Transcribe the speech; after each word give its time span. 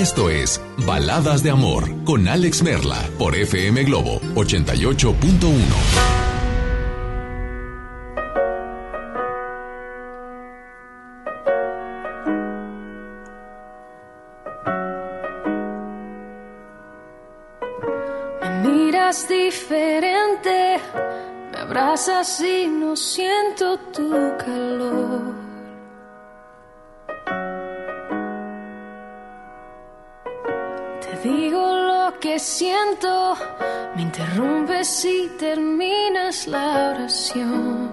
esto 0.00 0.28
es 0.28 0.60
Baladas 0.86 1.42
de 1.42 1.50
Amor 1.50 1.90
con 2.04 2.28
Alex 2.28 2.62
Merla 2.62 3.08
por 3.18 3.34
FM 3.34 3.84
Globo 3.84 4.20
88.1. 4.34 6.16
miras 18.62 19.28
diferente, 19.28 20.78
me 21.52 21.58
abrazas 21.58 22.40
y 22.40 22.66
no 22.66 22.96
siento 22.96 23.78
tu 23.94 24.10
calor. 24.36 25.45
Que 32.26 32.38
siento, 32.40 33.36
me 33.94 34.02
interrumpes 34.02 35.04
y 35.04 35.28
terminas 35.38 36.48
la 36.48 36.90
oración. 36.90 37.88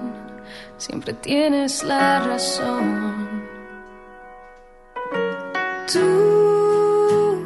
Siempre 0.78 1.14
tienes 1.14 1.84
la 1.84 2.20
razón. 2.20 3.44
Tú, 5.92 7.46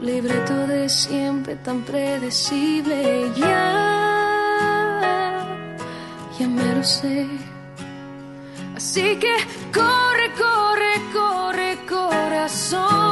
libreto 0.00 0.66
de 0.68 0.88
siempre 0.88 1.56
tan 1.56 1.82
predecible, 1.82 3.30
ya, 3.36 3.68
ya 6.38 6.48
me 6.48 6.74
lo 6.76 6.82
sé. 6.82 7.26
Así 8.74 9.16
que 9.16 9.34
corre, 9.70 10.32
corre, 10.44 10.94
corre, 11.12 11.78
corazón. 11.86 13.11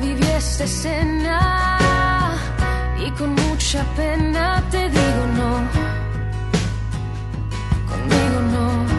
Viví 0.00 0.26
esta 0.26 0.64
escena 0.64 2.36
y 2.98 3.10
con 3.12 3.32
mucha 3.34 3.84
pena 3.94 4.60
te 4.68 4.90
digo 4.90 5.26
no. 5.36 5.52
Conmigo 7.88 8.40
no. 8.52 8.93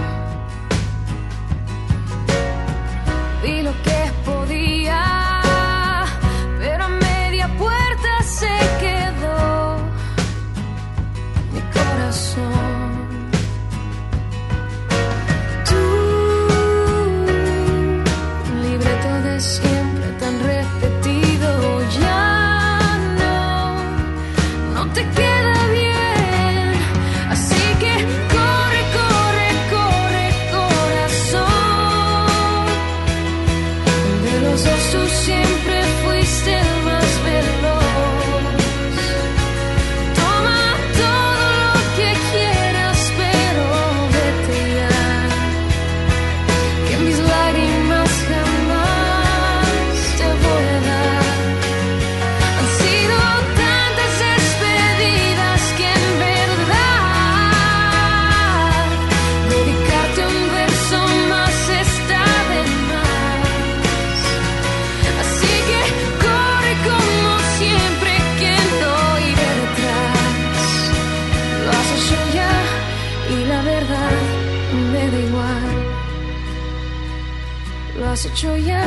hecho 78.35 78.57
ya 78.57 78.83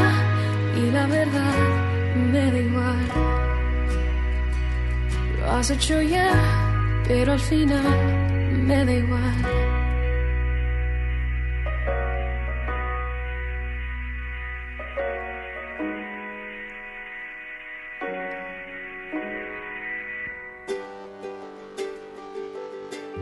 y 0.77 0.91
la 0.91 1.07
verdad 1.07 1.55
me 2.31 2.53
da 2.53 2.59
igual. 2.59 3.09
Lo 5.39 5.51
has 5.53 5.71
hecho 5.71 6.03
ya, 6.03 6.31
pero 7.09 7.33
al 7.33 7.41
final 7.41 7.83
me 8.67 8.85
da 8.85 8.93
igual. 8.93 9.37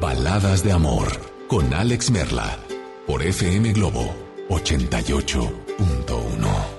Baladas 0.00 0.64
de 0.64 0.72
Amor 0.72 1.06
con 1.46 1.72
Alex 1.72 2.10
Merla 2.10 2.58
por 3.06 3.22
FM 3.22 3.72
Globo 3.74 4.12
88. 4.48 5.65
Punto 5.76 6.16
uno. 6.16 6.75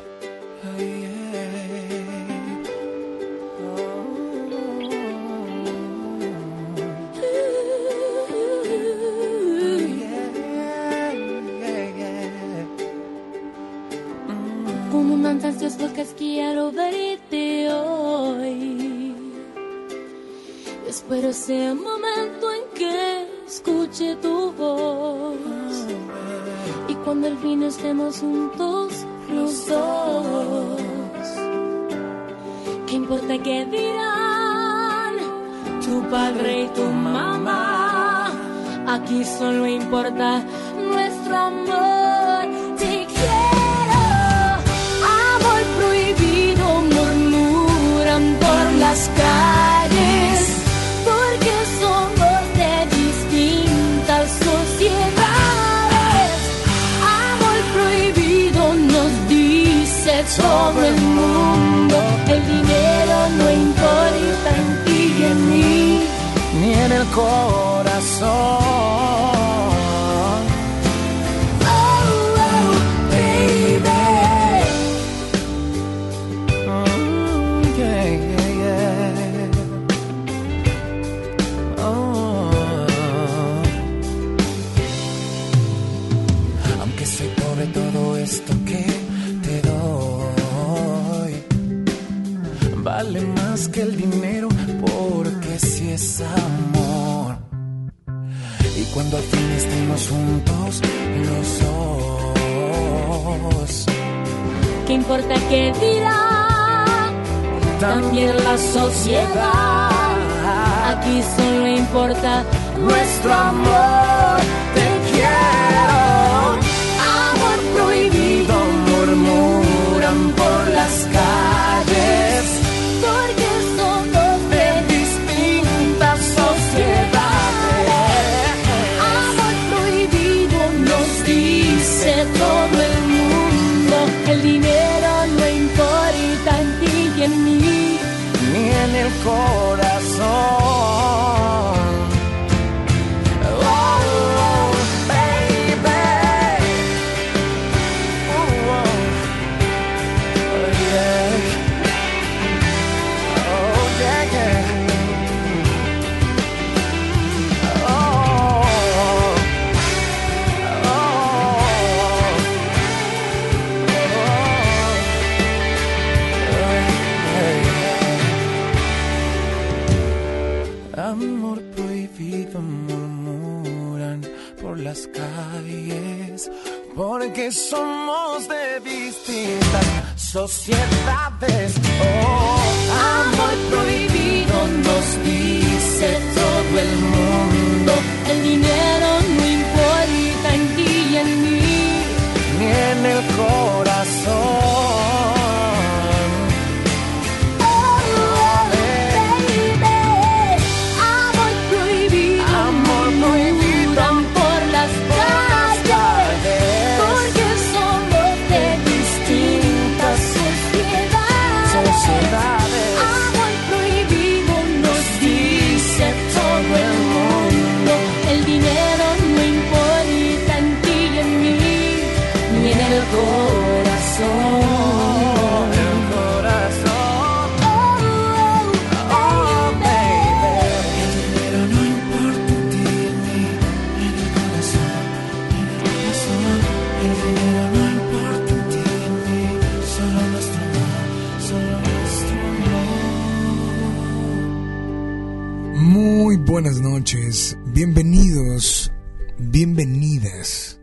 Bienvenidos, 247.77 248.91
bienvenidas. 249.37 250.79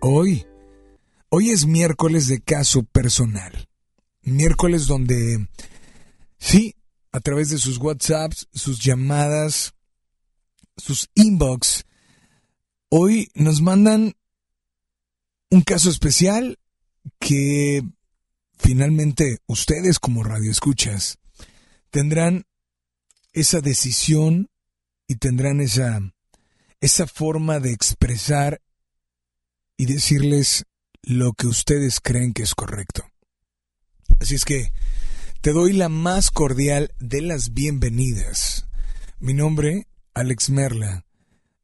Hoy, 0.00 0.46
hoy 1.30 1.50
es 1.50 1.66
miércoles 1.66 2.28
de 2.28 2.40
caso 2.40 2.84
personal. 2.84 3.68
Miércoles 4.20 4.86
donde, 4.86 5.48
sí, 6.38 6.76
a 7.10 7.18
través 7.18 7.50
de 7.50 7.58
sus 7.58 7.78
WhatsApps, 7.78 8.46
sus 8.52 8.78
llamadas, 8.78 9.74
sus 10.76 11.10
inbox, 11.16 11.86
hoy 12.88 13.28
nos 13.34 13.60
mandan 13.60 14.14
un 15.50 15.62
caso 15.62 15.90
especial 15.90 16.56
que 17.18 17.82
finalmente 18.58 19.38
ustedes 19.46 19.98
como 19.98 20.22
radioescuchas 20.22 21.18
tendrán 21.90 22.46
esa 23.32 23.60
decisión 23.60 24.52
y 25.08 25.16
tendrán 25.16 25.60
esa, 25.60 26.00
esa 26.82 27.06
forma 27.06 27.60
de 27.60 27.72
expresar 27.72 28.60
y 29.76 29.86
decirles 29.86 30.66
lo 31.02 31.32
que 31.32 31.46
ustedes 31.46 32.00
creen 32.00 32.32
que 32.32 32.42
es 32.42 32.56
correcto. 32.56 33.04
Así 34.20 34.34
es 34.34 34.44
que 34.44 34.72
te 35.40 35.52
doy 35.52 35.74
la 35.74 35.88
más 35.88 36.32
cordial 36.32 36.92
de 36.98 37.22
las 37.22 37.54
bienvenidas. 37.54 38.66
Mi 39.20 39.32
nombre, 39.32 39.86
Alex 40.12 40.50
Merla, 40.50 41.06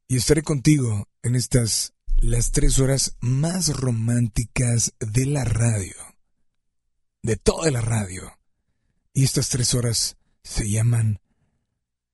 y 0.06 0.16
estaré 0.16 0.42
contigo 0.42 1.08
en 1.24 1.34
estas 1.34 1.94
las 2.18 2.52
tres 2.52 2.78
horas 2.78 3.16
más 3.20 3.76
románticas 3.76 4.94
de 5.00 5.26
la 5.26 5.44
radio, 5.44 5.96
de 7.24 7.34
toda 7.34 7.72
la 7.72 7.80
radio. 7.80 8.38
Y 9.12 9.24
estas 9.24 9.48
tres 9.48 9.74
horas 9.74 10.16
se 10.44 10.70
llaman 10.70 11.18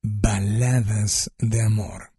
Baladas 0.03 1.31
de 1.37 1.61
Amor. 1.61 2.14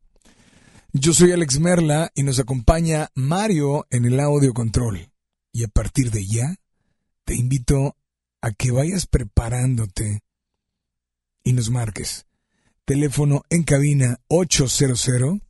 Yo 0.98 1.14
soy 1.14 1.34
Alex 1.34 1.60
Merla 1.60 2.10
y 2.16 2.24
nos 2.24 2.40
acompaña 2.40 3.10
Mario 3.16 3.86
en 3.90 4.06
el 4.06 4.18
audio 4.18 4.54
control. 4.54 5.12
Y 5.52 5.66
a 5.66 5.68
partir 5.68 6.10
de 6.10 6.26
ya, 6.26 6.56
te 7.26 7.36
invito 7.36 7.98
a 8.40 8.54
que 8.54 8.72
vayas 8.72 9.06
preparándote 9.06 10.24
y 11.44 11.52
nos 11.52 11.70
marques. 11.70 12.28
Teléfono 12.86 13.44
en 13.50 13.64
cabina 13.64 14.22
800 14.30 15.42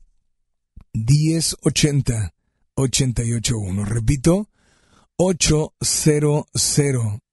1080 0.94 2.34
881. 2.74 3.86
Repito, 3.86 4.50
800 5.18 6.46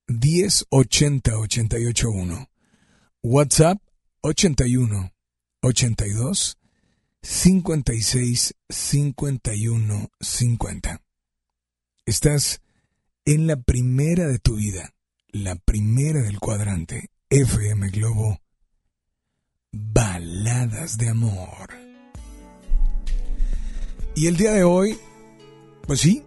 1080 0.07 1.39
881. 1.39 2.49
WhatsApp 3.23 3.79
81 4.21 5.13
82 5.63 6.59
56 7.23 8.55
51 8.69 10.11
50. 10.21 11.01
Estás 12.05 12.61
en 13.25 13.47
la 13.47 13.57
primera 13.57 14.27
de 14.27 14.41
tu 14.41 14.57
vida, 14.57 14.93
la 15.29 15.55
primera 15.55 16.21
del 16.23 16.41
cuadrante, 16.41 17.11
FM 17.31 17.91
Globo, 17.91 18.41
Baladas 19.71 20.99
de 20.99 21.11
Amor. 21.11 21.71
Y 24.17 24.27
el 24.27 24.37
día 24.37 24.53
de 24.53 24.65
hoy, 24.65 24.99
pues 25.87 26.01
sí, 26.01 26.25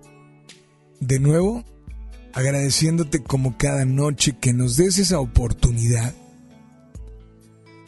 de 1.02 1.20
nuevo, 1.20 1.66
agradeciéndote 2.32 3.22
como 3.22 3.58
cada 3.58 3.84
noche 3.84 4.38
que 4.40 4.54
nos 4.54 4.78
des 4.78 4.98
esa 4.98 5.20
oportunidad 5.20 6.16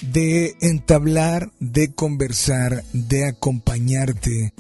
de 0.02 0.56
entablar, 0.62 1.52
de 1.60 1.94
conversar, 1.94 2.84
de 2.94 3.28
acompañarte 3.28 4.54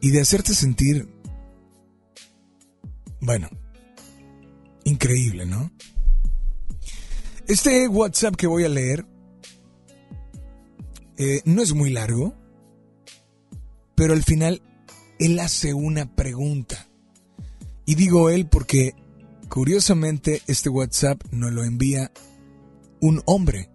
y 0.00 0.10
de 0.10 0.20
hacerte 0.20 0.54
sentir, 0.54 1.08
bueno, 3.20 3.48
increíble, 4.84 5.46
¿no? 5.46 5.70
Este 7.46 7.86
WhatsApp 7.88 8.36
que 8.36 8.46
voy 8.46 8.64
a 8.64 8.68
leer 8.68 9.06
eh, 11.16 11.42
no 11.44 11.62
es 11.62 11.74
muy 11.74 11.90
largo, 11.90 12.34
pero 13.94 14.12
al 14.14 14.22
final 14.22 14.62
él 15.18 15.38
hace 15.38 15.74
una 15.74 16.14
pregunta. 16.14 16.88
Y 17.84 17.94
digo 17.94 18.30
él 18.30 18.46
porque 18.46 18.94
curiosamente 19.48 20.42
este 20.46 20.68
WhatsApp 20.68 21.22
nos 21.30 21.52
lo 21.52 21.64
envía 21.64 22.10
un 23.00 23.22
hombre. 23.26 23.71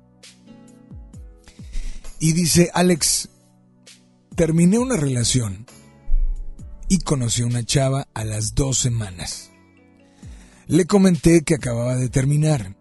Y 2.20 2.34
dice, 2.34 2.72
Alex, 2.74 3.30
terminé 4.36 4.80
una 4.80 4.98
relación 4.98 5.66
y 6.90 7.00
conocí 7.00 7.44
a 7.44 7.46
una 7.46 7.64
chava 7.64 8.08
a 8.14 8.24
las 8.24 8.56
dos 8.56 8.80
semanas. 8.80 9.52
Le 10.68 10.86
comenté 10.86 11.44
que 11.44 11.56
acababa 11.56 11.96
de 11.96 12.10
terminar. 12.10 12.76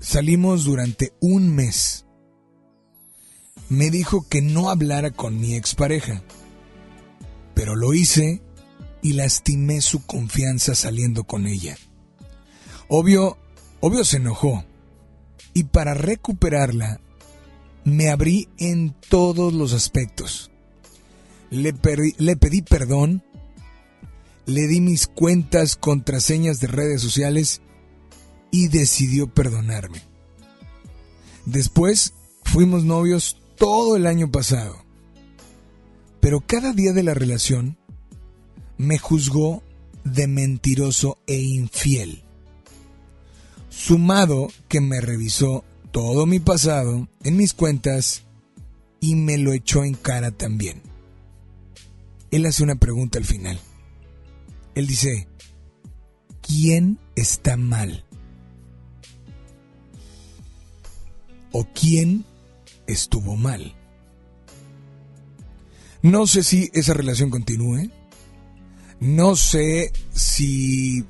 Salimos 0.00 0.64
durante 0.64 1.12
un 1.20 1.54
mes. 1.54 2.06
Me 3.68 3.90
dijo 3.90 4.26
que 4.28 4.42
no 4.42 4.70
hablara 4.70 5.10
con 5.10 5.40
mi 5.40 5.54
expareja, 5.54 6.22
pero 7.54 7.76
lo 7.76 7.94
hice 7.94 8.42
y 9.02 9.12
lastimé 9.12 9.80
su 9.80 10.04
confianza 10.06 10.74
saliendo 10.74 11.24
con 11.24 11.46
ella. 11.46 11.76
Obvio, 12.88 13.38
obvio 13.80 14.04
se 14.04 14.16
enojó, 14.16 14.64
y 15.54 15.64
para 15.64 15.94
recuperarla 15.94 17.00
me 17.84 18.10
abrí 18.10 18.48
en 18.58 18.94
todos 19.08 19.52
los 19.52 19.72
aspectos. 19.72 20.50
Le, 21.50 21.72
pedí 21.72 22.62
perdón, 22.62 23.22
le 24.46 24.66
di 24.66 24.80
mis 24.80 25.06
cuentas, 25.06 25.76
contraseñas 25.76 26.60
de 26.60 26.66
redes 26.66 27.00
sociales 27.00 27.60
y 28.50 28.68
decidió 28.68 29.32
perdonarme. 29.32 30.02
Después 31.46 32.14
fuimos 32.42 32.84
novios 32.84 33.36
todo 33.56 33.96
el 33.96 34.06
año 34.06 34.30
pasado, 34.30 34.84
pero 36.20 36.40
cada 36.40 36.72
día 36.72 36.92
de 36.92 37.02
la 37.02 37.14
relación 37.14 37.78
me 38.78 38.98
juzgó 38.98 39.62
de 40.04 40.26
mentiroso 40.26 41.18
e 41.26 41.40
infiel 41.40 42.24
sumado 43.74 44.48
que 44.68 44.80
me 44.80 45.00
revisó 45.00 45.64
todo 45.94 46.26
mi 46.26 46.40
pasado 46.40 47.08
en 47.22 47.36
mis 47.36 47.54
cuentas 47.54 48.24
y 48.98 49.14
me 49.14 49.38
lo 49.38 49.52
echó 49.52 49.84
en 49.84 49.94
cara 49.94 50.32
también. 50.32 50.82
Él 52.32 52.46
hace 52.46 52.64
una 52.64 52.74
pregunta 52.74 53.16
al 53.16 53.24
final. 53.24 53.60
Él 54.74 54.88
dice, 54.88 55.28
¿quién 56.42 56.98
está 57.14 57.56
mal? 57.56 58.04
¿O 61.52 61.64
quién 61.72 62.24
estuvo 62.88 63.36
mal? 63.36 63.76
No 66.02 66.26
sé 66.26 66.42
si 66.42 66.70
esa 66.74 66.92
relación 66.92 67.30
continúe. 67.30 67.88
No 68.98 69.36
sé 69.36 69.92
si 70.12 71.04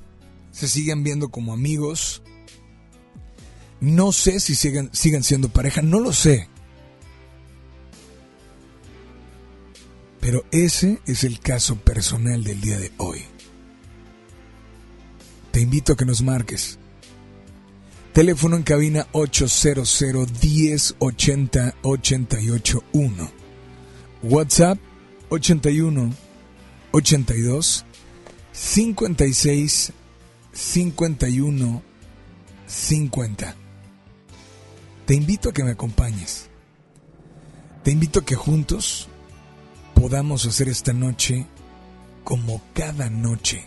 se 0.51 0.69
siguen 0.69 1.03
viendo 1.03 1.31
como 1.31 1.55
amigos 1.55 2.23
no 3.85 4.13
sé 4.13 4.41
si 4.41 4.55
sigan 4.55 5.23
siendo 5.23 5.51
pareja, 5.51 5.83
no 5.83 6.01
lo 6.01 6.13
sé. 6.13 6.49
Pero 10.21 10.43
ese 10.51 11.01
es 11.07 11.23
el 11.23 11.39
caso 11.39 11.77
personal 11.77 12.43
del 12.45 12.63
día 12.63 12.79
de 12.79 12.93
hoy. 12.97 13.23
Te 15.51 15.61
invito 15.61 15.93
a 15.93 15.97
que 15.97 16.07
nos 16.07 16.23
marques. 16.23 16.79
Teléfono 18.15 18.57
en 18.57 18.63
cabina 18.63 19.07
800 19.13 20.03
1080 20.43 21.75
881. 21.83 23.31
WhatsApp 24.23 24.79
81 25.29 26.15
82 26.93 27.85
56 28.51 29.93
51 30.53 31.83
50 32.67 33.64
te 35.07 35.15
invito 35.15 35.51
a 35.51 35.53
que 35.53 35.65
me 35.65 35.73
acompañes. 35.73 36.49
Te 37.83 37.91
invito 37.91 38.21
a 38.21 38.25
que 38.25 38.35
juntos 38.35 39.09
podamos 39.95 40.47
hacer 40.47 40.69
esta 40.69 40.93
noche, 40.93 41.47
como 42.25 42.63
cada 42.73 43.11
noche, 43.11 43.67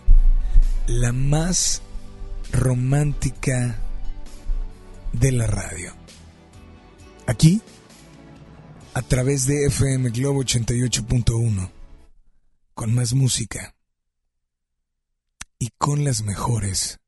la 0.88 1.12
más 1.12 1.82
romántica 2.52 3.80
de 5.14 5.32
la 5.32 5.46
radio. 5.46 5.94
Aquí, 7.28 7.62
a 8.94 9.02
través 9.04 9.46
de 9.46 9.68
FM 9.68 10.10
Globo 10.10 10.42
88.1, 10.44 11.72
con 12.74 12.96
más 12.96 13.14
música 13.14 13.76
y 15.60 15.70
con 15.78 16.04
las 16.04 16.24
mejores 16.24 17.00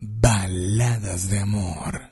baladas 0.00 1.30
de 1.30 1.38
amor. 1.38 2.11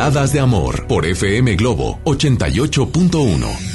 Baladas 0.00 0.32
de 0.32 0.40
amor 0.40 0.86
por 0.86 1.04
FM 1.04 1.56
Globo 1.56 2.00
88.1. 2.04 3.69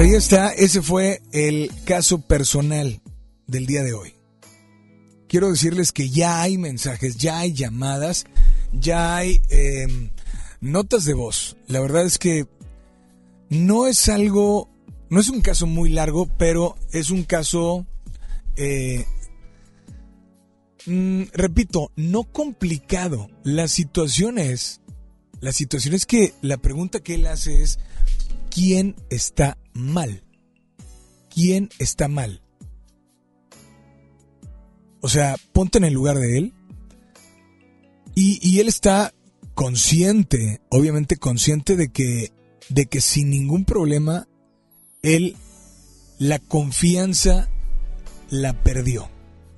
ahí 0.00 0.14
está, 0.14 0.48
ese 0.52 0.80
fue 0.80 1.20
el 1.30 1.70
caso 1.84 2.22
personal 2.22 3.02
del 3.46 3.66
día 3.66 3.82
de 3.82 3.92
hoy. 3.92 4.14
Quiero 5.28 5.50
decirles 5.50 5.92
que 5.92 6.08
ya 6.08 6.40
hay 6.40 6.56
mensajes, 6.56 7.16
ya 7.16 7.38
hay 7.38 7.52
llamadas, 7.52 8.24
ya 8.72 9.16
hay 9.16 9.42
em, 9.50 10.10
notas 10.60 11.04
de 11.04 11.12
voz. 11.12 11.56
La 11.66 11.80
verdad 11.80 12.06
es 12.06 12.18
que 12.18 12.46
no 13.50 13.86
es 13.86 14.08
algo, 14.08 14.70
no 15.10 15.20
es 15.20 15.28
un 15.28 15.42
caso 15.42 15.66
muy 15.66 15.90
largo, 15.90 16.26
pero 16.38 16.76
es 16.92 17.10
un 17.10 17.24
caso, 17.24 17.86
eh, 18.56 19.04
mm, 20.86 21.24
repito, 21.34 21.92
no 21.96 22.24
complicado. 22.24 23.28
La 23.44 23.68
situación 23.68 24.38
es, 24.38 24.80
la 25.40 25.52
situación 25.52 25.94
es 25.94 26.06
que 26.06 26.32
la 26.40 26.56
pregunta 26.56 27.00
que 27.00 27.16
él 27.16 27.26
hace 27.26 27.62
es, 27.62 27.78
¿quién 28.50 28.96
está 29.08 29.56
mal? 29.72 30.24
¿Quién 31.32 31.70
está 31.78 32.08
mal? 32.08 32.42
O 35.00 35.08
sea, 35.08 35.36
ponte 35.52 35.78
en 35.78 35.84
el 35.84 35.94
lugar 35.94 36.18
de 36.18 36.38
él. 36.38 36.54
Y, 38.14 38.38
y 38.42 38.60
él 38.60 38.68
está 38.68 39.14
consciente, 39.54 40.60
obviamente 40.68 41.16
consciente 41.16 41.76
de 41.76 41.90
que, 41.90 42.32
de 42.68 42.86
que 42.86 43.00
sin 43.00 43.30
ningún 43.30 43.64
problema, 43.64 44.26
él 45.02 45.36
la 46.18 46.38
confianza 46.38 47.48
la 48.28 48.62
perdió. 48.62 49.08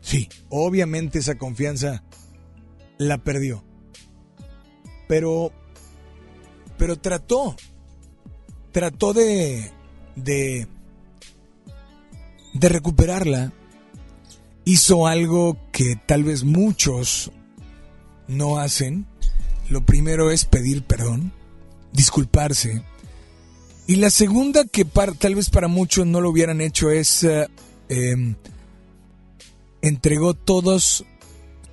Sí, 0.00 0.28
obviamente 0.48 1.18
esa 1.18 1.36
confianza 1.36 2.04
la 2.98 3.18
perdió. 3.18 3.64
Pero, 5.08 5.52
pero 6.78 6.96
trató, 6.96 7.56
trató 8.72 9.12
de, 9.12 9.70
de, 10.16 10.66
de 12.54 12.68
recuperarla. 12.68 13.52
Hizo 14.64 15.06
algo 15.06 15.56
que 15.72 15.96
tal 16.06 16.24
vez 16.24 16.44
muchos 16.44 17.32
no 18.28 18.58
hacen. 18.58 19.06
Lo 19.68 19.84
primero 19.84 20.30
es 20.30 20.44
pedir 20.44 20.82
perdón, 20.82 21.32
disculparse. 21.92 22.82
Y 23.86 23.96
la 23.96 24.10
segunda 24.10 24.64
que 24.64 24.84
tal 24.84 25.34
vez 25.34 25.50
para 25.50 25.68
muchos 25.68 26.06
no 26.06 26.20
lo 26.20 26.30
hubieran 26.30 26.60
hecho 26.60 26.90
es 26.90 27.24
eh, 27.24 27.48
em, 27.88 28.36
entregó 29.82 30.34
todos 30.34 31.04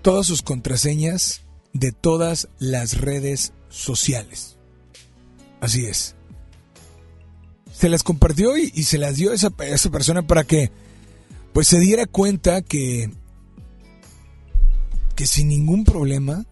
todas 0.02 0.26
sus 0.26 0.42
contraseñas 0.42 1.42
de 1.74 1.92
todas 1.92 2.50
las 2.58 2.98
redes 2.98 3.54
sociales. 3.70 4.58
Así 5.62 5.86
es. 5.86 6.16
Se 7.80 7.88
las 7.88 8.04
compartió 8.04 8.58
y, 8.58 8.84
se 8.84 8.98
las 8.98 9.16
dio 9.16 9.32
a 9.32 9.36
esa, 9.36 9.54
a 9.58 9.66
esa 9.66 9.90
persona 9.90 10.28
para 10.28 10.44
que 10.44 10.70
pues 11.54 11.68
se 11.70 11.80
diera 11.80 12.06
cuenta 12.06 12.62
que 12.62 13.10
que 15.16 15.26
sin 15.26 15.48
ningún 15.48 15.86
problema 15.86 16.46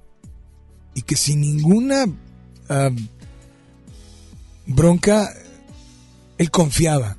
y 0.93 1.01
que 1.01 1.17
sin 1.17 1.41
ninguna 1.41 2.05
ah, 2.69 2.91
bronca 4.65 5.33
él 6.37 6.49
confiaba 6.49 7.17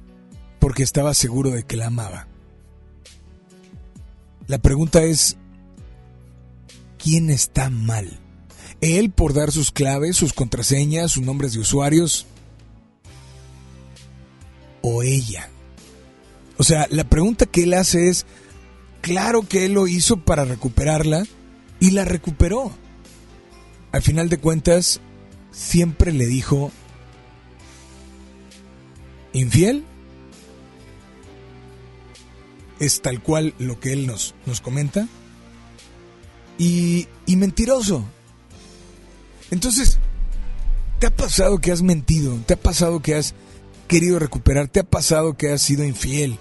porque 0.58 0.82
estaba 0.82 1.12
seguro 1.12 1.50
de 1.50 1.64
que 1.64 1.76
la 1.76 1.88
amaba. 1.88 2.28
La 4.46 4.56
pregunta 4.56 5.02
es, 5.02 5.36
¿quién 6.96 7.28
está 7.28 7.68
mal? 7.68 8.20
¿Él 8.80 9.10
por 9.10 9.34
dar 9.34 9.52
sus 9.52 9.70
claves, 9.70 10.16
sus 10.16 10.32
contraseñas, 10.32 11.12
sus 11.12 11.22
nombres 11.22 11.52
de 11.52 11.60
usuarios? 11.60 12.26
¿O 14.90 15.02
ella? 15.02 15.50
O 16.56 16.64
sea, 16.64 16.86
la 16.90 17.04
pregunta 17.04 17.44
que 17.44 17.64
él 17.64 17.74
hace 17.74 18.08
es, 18.08 18.24
claro 19.02 19.42
que 19.42 19.66
él 19.66 19.72
lo 19.72 19.86
hizo 19.86 20.16
para 20.16 20.46
recuperarla 20.46 21.24
y 21.78 21.90
la 21.90 22.06
recuperó. 22.06 22.72
Al 23.92 24.00
final 24.00 24.30
de 24.30 24.38
cuentas, 24.38 25.02
siempre 25.50 26.10
le 26.12 26.26
dijo, 26.26 26.72
infiel 29.34 29.84
es 32.80 33.02
tal 33.02 33.22
cual 33.22 33.54
lo 33.58 33.78
que 33.78 33.92
él 33.92 34.06
nos, 34.06 34.34
nos 34.46 34.62
comenta. 34.62 35.06
Y, 36.56 37.08
y 37.26 37.36
mentiroso. 37.36 38.04
Entonces, 39.50 39.98
¿te 40.98 41.08
ha 41.08 41.14
pasado 41.14 41.58
que 41.58 41.72
has 41.72 41.82
mentido? 41.82 42.38
¿Te 42.46 42.54
ha 42.54 42.60
pasado 42.60 43.00
que 43.00 43.16
has 43.16 43.34
querido 43.88 44.18
recuperar? 44.18 44.68
¿Te 44.68 44.80
ha 44.80 44.84
pasado 44.84 45.36
que 45.36 45.50
has 45.50 45.62
sido 45.62 45.84
infiel? 45.84 46.38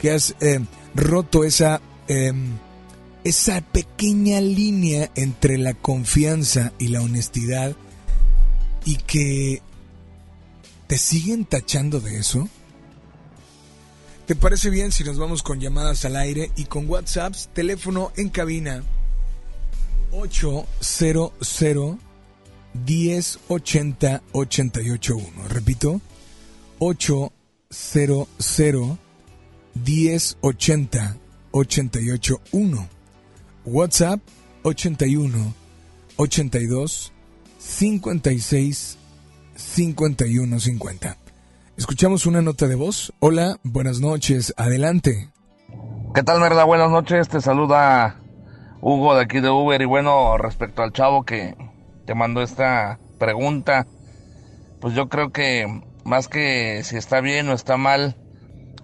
¿Que 0.00 0.12
has 0.12 0.36
eh, 0.40 0.60
roto 0.94 1.42
esa, 1.42 1.80
eh, 2.06 2.32
esa 3.24 3.60
pequeña 3.60 4.40
línea 4.40 5.10
entre 5.16 5.58
la 5.58 5.74
confianza 5.74 6.72
y 6.78 6.88
la 6.88 7.00
honestidad? 7.00 7.74
Y 8.84 8.96
que 8.96 9.62
te 10.86 10.98
siguen 10.98 11.44
tachando 11.44 12.00
de 12.00 12.18
eso? 12.18 12.48
¿Te 14.26 14.36
parece 14.36 14.70
bien 14.70 14.92
si 14.92 15.02
nos 15.04 15.18
vamos 15.18 15.42
con 15.42 15.58
llamadas 15.58 16.04
al 16.04 16.16
aire 16.16 16.50
y 16.56 16.66
con 16.66 16.88
WhatsApps? 16.88 17.48
Teléfono 17.52 18.12
en 18.16 18.28
cabina 18.28 18.84
800 20.12 21.32
1080 22.86 24.22
881. 24.32 25.48
Repito, 25.48 26.00
800 26.84 27.30
1080 29.84 31.16
881. 31.52 32.88
WhatsApp 33.64 34.20
81 34.64 35.54
82 36.16 37.12
56 37.58 38.98
51 39.54 40.58
50. 40.58 41.16
Escuchamos 41.76 42.26
una 42.26 42.42
nota 42.42 42.66
de 42.66 42.74
voz. 42.74 43.12
Hola, 43.20 43.58
buenas 43.62 44.00
noches, 44.00 44.52
adelante. 44.56 45.30
¿Qué 46.16 46.24
tal, 46.24 46.40
Merda? 46.40 46.64
Buenas 46.64 46.90
noches. 46.90 47.28
Te 47.28 47.40
saluda 47.40 48.16
Hugo 48.80 49.14
de 49.14 49.22
aquí 49.22 49.38
de 49.38 49.50
Uber. 49.50 49.80
Y 49.80 49.84
bueno, 49.84 50.36
respecto 50.36 50.82
al 50.82 50.92
chavo 50.92 51.22
que 51.22 51.54
te 52.06 52.16
mandó 52.16 52.42
esta 52.42 52.98
pregunta, 53.20 53.86
pues 54.80 54.94
yo 54.94 55.08
creo 55.08 55.30
que 55.30 55.91
más 56.04 56.28
que 56.28 56.82
si 56.84 56.96
está 56.96 57.20
bien 57.20 57.48
o 57.48 57.52
está 57.52 57.76
mal, 57.76 58.16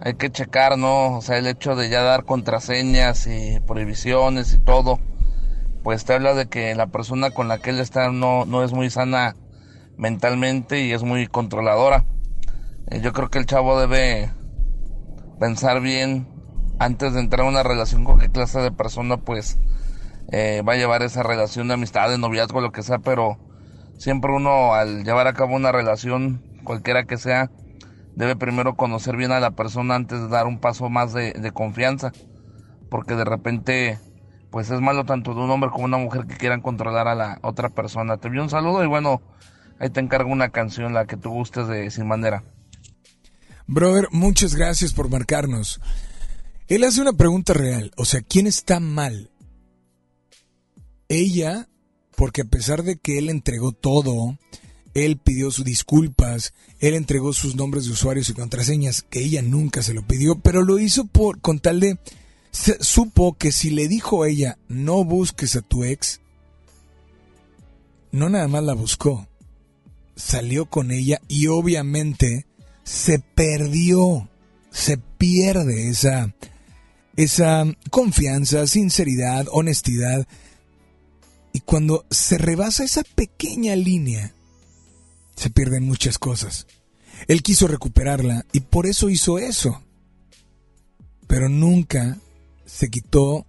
hay 0.01 0.15
que 0.15 0.31
checar, 0.31 0.79
¿no? 0.79 1.17
O 1.19 1.23
sea, 1.23 1.39
el 1.39 1.47
hecho 1.47 1.75
de 1.75 1.89
ya 1.89 2.03
dar 2.03 2.25
contraseñas 2.25 3.27
y 3.27 3.61
prohibiciones 3.61 4.55
y 4.55 4.59
todo, 4.59 5.01
pues 5.83 6.05
te 6.05 6.15
habla 6.15 6.35
de 6.35 6.47
que 6.47 6.75
la 6.75 6.87
persona 6.87 7.31
con 7.31 7.49
la 7.49 7.59
que 7.59 7.71
él 7.71 7.81
está 7.81 8.11
no, 8.11 8.45
no 8.45 8.63
es 8.63 8.73
muy 8.73 8.91
sana 8.91 9.35
mentalmente 9.97 10.81
y 10.81 10.93
es 10.93 11.03
muy 11.03 11.27
controladora. 11.27 12.05
Eh, 12.91 13.01
Yo 13.01 13.13
creo 13.13 13.29
que 13.29 13.39
el 13.39 13.47
chavo 13.47 13.81
debe 13.81 14.31
pensar 15.41 15.81
bien 15.81 16.29
antes 16.79 17.13
de 17.13 17.21
entrar 17.21 17.47
a 17.47 17.49
una 17.49 17.63
relación 17.63 18.05
con 18.05 18.19
qué 18.19 18.29
clase 18.31 18.61
de 18.61 18.71
persona 18.71 19.17
pues 19.17 19.59
eh, 20.31 20.63
va 20.67 20.75
a 20.75 20.77
llevar 20.77 21.03
esa 21.03 21.23
relación 21.23 21.69
de 21.69 21.75
amistad, 21.75 22.11
de 22.11 22.19
noviazgo, 22.19 22.61
lo 22.61 22.71
que 22.71 22.83
sea, 22.83 22.99
pero 22.99 23.39
siempre 23.97 24.33
uno 24.33 24.75
al 24.75 25.05
llevar 25.05 25.27
a 25.27 25.33
cabo 25.33 25.57
una 25.57 25.73
relación, 25.73 26.43
cualquiera 26.65 27.05
que 27.05 27.17
sea, 27.17 27.51
debe 28.15 28.37
primero 28.37 28.75
conocer 28.75 29.17
bien 29.17 29.33
a 29.33 29.41
la 29.41 29.53
persona 29.53 29.95
antes 29.95 30.21
de 30.21 30.29
dar 30.29 30.47
un 30.47 30.59
paso 30.59 30.89
más 30.89 31.13
de, 31.13 31.53
confianza, 31.53 32.13
porque 32.91 33.15
de 33.15 33.25
repente 33.25 33.99
pues 34.51 34.71
es 34.71 34.81
malo 34.81 35.05
tanto 35.05 35.35
de 35.35 35.41
un 35.41 35.51
hombre 35.51 35.71
como 35.71 35.85
una 35.85 35.99
mujer 35.99 36.27
que 36.27 36.37
quieran 36.37 36.63
controlar 36.63 37.07
a 37.07 37.15
la 37.15 37.39
otra 37.43 37.69
persona. 37.69 38.17
Te 38.17 38.29
envío 38.29 38.43
un 38.43 38.51
saludo 38.51 38.83
y 38.83 38.87
bueno, 38.87 39.21
ahí 39.79 39.91
te 39.91 40.01
encargo 40.01 40.33
una 40.33 40.49
canción, 40.49 40.95
la 40.95 41.07
que 41.07 41.17
tú 41.17 41.31
gustes 41.31 41.69
de 41.69 41.91
Sin 41.91 42.09
Bandera. 42.09 42.43
Brother, 43.67 44.09
muchas 44.11 44.55
gracias 44.55 44.95
por 44.95 45.11
marcarnos. 45.11 45.81
Él 46.67 46.85
hace 46.85 47.01
una 47.01 47.13
pregunta 47.13 47.53
real, 47.53 47.93
o 47.97 48.05
sea, 48.05 48.21
¿quién 48.21 48.47
está 48.47 48.81
mal? 48.81 49.31
Ella, 51.09 51.69
porque 52.17 52.43
a 52.43 52.47
pesar 52.47 52.83
de 52.83 52.97
que 52.97 53.19
él 53.19 53.31
entregó 53.31 53.73
todo, 53.73 54.37
él 55.05 55.19
pidió 55.19 55.51
sus 55.51 55.65
disculpas, 55.65 56.55
él 56.81 56.95
entregó 56.95 57.33
sus 57.33 57.57
nombres 57.57 57.87
de 57.87 57.93
usuarios 57.93 58.29
y 58.29 58.35
contraseñas, 58.35 59.03
que 59.03 59.21
ella 59.21 59.43
nunca 59.43 59.83
se 59.83 59.95
lo 59.95 60.07
pidió, 60.07 60.39
pero 60.41 60.63
lo 60.63 60.79
hizo 60.79 61.05
por 61.07 61.41
con 61.41 61.59
tal 61.59 61.81
de 61.81 61.99
supo 62.51 63.37
que 63.37 63.53
si 63.53 63.71
le 63.71 63.89
dijo 63.89 64.23
a 64.23 64.29
ella, 64.29 64.59
"No 64.69 65.05
busques 65.05 65.57
a 65.57 65.63
tu 65.63 65.85
ex", 65.85 66.21
no 68.11 68.29
nada 68.29 68.49
más 68.49 68.65
la 68.65 68.75
buscó, 68.75 69.29
salió 70.17 70.67
con 70.67 70.91
ella 70.91 71.21
y 71.29 71.47
obviamente 71.49 72.47
se 72.85 73.19
perdió 73.19 74.29
se 74.71 74.99
pierde 74.99 75.89
esa, 75.89 76.35
esa 77.17 77.65
confianza, 77.91 78.67
sinceridad, 78.67 79.47
honestidad. 79.51 80.27
Y 81.53 81.61
cuando 81.61 82.07
se 82.11 82.39
rebasa 82.39 82.85
esa 82.85 83.03
pequeña 83.03 83.75
línea, 83.77 84.35
se 85.39 85.51
pierden 85.51 85.87
muchas 85.87 86.19
cosas. 86.19 86.67
Él 87.29 87.43
quiso 87.43 87.69
recuperarla 87.69 88.45
y 88.53 88.61
por 88.61 88.87
eso 88.87 89.09
hizo 89.09 89.39
eso. 89.39 89.83
Pero 91.29 91.49
nunca 91.49 92.17
se 92.65 92.91
quitó 92.91 93.47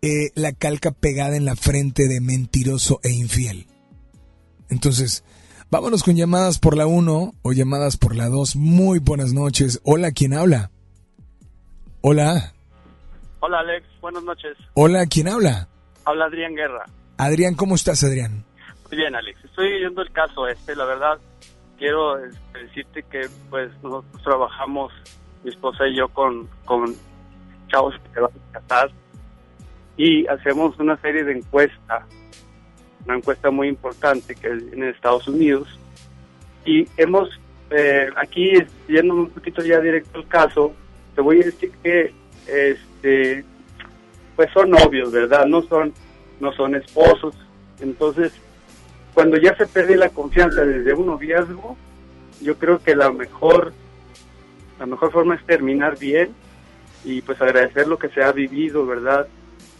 eh, 0.00 0.30
la 0.34 0.52
calca 0.52 0.92
pegada 0.92 1.36
en 1.36 1.44
la 1.44 1.56
frente 1.56 2.06
de 2.06 2.20
mentiroso 2.20 3.00
e 3.02 3.10
infiel. 3.10 3.66
Entonces, 4.68 5.24
vámonos 5.70 6.04
con 6.04 6.14
llamadas 6.14 6.60
por 6.60 6.76
la 6.76 6.86
1 6.86 7.34
o 7.42 7.52
llamadas 7.52 7.96
por 7.96 8.14
la 8.14 8.28
2. 8.28 8.54
Muy 8.56 9.00
buenas 9.00 9.32
noches. 9.32 9.80
Hola, 9.82 10.12
¿quién 10.12 10.34
habla? 10.34 10.70
Hola. 12.00 12.54
Hola 13.40 13.58
Alex, 13.58 13.86
buenas 14.00 14.22
noches. 14.22 14.56
Hola, 14.74 15.06
¿quién 15.06 15.26
habla? 15.26 15.68
Habla 16.04 16.26
Adrián 16.26 16.54
Guerra. 16.54 16.84
Adrián, 17.16 17.54
¿cómo 17.54 17.74
estás, 17.74 18.04
Adrián? 18.04 18.44
Bien 18.92 19.14
Alex, 19.14 19.42
estoy 19.42 19.78
viendo 19.78 20.02
el 20.02 20.12
caso 20.12 20.46
este, 20.46 20.76
la 20.76 20.84
verdad 20.84 21.18
quiero 21.78 22.22
este, 22.22 22.58
decirte 22.58 23.02
que 23.04 23.26
pues 23.48 23.70
nosotros 23.82 24.22
trabajamos, 24.22 24.92
mi 25.42 25.48
esposa 25.48 25.88
y 25.88 25.96
yo, 25.96 26.08
con, 26.08 26.46
chavos 27.68 27.94
que 28.12 28.20
van 28.20 28.30
a 28.30 28.60
casar 28.60 28.90
y 29.96 30.26
hacemos 30.26 30.78
una 30.78 30.98
serie 30.98 31.24
de 31.24 31.38
encuestas, 31.38 32.04
una 33.06 33.16
encuesta 33.16 33.50
muy 33.50 33.68
importante 33.68 34.34
que 34.34 34.48
es 34.48 34.62
en 34.74 34.84
Estados 34.84 35.26
Unidos 35.26 35.68
y 36.66 36.86
hemos, 36.98 37.30
eh, 37.70 38.10
aquí 38.16 38.52
yendo 38.88 39.14
un 39.14 39.30
poquito 39.30 39.64
ya 39.64 39.80
directo 39.80 40.18
al 40.18 40.28
caso, 40.28 40.74
te 41.14 41.22
voy 41.22 41.40
a 41.40 41.46
decir 41.46 41.72
que 41.82 42.12
este 42.46 43.42
pues 44.36 44.50
son 44.52 44.68
novios, 44.68 45.10
¿verdad? 45.10 45.46
No 45.46 45.62
son 45.62 45.94
no 46.40 46.52
son 46.52 46.74
esposos. 46.74 47.34
Entonces, 47.80 48.32
cuando 49.14 49.36
ya 49.36 49.56
se 49.56 49.66
pierde 49.66 49.96
la 49.96 50.08
confianza 50.08 50.64
desde 50.64 50.94
un 50.94 51.06
noviazgo, 51.06 51.76
yo 52.40 52.56
creo 52.56 52.78
que 52.78 52.96
la 52.96 53.10
mejor 53.10 53.72
la 54.78 54.86
mejor 54.86 55.12
forma 55.12 55.36
es 55.36 55.44
terminar 55.46 55.98
bien 55.98 56.30
y 57.04 57.22
pues 57.22 57.40
agradecer 57.40 57.86
lo 57.86 57.98
que 57.98 58.08
se 58.08 58.22
ha 58.22 58.32
vivido, 58.32 58.86
¿verdad? 58.86 59.28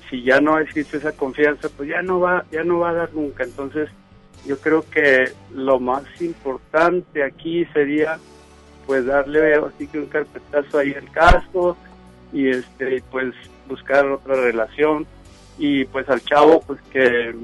Si 0.09 0.23
ya 0.23 0.41
no 0.41 0.59
existe 0.59 0.99
esa 0.99 1.13
confianza, 1.13 1.69
pues 1.77 1.89
ya 1.89 2.03
no 2.03 2.21
va 2.21 2.45
ya 2.53 2.63
no 2.63 2.79
va 2.79 2.91
a 2.91 2.95
dar 2.95 3.15
nunca. 3.15 3.45
Entonces, 3.45 3.89
yo 4.47 4.59
creo 4.59 4.85
que 4.89 5.33
lo 5.55 5.81
más 5.81 6.05
importante 6.21 7.23
aquí 7.25 7.65
sería 7.67 8.19
pues 8.87 9.07
darle 9.07 9.55
así 9.55 9.87
que 9.87 9.99
un 9.99 10.07
carpetazo 10.07 10.79
ahí 10.79 10.93
al 10.95 11.11
caso 11.13 11.77
y 12.33 12.49
este 12.49 13.03
pues 13.11 13.35
buscar 13.69 14.07
otra 14.07 14.35
relación 14.35 15.07
y 15.59 15.85
pues 15.85 16.09
al 16.09 16.21
chavo 16.23 16.61
pues 16.63 16.81
que 16.93 17.35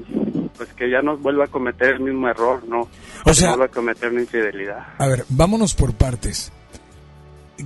pues 0.59 0.73
que 0.73 0.89
ya 0.89 1.01
no 1.01 1.15
vuelva 1.15 1.45
a 1.45 1.47
cometer 1.47 1.93
el 1.95 2.01
mismo 2.01 2.27
error, 2.27 2.61
¿no? 2.67 2.89
O 3.23 3.33
sea- 3.33 3.51
no 3.51 3.57
vuelva 3.57 3.71
a 3.71 3.75
cometer 3.75 4.11
una 4.11 4.19
infidelidad. 4.19 4.87
A 4.97 5.07
ver, 5.07 5.23
vámonos 5.29 5.73
por 5.73 5.93
partes. 5.93 6.51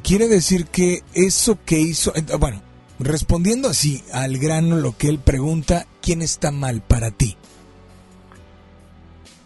Quiere 0.03 0.27
decir 0.27 0.67
que 0.67 1.01
eso 1.15 1.57
que 1.65 1.79
hizo, 1.79 2.13
eh, 2.15 2.21
bueno, 2.39 2.61
respondiendo 2.99 3.67
así 3.69 4.03
al 4.13 4.37
grano 4.37 4.75
lo 4.75 4.95
que 4.95 5.09
él 5.09 5.17
pregunta, 5.17 5.87
¿quién 6.03 6.21
está 6.21 6.51
mal 6.51 6.81
para 6.81 7.09
ti? 7.09 7.35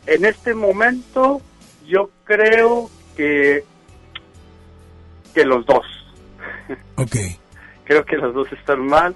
En 0.08 0.26
este 0.26 0.54
momento 0.54 1.42
yo 1.88 2.10
creo 2.26 2.90
que 3.16 3.64
que 5.34 5.46
los 5.46 5.66
dos. 5.66 5.86
Ok. 6.96 7.16
Creo 7.86 8.04
que 8.04 8.18
los 8.18 8.34
dos 8.34 8.52
están 8.52 8.86
mal 8.86 9.16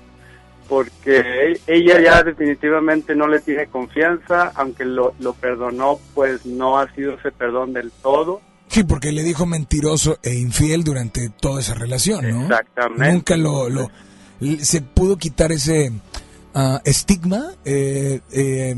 porque 0.72 1.18
e- 1.18 1.62
ella 1.68 2.00
ya 2.00 2.24
definitivamente 2.24 3.14
no 3.14 3.28
le 3.28 3.42
tiene 3.42 3.68
confianza, 3.68 4.54
aunque 4.56 4.86
lo, 4.86 5.14
lo 5.20 5.34
perdonó, 5.34 6.00
pues 6.16 6.46
no 6.46 6.80
ha 6.80 6.90
sido 6.94 7.16
ese 7.16 7.30
perdón 7.34 7.74
del 7.74 7.92
todo. 7.92 8.40
Sí, 8.68 8.86
porque 8.86 9.12
le 9.12 9.22
dijo 9.22 9.46
mentiroso 9.46 10.18
e 10.24 10.34
infiel 10.34 10.86
durante 10.86 11.28
toda 11.28 11.60
esa 11.60 11.74
relación, 11.74 12.30
¿no? 12.30 12.44
Exactamente. 12.44 13.12
Nunca 13.12 13.36
lo, 13.36 13.70
lo 13.70 13.92
se 14.62 14.82
pudo 14.82 15.18
quitar 15.18 15.52
ese 15.52 15.92
ah, 16.56 16.80
estigma, 16.86 17.52
eh, 17.66 18.22
eh, 18.32 18.76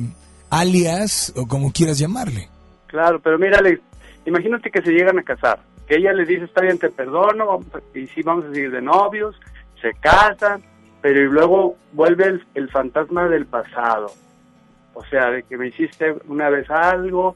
alias 0.49 1.31
o 1.35 1.45
como 1.45 1.71
quieras 1.71 1.99
llamarle. 1.99 2.49
Claro, 2.87 3.19
pero 3.19 3.37
mira, 3.37 3.59
Alex, 3.59 3.81
imagínate 4.25 4.71
que 4.71 4.81
se 4.81 4.93
llegan 4.93 5.19
a 5.19 5.23
casar, 5.23 5.59
que 5.87 5.97
ella 5.97 6.11
le 6.11 6.25
dice, 6.25 6.45
está 6.45 6.61
bien, 6.61 6.79
te 6.79 6.89
perdono, 6.89 7.59
y 7.93 8.07
sí, 8.07 8.23
vamos 8.23 8.45
a 8.45 8.51
seguir 8.51 8.71
de 8.71 8.81
novios, 8.81 9.35
se 9.79 9.91
casan, 10.01 10.63
pero 11.03 11.19
y 11.19 11.25
luego 11.25 11.75
vuelve 11.91 12.27
el, 12.27 12.45
el 12.55 12.69
fantasma 12.69 13.27
del 13.27 13.45
pasado. 13.45 14.07
O 14.93 15.03
sea, 15.03 15.31
de 15.31 15.43
que 15.43 15.57
me 15.57 15.67
hiciste 15.67 16.15
una 16.29 16.49
vez 16.49 16.69
algo 16.69 17.35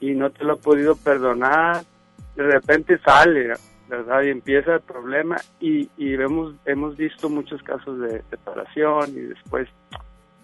y 0.00 0.12
no 0.12 0.28
te 0.28 0.44
lo 0.44 0.54
he 0.54 0.58
podido 0.58 0.94
perdonar, 0.96 1.82
de 2.34 2.42
repente 2.42 2.98
sale, 2.98 3.54
¿verdad? 3.88 4.22
Y 4.22 4.28
empieza 4.28 4.74
el 4.74 4.80
problema 4.82 5.36
y, 5.58 5.88
y 5.96 6.14
vemos, 6.14 6.56
hemos 6.66 6.94
visto 6.98 7.30
muchos 7.30 7.62
casos 7.62 7.98
de 8.00 8.22
separación 8.28 9.08
y 9.16 9.20
después 9.20 9.66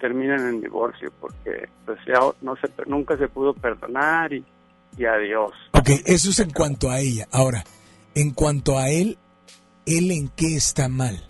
terminan 0.01 0.41
en 0.49 0.63
divorcio 0.63 1.13
porque 1.21 1.69
pues 1.85 1.99
ya 2.07 2.21
no 2.41 2.57
se, 2.57 2.71
nunca 2.87 3.19
se 3.19 3.29
pudo 3.29 3.53
perdonar 3.53 4.33
y, 4.33 4.43
y 4.97 5.05
adiós. 5.05 5.53
Ok, 5.73 5.91
eso 6.07 6.31
es 6.31 6.39
en 6.39 6.53
cuanto 6.53 6.89
a 6.89 7.01
ella. 7.01 7.29
Ahora, 7.33 7.65
en 8.15 8.31
cuanto 8.31 8.79
a 8.79 8.89
él, 8.89 9.19
¿él 9.85 10.11
en 10.11 10.29
qué 10.29 10.57
está 10.57 10.89
mal? 10.89 11.23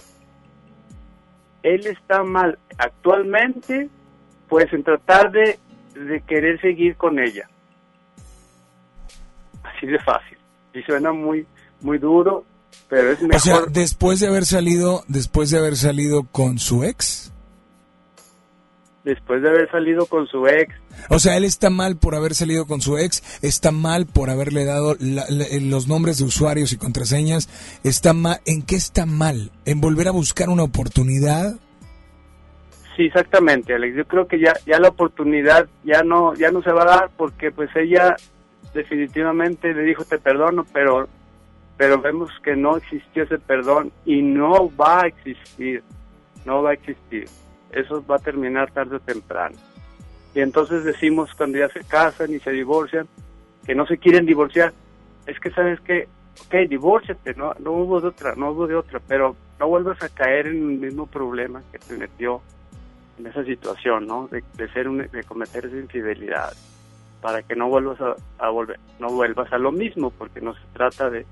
Él 1.62 1.86
está 1.86 2.22
mal 2.24 2.58
actualmente, 2.78 3.88
pues 4.48 4.72
en 4.72 4.82
tratar 4.82 5.30
de, 5.30 5.58
de 5.94 6.20
querer 6.22 6.60
seguir 6.60 6.96
con 6.96 7.18
ella. 7.18 7.48
Así 9.62 9.86
de 9.86 9.98
fácil. 10.00 10.38
Y 10.74 10.82
suena 10.82 11.12
muy, 11.12 11.46
muy 11.80 11.98
duro, 11.98 12.44
pero 12.88 13.12
es 13.12 13.22
mejor. 13.22 13.36
O 13.36 13.40
sea, 13.40 13.60
después 13.70 14.20
de 14.20 14.28
haber 14.28 14.44
salido, 14.44 15.04
después 15.08 15.50
de 15.50 15.58
haber 15.58 15.76
salido 15.76 16.24
con 16.24 16.58
su 16.58 16.84
ex. 16.84 17.31
Después 19.04 19.42
de 19.42 19.48
haber 19.48 19.70
salido 19.70 20.06
con 20.06 20.26
su 20.26 20.46
ex, 20.46 20.74
O 21.08 21.18
sea, 21.18 21.36
él 21.36 21.44
está 21.44 21.70
mal 21.70 21.96
por 21.96 22.14
haber 22.14 22.34
salido 22.34 22.66
con 22.66 22.80
su 22.80 22.98
ex, 22.98 23.22
está 23.42 23.72
mal 23.72 24.06
por 24.06 24.30
haberle 24.30 24.64
dado 24.64 24.94
la- 25.00 25.24
la- 25.28 25.46
los 25.60 25.88
nombres 25.88 26.18
de 26.18 26.24
usuarios 26.24 26.72
y 26.72 26.76
contraseñas, 26.76 27.48
está 27.82 28.12
mal, 28.12 28.40
¿en 28.46 28.62
qué 28.62 28.76
está 28.76 29.04
mal? 29.06 29.50
¿En 29.64 29.80
volver 29.80 30.06
a 30.08 30.12
buscar 30.12 30.48
una 30.50 30.62
oportunidad? 30.62 31.56
Sí, 32.96 33.04
exactamente, 33.06 33.74
Alex. 33.74 33.96
Yo 33.96 34.04
creo 34.04 34.26
que 34.28 34.38
ya 34.38 34.52
ya 34.66 34.78
la 34.78 34.88
oportunidad 34.88 35.66
ya 35.82 36.02
no 36.02 36.34
ya 36.34 36.50
no 36.52 36.62
se 36.62 36.70
va 36.72 36.82
a 36.82 36.86
dar 36.96 37.10
porque 37.16 37.50
pues 37.50 37.70
ella 37.74 38.14
definitivamente 38.74 39.72
le 39.74 39.82
dijo 39.82 40.04
te 40.04 40.18
perdono, 40.18 40.64
pero 40.72 41.08
pero 41.78 42.00
vemos 42.00 42.30
que 42.44 42.54
no 42.54 42.76
existió 42.76 43.22
ese 43.24 43.38
perdón 43.38 43.90
y 44.04 44.20
no 44.22 44.70
va 44.76 45.02
a 45.02 45.06
existir, 45.06 45.82
no 46.44 46.62
va 46.62 46.70
a 46.70 46.74
existir. 46.74 47.26
Eso 47.72 48.04
va 48.06 48.16
a 48.16 48.20
terminar 48.20 48.70
tarde 48.70 48.96
o 48.96 49.00
temprano. 49.00 49.56
Y 50.34 50.40
entonces 50.40 50.84
decimos 50.84 51.30
cuando 51.34 51.58
ya 51.58 51.68
se 51.68 51.84
casan 51.84 52.32
y 52.32 52.38
se 52.38 52.50
divorcian 52.50 53.06
que 53.66 53.74
no 53.74 53.86
se 53.86 53.98
quieren 53.98 54.26
divorciar. 54.26 54.72
Es 55.26 55.38
que 55.38 55.50
sabes 55.50 55.80
que, 55.80 56.08
ok, 56.46 56.68
divórciate, 56.68 57.34
no, 57.34 57.54
no 57.58 57.72
hubo 57.72 58.00
de 58.00 58.08
otra, 58.08 58.34
no 58.34 58.50
hubo 58.50 58.66
de 58.66 58.74
otra, 58.74 59.00
pero 59.06 59.36
no 59.58 59.68
vuelvas 59.68 60.02
a 60.02 60.08
caer 60.08 60.48
en 60.48 60.56
el 60.56 60.78
mismo 60.78 61.06
problema 61.06 61.62
que 61.70 61.78
te 61.78 61.96
metió 61.96 62.40
en 63.18 63.26
esa 63.26 63.44
situación, 63.44 64.06
¿no? 64.06 64.28
De, 64.28 64.42
de 64.54 64.68
ser 64.72 64.88
de 64.88 65.24
cometer 65.24 65.66
esa 65.66 65.76
infidelidad, 65.76 66.52
para 67.20 67.42
que 67.42 67.54
no 67.54 67.68
vuelvas 67.68 68.00
a, 68.00 68.16
a 68.38 68.48
volver, 68.50 68.80
no 68.98 69.10
vuelvas 69.10 69.52
a 69.52 69.58
lo 69.58 69.70
mismo, 69.70 70.10
porque 70.10 70.40
no 70.40 70.54
se 70.54 70.66
trata 70.72 71.10
de, 71.10 71.26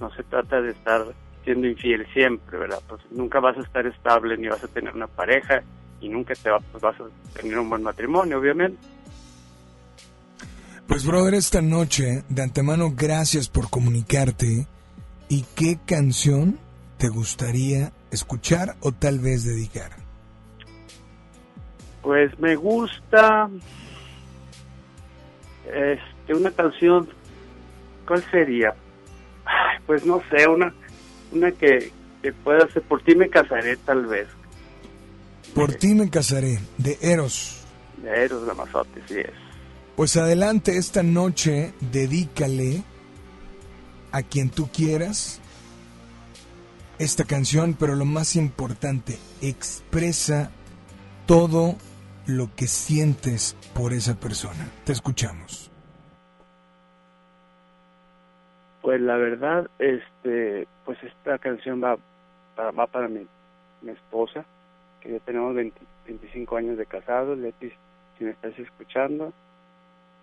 no 0.00 0.10
se 0.10 0.24
trata 0.24 0.60
de 0.60 0.70
estar 0.70 1.04
siendo 1.44 1.68
infiel 1.68 2.06
siempre, 2.12 2.58
¿verdad? 2.58 2.80
Pues 2.88 3.00
nunca 3.10 3.40
vas 3.40 3.56
a 3.56 3.62
estar 3.62 3.86
estable 3.86 4.36
ni 4.36 4.48
vas 4.48 4.64
a 4.64 4.68
tener 4.68 4.94
una 4.94 5.06
pareja 5.06 5.62
y 6.00 6.08
nunca 6.08 6.34
te 6.34 6.50
va- 6.50 6.60
pues 6.60 6.82
vas 6.82 6.96
a 7.00 7.04
tener 7.40 7.58
un 7.58 7.68
buen 7.70 7.82
matrimonio, 7.82 8.38
obviamente. 8.38 8.78
Pues 10.86 11.04
brother, 11.04 11.34
esta 11.34 11.60
noche, 11.60 12.22
de 12.28 12.42
antemano, 12.42 12.92
gracias 12.96 13.48
por 13.48 13.68
comunicarte. 13.68 14.66
¿Y 15.28 15.44
qué 15.54 15.78
canción 15.84 16.58
te 16.96 17.08
gustaría 17.08 17.92
escuchar 18.10 18.76
o 18.80 18.92
tal 18.92 19.18
vez 19.18 19.44
dedicar? 19.44 19.90
Pues 22.02 22.38
me 22.38 22.56
gusta 22.56 23.50
este 25.66 26.34
una 26.34 26.50
canción 26.50 27.08
¿cuál 28.06 28.22
sería? 28.30 28.74
Ay, 29.44 29.78
pues 29.86 30.06
no 30.06 30.22
sé, 30.30 30.48
una 30.48 30.72
una 31.32 31.52
que, 31.52 31.92
que 32.22 32.32
pueda 32.32 32.66
ser 32.68 32.82
por 32.84 33.02
ti 33.02 33.14
me 33.14 33.28
casaré 33.28 33.76
tal 33.76 34.06
vez, 34.06 34.28
Por 35.54 35.74
ti 35.74 35.94
me 35.94 36.08
casaré, 36.10 36.60
de 36.76 36.98
Eros. 37.00 37.64
de 37.96 38.24
Eros 38.24 38.46
Ramazotti, 38.46 39.00
sí 39.08 39.18
es. 39.18 39.32
Pues 39.96 40.16
adelante 40.16 40.76
esta 40.76 41.02
noche, 41.02 41.72
dedícale 41.80 42.84
a 44.12 44.22
quien 44.22 44.50
tú 44.50 44.68
quieras 44.72 45.40
esta 46.98 47.24
canción, 47.24 47.76
pero 47.78 47.94
lo 47.94 48.04
más 48.04 48.36
importante, 48.36 49.18
expresa 49.40 50.50
todo 51.26 51.76
lo 52.26 52.54
que 52.54 52.66
sientes 52.66 53.56
por 53.74 53.92
esa 53.92 54.14
persona. 54.14 54.68
Te 54.84 54.92
escuchamos. 54.92 55.70
Pues 58.82 59.00
la 59.00 59.16
verdad, 59.16 59.68
este, 59.78 60.66
pues 60.84 60.98
esta 61.02 61.38
canción 61.38 61.82
va 61.82 61.96
para, 62.56 62.70
va 62.70 62.86
para 62.86 63.08
mi, 63.08 63.26
mi 63.82 63.90
esposa, 63.90 64.44
que 65.00 65.12
ya 65.12 65.18
tenemos 65.20 65.54
20 65.54 65.78
25 66.08 66.56
años 66.56 66.78
de 66.78 66.86
casado, 66.86 67.36
Leti, 67.36 67.70
si 68.16 68.24
me 68.24 68.30
estás 68.30 68.58
escuchando, 68.58 69.32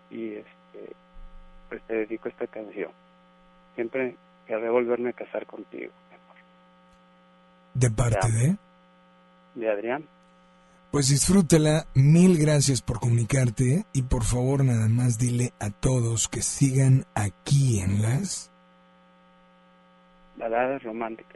y 0.09 0.33
este, 0.33 0.95
pues 1.69 1.81
te 1.83 1.95
dedico 1.95 2.27
esta 2.27 2.47
canción. 2.47 2.91
Siempre 3.75 4.15
querré 4.47 4.69
volverme 4.69 5.09
a 5.09 5.13
casar 5.13 5.45
contigo. 5.45 5.91
¿De 7.73 7.91
parte 7.91 8.31
de? 8.31 8.55
De 9.55 9.69
Adrián. 9.69 10.05
Pues 10.91 11.09
disfrútela, 11.09 11.85
mil 11.93 12.37
gracias 12.37 12.81
por 12.81 13.01
comunicarte 13.01 13.85
y 13.91 14.03
por 14.03 14.23
favor 14.23 14.63
nada 14.63 14.87
más 14.87 15.17
dile 15.17 15.51
a 15.59 15.69
todos 15.69 16.29
que 16.29 16.41
sigan 16.41 17.05
aquí 17.13 17.81
en 17.81 18.01
las 18.01 18.49
baladas 20.37 20.81
románticas 20.83 21.35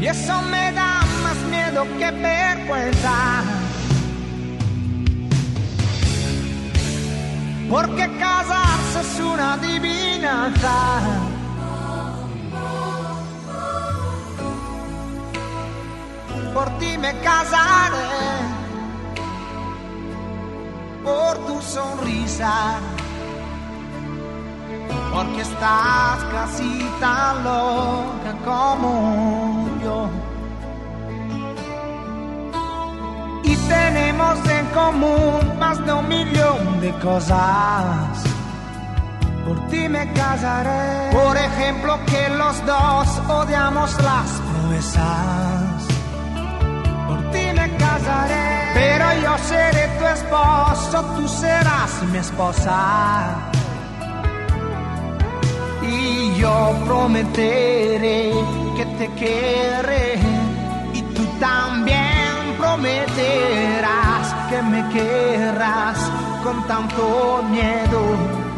Y 0.00 0.06
eso 0.06 0.40
me 0.50 0.72
da 0.72 1.00
más 1.22 1.36
miedo 1.50 1.84
que 1.98 2.10
vergüenza. 2.10 3.42
Porque 7.68 8.10
casarse 8.18 9.00
es 9.00 9.20
una 9.20 9.52
adivinanza. 9.54 11.00
Por 16.54 16.78
ti 16.78 16.96
me 16.96 17.12
casaré. 17.20 18.08
Por 21.04 21.38
tu 21.46 21.60
sonrisa 21.60 22.80
porque 25.12 25.40
estás 25.42 26.24
casi 26.32 26.86
tan 27.00 27.44
loca 27.44 28.32
como 28.44 29.59
Y 33.42 33.56
tenemos 33.56 34.38
en 34.48 34.66
común 34.66 35.58
más 35.58 35.84
de 35.86 35.92
un 35.92 36.06
millón 36.06 36.80
de 36.80 36.92
cosas. 36.98 38.22
Por 39.46 39.68
ti 39.68 39.88
me 39.88 40.12
casaré. 40.12 41.10
Por 41.12 41.36
ejemplo, 41.36 41.98
que 42.04 42.28
los 42.36 42.66
dos 42.66 43.08
odiamos 43.28 43.90
las 44.02 44.30
proezas. 44.52 45.82
Por 47.08 47.30
ti 47.30 47.46
me 47.54 47.76
casaré. 47.76 48.70
Pero 48.74 49.06
yo 49.22 49.38
seré 49.38 49.88
tu 49.98 50.06
esposo, 50.06 51.04
tú 51.16 51.26
serás 51.26 52.02
mi 52.12 52.18
esposa 52.18 53.49
y 55.82 56.34
yo 56.38 56.74
prometeré 56.84 58.32
que 58.76 58.84
te 58.98 59.08
querré 59.14 60.18
y 60.92 61.02
tú 61.14 61.24
también 61.38 62.56
prometerás 62.58 64.34
que 64.50 64.62
me 64.62 64.88
querrás 64.88 65.98
con 66.44 66.66
tanto 66.66 67.42
miedo 67.50 68.00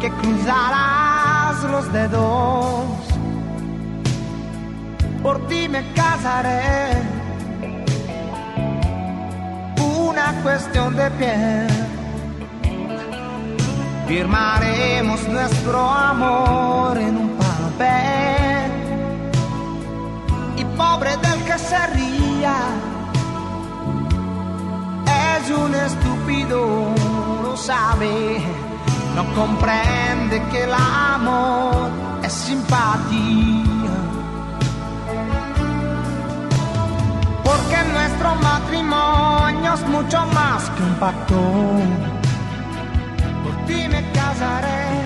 que 0.01 0.09
cruzarás 0.09 1.63
los 1.71 1.93
dedos. 1.93 2.85
Por 5.21 5.47
ti 5.47 5.69
me 5.69 5.81
casaré, 5.93 7.01
una 9.77 10.33
cuestión 10.43 10.95
de 10.97 11.09
piel 11.11 11.82
firmaremos 14.13 15.27
nuestro 15.27 15.89
amor 15.89 16.97
en 16.99 17.17
un 17.17 17.29
papel. 17.45 18.71
Y 20.57 20.63
pobre 20.77 21.17
del 21.17 21.39
que 21.47 21.57
se 21.57 21.87
ría, 21.97 22.57
es 25.35 25.49
un 25.49 25.73
estúpido, 25.73 26.59
no 27.41 27.57
sabe, 27.57 28.39
no 29.15 29.23
comprende 29.33 30.43
que 30.51 30.63
el 30.63 30.73
amor 30.73 31.89
es 32.23 32.33
simpatía. 32.33 33.95
Porque 37.43 37.77
nuestro 37.95 38.35
matrimonio 38.35 39.73
es 39.73 39.87
mucho 39.87 40.19
más 40.27 40.69
que 40.69 40.83
un 40.83 40.95
pacto 40.99 42.12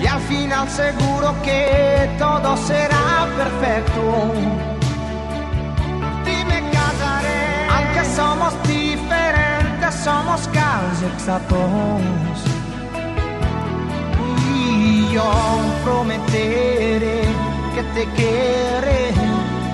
y 0.02 0.06
al 0.06 0.20
final 0.22 0.68
seguro 0.70 1.36
que 1.44 2.10
todo 2.18 2.56
será 2.58 3.28
perfecto. 3.36 4.02
Por 6.24 6.46
me 6.52 6.60
casaré, 6.72 7.42
aunque 7.76 8.06
somos 8.16 8.54
diferentes, 8.64 9.96
somos 10.04 10.48
casi 10.50 11.06
exactos. 11.14 12.38
Y 14.54 15.14
yo 15.14 15.32
prometeré 15.84 17.22
que 17.76 17.84
te 17.96 18.06
querré 18.14 19.10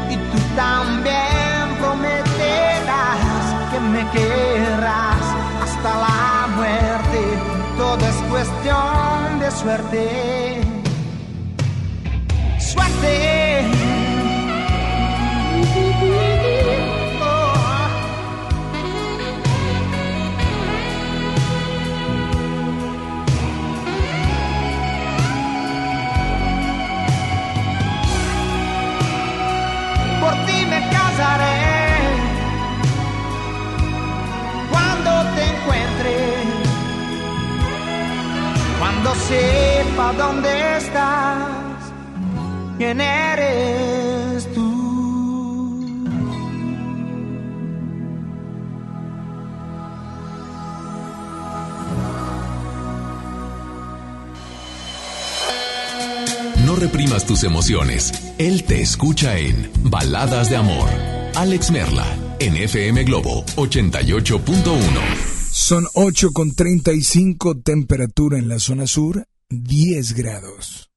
y 0.10 0.16
tú 0.16 0.40
también 0.56 1.64
prometerás 1.80 3.22
que 3.72 3.80
me 3.80 4.10
querrás 4.12 5.26
hasta 5.64 5.90
la 6.06 6.48
muerte 6.56 7.53
todo 7.84 8.06
es 8.08 8.16
cuestión 8.32 9.40
de 9.42 9.52
suerte. 9.52 10.62
Suerte. 12.58 13.53
Sepa 39.28 40.14
dónde 40.14 40.78
estás, 40.78 41.94
quién 42.78 43.00
eres 43.02 44.54
tú. 44.54 44.74
No 56.66 56.76
reprimas 56.76 57.26
tus 57.26 57.44
emociones. 57.44 58.34
Él 58.38 58.64
te 58.64 58.82
escucha 58.82 59.38
en 59.38 59.72
Baladas 59.84 60.50
de 60.50 60.58
Amor. 60.58 60.90
Alex 61.36 61.72
Merla, 61.72 62.06
en 62.40 62.56
FM 62.56 63.04
Globo 63.04 63.44
88.1. 63.56 65.33
Son 65.66 65.86
8 65.94 66.32
con 66.34 66.54
35 66.54 67.62
temperatura 67.62 68.38
en 68.38 68.50
la 68.50 68.60
zona 68.60 68.86
sur, 68.86 69.24
10 69.50 70.14
grados. 70.14 70.92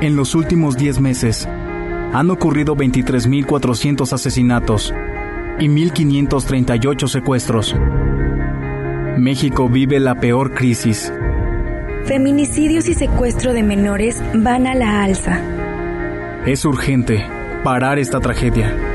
En 0.00 0.16
los 0.16 0.34
últimos 0.34 0.76
10 0.76 0.98
meses 0.98 1.46
han 2.12 2.30
ocurrido 2.32 2.74
23.400 2.74 4.12
asesinatos 4.12 4.92
y 5.60 5.68
1.538 5.68 7.06
secuestros. 7.06 7.76
México 9.18 9.68
vive 9.68 10.00
la 10.00 10.16
peor 10.16 10.52
crisis. 10.52 11.12
Feminicidios 12.06 12.88
y 12.88 12.94
secuestro 12.94 13.52
de 13.52 13.62
menores 13.62 14.20
van 14.34 14.66
a 14.66 14.74
la 14.74 15.04
alza. 15.04 15.40
Es 16.44 16.64
urgente 16.64 17.24
parar 17.62 18.00
esta 18.00 18.18
tragedia. 18.18 18.89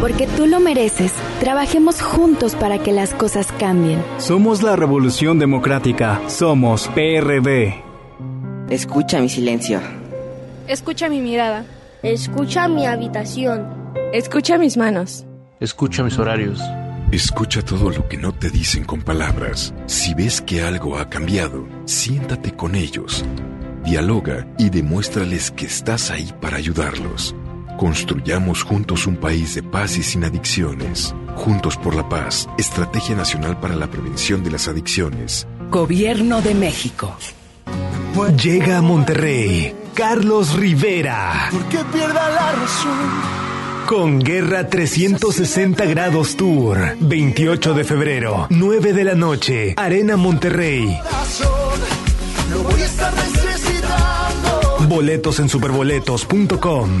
Porque 0.00 0.26
tú 0.26 0.46
lo 0.46 0.60
mereces. 0.60 1.12
Trabajemos 1.40 2.00
juntos 2.02 2.54
para 2.54 2.78
que 2.78 2.92
las 2.92 3.14
cosas 3.14 3.48
cambien. 3.58 4.02
Somos 4.18 4.62
la 4.62 4.76
Revolución 4.76 5.38
Democrática. 5.38 6.20
Somos 6.28 6.88
PRD. 6.88 7.82
Escucha 8.68 9.20
mi 9.20 9.28
silencio. 9.28 9.80
Escucha 10.68 11.08
mi 11.08 11.20
mirada. 11.20 11.64
Escucha 12.02 12.68
mi 12.68 12.86
habitación. 12.86 13.66
Escucha 14.12 14.58
mis 14.58 14.76
manos. 14.76 15.24
Escucha 15.60 16.02
mis 16.02 16.18
horarios. 16.18 16.60
Escucha 17.12 17.62
todo 17.62 17.90
lo 17.90 18.08
que 18.08 18.16
no 18.16 18.32
te 18.32 18.50
dicen 18.50 18.84
con 18.84 19.00
palabras. 19.02 19.72
Si 19.86 20.12
ves 20.14 20.40
que 20.40 20.62
algo 20.62 20.98
ha 20.98 21.08
cambiado, 21.08 21.66
siéntate 21.84 22.52
con 22.52 22.74
ellos. 22.74 23.24
Dialoga 23.84 24.46
y 24.58 24.70
demuéstrales 24.70 25.52
que 25.52 25.66
estás 25.66 26.10
ahí 26.10 26.32
para 26.40 26.56
ayudarlos. 26.56 27.34
Construyamos 27.76 28.62
juntos 28.62 29.06
un 29.06 29.16
país 29.16 29.54
de 29.54 29.62
paz 29.62 29.98
y 29.98 30.02
sin 30.02 30.24
adicciones. 30.24 31.14
Juntos 31.36 31.76
por 31.76 31.94
la 31.94 32.08
paz, 32.08 32.48
Estrategia 32.58 33.14
Nacional 33.14 33.60
para 33.60 33.76
la 33.76 33.90
Prevención 33.90 34.42
de 34.42 34.50
las 34.50 34.68
Adicciones. 34.68 35.46
Gobierno 35.70 36.40
de 36.42 36.54
México. 36.54 37.16
Llega 38.42 38.78
a 38.78 38.82
Monterrey 38.82 39.74
Carlos 39.96 40.52
Rivera. 40.52 41.48
¿Por 41.50 41.64
qué 41.70 41.78
pierda 41.90 42.28
la 42.28 42.52
razón? 42.52 42.98
Con 43.86 44.20
Guerra 44.20 44.68
360 44.68 45.86
Grados 45.86 46.36
Tour. 46.36 46.96
28 47.00 47.72
de 47.72 47.82
febrero, 47.82 48.46
9 48.50 48.92
de 48.92 49.04
la 49.04 49.14
noche, 49.14 49.72
Arena 49.78 50.18
Monterrey. 50.18 51.00
Lo 52.50 52.62
voy 52.62 52.82
a 52.82 52.84
estar 52.84 53.10
necesitando. 53.14 54.86
Boletos 54.86 55.40
en 55.40 55.48
superboletos.com. 55.48 57.00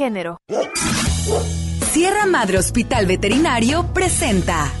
Sierra 1.91 2.25
Madre 2.25 2.57
Hospital 2.57 3.05
Veterinario 3.05 3.93
presenta. 3.93 4.80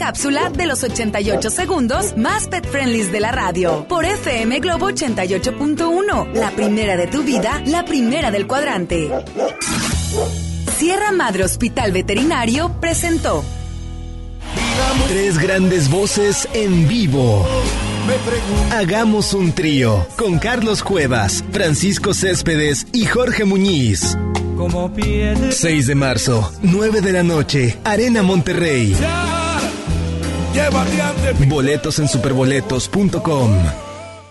cápsula 0.01 0.49
de 0.49 0.65
los 0.65 0.83
88 0.83 1.51
segundos 1.51 2.17
más 2.17 2.47
pet 2.47 2.65
friendly 2.67 3.03
de 3.03 3.19
la 3.19 3.31
radio. 3.31 3.85
Por 3.87 4.03
FM 4.03 4.59
Globo 4.59 4.89
88.1. 4.89 6.33
La 6.33 6.49
primera 6.49 6.97
de 6.97 7.05
tu 7.05 7.21
vida, 7.21 7.61
la 7.67 7.85
primera 7.85 8.31
del 8.31 8.47
cuadrante. 8.47 9.11
Sierra 10.75 11.11
Madre 11.11 11.43
Hospital 11.43 11.91
Veterinario 11.91 12.71
presentó. 12.81 13.45
Tres 15.07 15.37
grandes 15.37 15.87
voces 15.87 16.49
en 16.53 16.87
vivo. 16.87 17.45
Hagamos 18.71 19.35
un 19.35 19.51
trío 19.51 20.07
con 20.17 20.39
Carlos 20.39 20.81
Cuevas, 20.81 21.43
Francisco 21.51 22.15
Céspedes 22.15 22.87
y 22.91 23.05
Jorge 23.05 23.45
Muñiz. 23.45 24.17
6 25.51 25.85
de 25.85 25.93
marzo, 25.93 26.51
9 26.63 27.01
de 27.01 27.11
la 27.11 27.21
noche, 27.21 27.77
Arena 27.83 28.23
Monterrey. 28.23 28.95
Boletos 31.47 31.99
en 31.99 32.07
superboletos.com. 32.07 33.90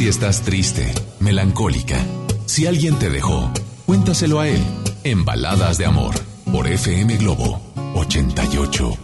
Si 0.00 0.08
estás 0.08 0.40
triste, 0.40 0.90
melancólica, 1.18 1.98
si 2.46 2.66
alguien 2.66 2.98
te 2.98 3.10
dejó, 3.10 3.50
cuéntaselo 3.84 4.40
a 4.40 4.48
él 4.48 4.64
en 5.04 5.26
Baladas 5.26 5.76
de 5.76 5.84
Amor 5.84 6.14
por 6.50 6.66
FM 6.66 7.18
Globo 7.18 7.60
88.1. 7.96 8.96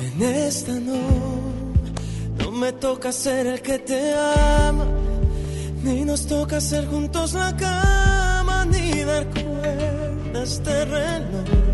En 0.00 0.22
esta 0.22 0.72
no, 0.80 0.98
no 2.36 2.50
me 2.50 2.72
toca 2.72 3.12
ser 3.12 3.46
el 3.46 3.62
que 3.62 3.78
te 3.78 4.12
ama, 4.12 4.88
ni 5.84 6.04
nos 6.04 6.26
toca 6.26 6.56
hacer 6.56 6.84
juntos 6.88 7.34
la 7.34 7.56
cama, 7.56 8.64
ni 8.64 9.04
dar 9.04 9.24
cuerdas 9.30 10.64
de 10.64 10.84
reloj. 10.84 11.69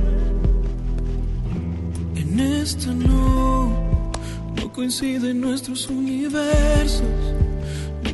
En 2.37 2.41
esta 2.41 2.93
no, 2.93 4.13
no 4.57 4.73
coinciden 4.75 5.41
nuestros 5.41 5.87
universos 5.89 7.01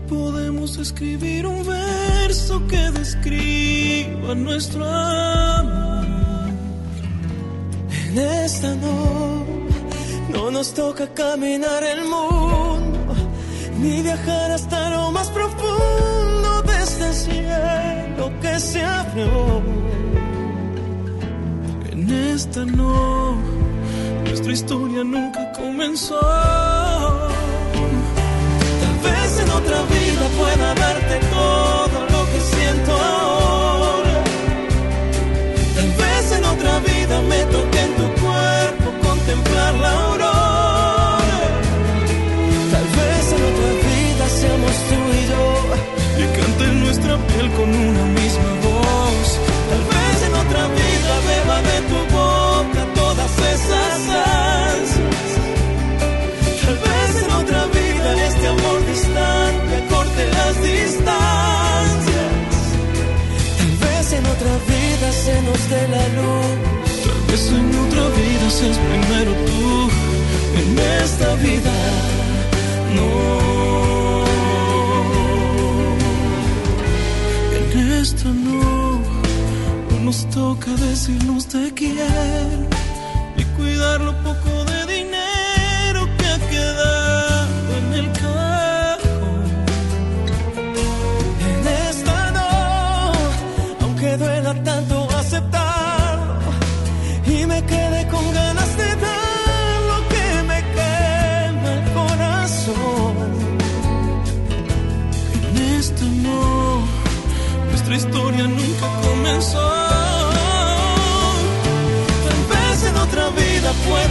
podemos 0.09 0.77
escribir 0.79 1.45
un 1.45 1.66
verso 1.66 2.64
que 2.68 2.91
describa 2.93 4.33
nuestro 4.37 4.85
amor. 4.85 6.07
En 8.07 8.18
esta 8.18 8.77
no, 8.77 9.45
no 10.31 10.51
nos 10.53 10.73
toca 10.73 11.09
caminar 11.14 11.83
el 11.83 12.03
mundo, 12.05 13.14
ni 13.81 14.03
viajar 14.03 14.53
hasta 14.53 14.91
lo 14.91 15.11
más 15.11 15.31
profundo 15.31 16.62
de 16.62 16.83
este 16.85 17.12
cielo 17.12 18.33
que 18.41 18.61
se 18.61 18.85
abrió. 18.85 19.62
En 21.91 22.11
esta 22.11 22.64
no, 22.64 23.52
nuestra 24.45 24.55
historia 24.55 25.05
nunca 25.05 25.53
comenzó. 25.53 26.18
En 29.38 29.51
otra 29.51 29.82
vida 29.82 30.28
pueda 30.36 30.74
darte 30.74 31.20
todo 31.30 31.99
lo 32.11 32.26
que 32.26 32.40
siento 32.40 33.02
la 65.89 66.09
luz. 66.16 66.53
Tal 67.05 67.20
vez 67.30 67.49
en 67.51 67.66
otra 67.85 68.05
vida 68.20 68.51
seas 68.51 68.78
primero 68.78 69.33
tú. 69.49 69.91
En 70.61 70.78
esta 71.03 71.35
vida 71.37 71.74
no. 72.97 73.11
En 77.57 77.93
esta 77.93 78.28
no, 78.28 79.01
no 79.91 80.01
nos 80.05 80.28
toca 80.30 80.70
decirnos 80.72 81.47
te 81.47 81.72
quiero 81.74 82.68
y 83.37 83.45
cuidar 83.57 84.03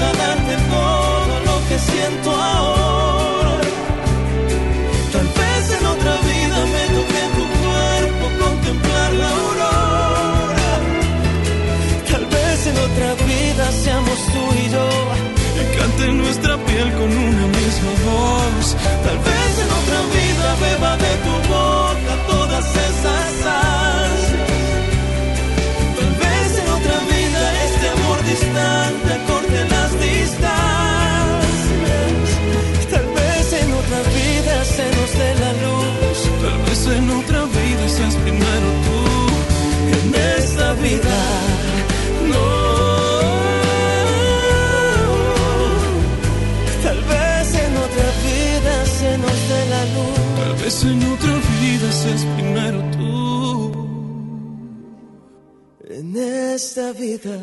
pueda 0.01 0.13
darte 0.13 0.55
todo 0.69 1.33
lo 1.47 1.67
que 1.67 1.79
siento 1.79 2.31
ahora. 2.31 3.61
Tal 5.13 5.27
vez 5.39 5.63
en 5.77 5.85
otra 5.85 6.13
vida 6.29 6.57
me 6.73 6.83
toque 6.95 7.21
tu 7.37 7.45
cuerpo 7.61 8.25
contemplar 8.43 9.13
la 9.13 9.29
aurora. 9.29 10.73
Tal 12.11 12.25
vez 12.25 12.67
en 12.67 12.77
otra 12.87 13.09
vida 13.25 13.71
seamos 13.83 14.17
tú 14.33 14.43
y 14.63 14.69
yo. 14.75 14.89
Y 15.59 15.77
cante 15.77 16.05
nuestra 16.13 16.57
piel 16.65 16.91
con 16.93 17.09
una 17.29 17.45
misma 17.59 17.91
voz. 18.09 18.75
Tal 19.05 19.17
vez 19.27 19.51
en 19.63 19.69
otra 19.79 19.99
vida 20.15 20.45
beba 20.65 20.97
de 20.97 21.11
tu 21.25 21.53
boca 21.53 21.80
En 50.79 51.03
otra 51.03 51.35
vida 51.61 51.91
seas 51.91 52.25
primero 52.37 52.81
tú. 52.91 53.71
En 55.89 56.15
esta 56.15 56.93
vida 56.93 57.37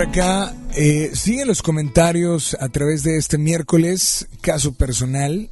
por 0.00 0.08
acá, 0.08 0.54
eh, 0.76 1.10
siguen 1.12 1.46
los 1.46 1.60
comentarios 1.60 2.56
a 2.58 2.70
través 2.70 3.02
de 3.02 3.18
este 3.18 3.36
miércoles, 3.36 4.28
caso 4.40 4.72
personal. 4.72 5.50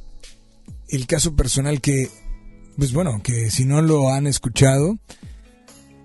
El 0.87 1.05
caso 1.05 1.35
personal 1.35 1.81
que, 1.81 2.09
pues 2.75 2.91
bueno, 2.91 3.21
que 3.21 3.51
si 3.51 3.65
no 3.65 3.83
lo 3.83 4.09
han 4.09 4.25
escuchado, 4.25 4.97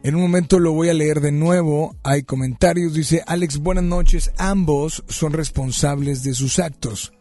en 0.02 0.14
un 0.14 0.20
momento 0.20 0.58
lo 0.58 0.72
voy 0.72 0.90
a 0.90 0.94
leer 0.94 1.22
de 1.22 1.32
nuevo. 1.32 1.96
Hay 2.02 2.24
comentarios, 2.24 2.92
dice 2.92 3.22
Alex, 3.26 3.60
buenas 3.60 3.84
noches. 3.84 4.30
Ambos 4.36 5.04
son 5.08 5.32
responsables 5.32 6.22
de 6.22 6.34
sus 6.34 6.58
actos. 6.58 7.14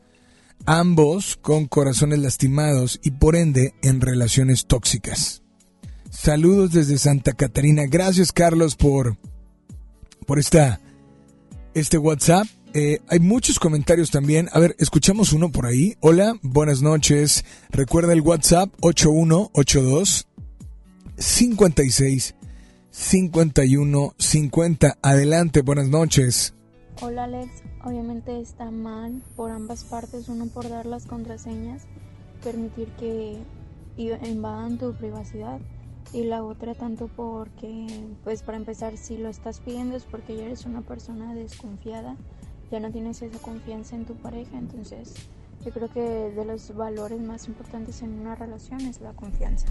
Ambos 0.65 1.39
con 1.41 1.67
corazones 1.67 2.19
lastimados 2.19 2.99
y 3.01 3.11
por 3.11 3.37
ende 3.37 3.75
en 3.81 4.01
relaciones 4.01 4.65
tóxicas. 4.65 5.41
Saludos 6.09 6.73
desde 6.73 6.97
Santa 6.97 7.31
Catarina. 7.31 7.83
Gracias 7.87 8.33
Carlos 8.33 8.75
por 8.75 9.15
por 10.25 10.39
esta, 10.39 10.79
este 11.73 11.97
WhatsApp. 11.97 12.47
Eh, 12.73 12.99
hay 13.07 13.19
muchos 13.19 13.59
comentarios 13.59 14.09
también. 14.09 14.49
A 14.51 14.59
ver, 14.59 14.75
escuchamos 14.79 15.33
uno 15.33 15.51
por 15.51 15.65
ahí. 15.65 15.95
Hola, 15.99 16.35
buenas 16.41 16.81
noches. 16.81 17.45
Recuerda 17.69 18.13
el 18.13 18.21
WhatsApp 18.21 18.69
8182 18.81 20.27
56 21.17 22.35
51 22.89 24.13
50. 24.17 24.97
Adelante, 25.01 25.61
buenas 25.61 25.89
noches. 25.89 26.53
Hola 27.01 27.23
Alex, 27.23 27.49
obviamente 27.83 28.39
está 28.39 28.69
mal 28.69 29.23
por 29.35 29.51
ambas 29.51 29.83
partes, 29.83 30.29
uno 30.29 30.45
por 30.45 30.69
dar 30.69 30.85
las 30.85 31.05
contraseñas, 31.05 31.83
permitir 32.43 32.87
que 32.99 33.37
invadan 33.97 34.77
tu 34.77 34.93
privacidad 34.93 35.59
y 36.13 36.23
la 36.23 36.43
otra 36.43 36.75
tanto 36.75 37.07
porque, 37.07 37.87
pues 38.23 38.43
para 38.43 38.57
empezar, 38.57 38.97
si 38.97 39.17
lo 39.17 39.29
estás 39.29 39.59
pidiendo 39.59 39.95
es 39.97 40.03
porque 40.03 40.37
ya 40.37 40.45
eres 40.45 40.65
una 40.65 40.81
persona 40.81 41.33
desconfiada 41.33 42.15
ya 42.73 42.79
no 42.79 42.91
tienes 42.91 43.21
esa 43.21 43.37
confianza 43.37 43.95
en 43.95 44.05
tu 44.05 44.15
pareja, 44.15 44.57
entonces 44.57 45.13
yo 45.63 45.71
creo 45.71 45.93
que 45.93 45.99
de 46.01 46.43
los 46.43 46.75
valores 46.75 47.21
más 47.21 47.47
importantes 47.47 48.01
en 48.01 48.19
una 48.19 48.33
relación 48.33 48.81
es 48.81 48.99
la 48.99 49.13
confianza. 49.13 49.67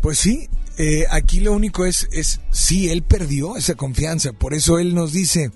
Pues 0.00 0.18
sí, 0.18 0.48
eh, 0.78 1.04
aquí 1.10 1.40
lo 1.40 1.52
único 1.52 1.84
es, 1.84 2.08
es, 2.12 2.40
sí, 2.52 2.90
él 2.90 3.02
perdió 3.02 3.56
esa 3.56 3.74
confianza, 3.74 4.32
por 4.32 4.54
eso 4.54 4.78
él 4.78 4.94
nos 4.94 5.12
dice, 5.12 5.50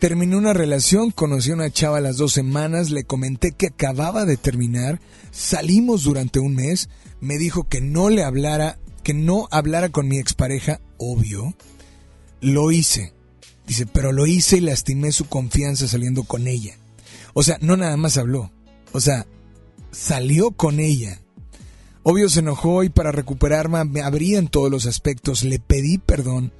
terminé 0.00 0.36
una 0.36 0.54
relación, 0.54 1.12
conocí 1.12 1.52
a 1.52 1.54
una 1.54 1.70
chava 1.70 2.00
las 2.00 2.16
dos 2.16 2.32
semanas, 2.32 2.90
le 2.90 3.04
comenté 3.04 3.52
que 3.52 3.68
acababa 3.68 4.24
de 4.24 4.36
terminar, 4.36 5.00
salimos 5.30 6.02
durante 6.02 6.40
un 6.40 6.56
mes, 6.56 6.88
me 7.20 7.38
dijo 7.38 7.68
que 7.68 7.80
no 7.80 8.10
le 8.10 8.24
hablara, 8.24 8.76
que 9.04 9.14
no 9.14 9.46
hablara 9.52 9.90
con 9.90 10.08
mi 10.08 10.18
expareja, 10.18 10.80
obvio, 10.98 11.54
lo 12.40 12.72
hice, 12.72 13.14
Dice, 13.66 13.86
pero 13.86 14.12
lo 14.12 14.26
hice 14.26 14.58
y 14.58 14.60
lastimé 14.60 15.12
su 15.12 15.26
confianza 15.26 15.88
saliendo 15.88 16.24
con 16.24 16.46
ella. 16.46 16.76
O 17.32 17.42
sea, 17.42 17.58
no 17.60 17.76
nada 17.76 17.96
más 17.96 18.18
habló. 18.18 18.50
O 18.92 19.00
sea, 19.00 19.26
salió 19.90 20.50
con 20.50 20.80
ella. 20.80 21.20
Obvio 22.02 22.28
se 22.28 22.40
enojó 22.40 22.84
y 22.84 22.90
para 22.90 23.12
recuperarme 23.12 23.82
me 23.84 24.02
abrí 24.02 24.36
en 24.36 24.48
todos 24.48 24.70
los 24.70 24.86
aspectos. 24.86 25.42
Le 25.44 25.58
pedí 25.58 25.98
perdón. 25.98 26.52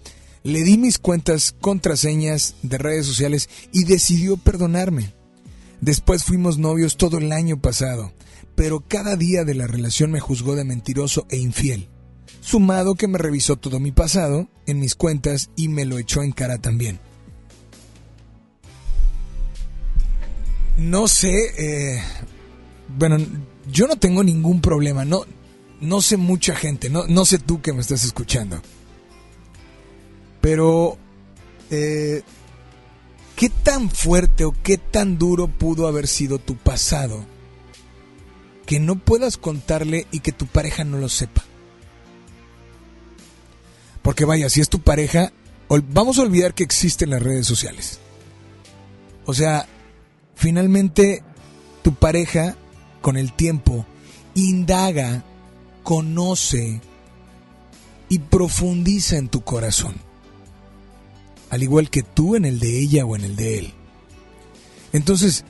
Le 0.42 0.62
di 0.62 0.78
mis 0.78 0.99
cuentas, 0.99 1.55
contraseñas 1.61 2.55
de 2.62 2.78
redes 2.78 3.07
sociales 3.07 3.49
y 3.72 3.84
decidió 3.84 4.36
perdonarme. 4.36 5.14
Después 5.80 6.24
fuimos 6.24 6.59
novios 6.59 6.97
todo 6.97 7.18
el 7.18 7.32
año 7.32 7.61
pasado, 7.61 8.12
pero 8.55 8.84
cada 8.86 9.16
día 9.16 9.45
de 9.45 9.55
la 9.55 9.66
relación 9.66 10.11
me 10.11 10.20
juzgó 10.20 10.55
de 10.55 10.64
mentiroso 10.64 11.26
e 11.30 11.36
infiel 11.36 11.88
sumado 12.41 12.95
que 12.95 13.09
me 13.09 13.18
revisó 13.18 13.57
todo 13.57 13.80
mi 13.80 13.93
pasado 13.93 14.49
en 14.66 14.80
mis 14.80 14.95
cuentas 14.95 15.51
y 15.57 15.68
me 15.68 15.85
lo 15.85 15.99
echó 15.99 16.22
en 16.22 16.32
cara 16.32 16.59
también. 16.59 16.99
No 20.76 21.07
sé, 21.07 21.32
eh, 21.57 22.03
bueno, 22.99 23.18
yo 23.70 23.87
no 23.87 23.97
tengo 23.97 24.24
ningún 24.24 24.61
problema, 24.61 25.05
no, 25.05 25.24
no 25.80 26.03
sé 26.03 26.16
mucha 26.16 26.57
gente, 26.57 26.91
no, 26.91 27.07
no 27.07 27.24
sé 27.24 27.39
tú 27.39 27.62
que 27.62 27.72
me 27.72 27.80
estás 27.80 28.05
escuchando. 28.05 28.61
Pero, 30.41 30.99
eh, 31.70 32.22
¿qué 33.37 33.49
tan 33.49 33.89
fuerte 33.89 34.45
o 34.45 34.53
qué 34.62 34.76
tan 34.78 35.16
duro 35.16 35.49
pudo 35.49 35.87
haber 35.87 36.09
sido 36.09 36.39
tu 36.39 36.57
pasado 36.57 37.24
que 38.66 38.80
no 38.80 38.99
puedas 38.99 39.37
contarle 39.37 40.07
y 40.11 40.20
que 40.20 40.32
tu 40.32 40.47
pareja 40.47 40.85
no 40.85 40.99
lo 40.99 41.09
sepa? 41.09 41.45
Porque 44.05 44.27
vaya, 44.27 44.51
si 44.51 44.61
es 44.61 44.69
tu 44.69 44.81
pareja, 44.81 45.33
vamos 45.91 46.19
a 46.19 46.23
olvidar 46.23 46.53
que 46.53 46.63
existen 46.63 47.09
las 47.09 47.23
redes 47.23 47.47
sociales. 47.47 48.01
O 49.25 49.33
sea, 49.33 49.67
finalmente 50.35 51.23
tu 51.83 51.95
pareja 51.95 52.55
con 53.01 53.17
el 53.17 53.33
tiempo 53.33 53.87
indaga, 54.35 55.25
conoce 55.83 56.83
y 58.11 58.19
profundiza 58.19 59.17
en 59.17 59.31
tu 59.31 59.41
corazón. 59.41 59.95
Al 61.49 61.63
igual 61.63 61.89
que 61.89 62.03
tú 62.03 62.37
en 62.37 62.45
el 62.45 62.61
de 62.61 62.79
ella 62.79 63.07
o 63.07 63.17
en 63.17 63.25
el 63.25 63.37
de 63.37 63.59
él. 63.59 63.73
Entonces, 64.93 65.47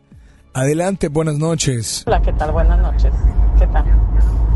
adelante, 0.55 1.09
buenas 1.09 1.39
noches. 1.39 2.05
Hola, 2.07 2.23
¿qué 2.23 2.33
tal? 2.35 2.53
Buenas 2.53 2.79
noches. 2.79 3.13
¿Qué 3.59 3.67
tal? 3.67 3.85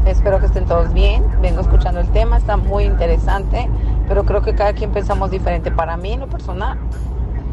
Espero 0.07 0.39
que 0.39 0.47
estén 0.47 0.67
todos 0.67 0.95
bien. 0.95 1.25
Vengo 1.41 1.63
escuchando 1.63 1.99
el 1.99 2.13
tema, 2.13 2.39
está 2.39 2.57
muy 2.57 2.85
interesante, 2.85 3.69
pero 4.07 4.25
creo 4.25 4.41
que 4.41 4.55
cada 4.55 4.73
quien 4.73 4.93
pensamos 4.93 5.33
diferente. 5.33 5.73
Para 5.73 5.97
mí, 5.97 6.13
en 6.13 6.21
lo 6.21 6.29
personal, 6.29 6.79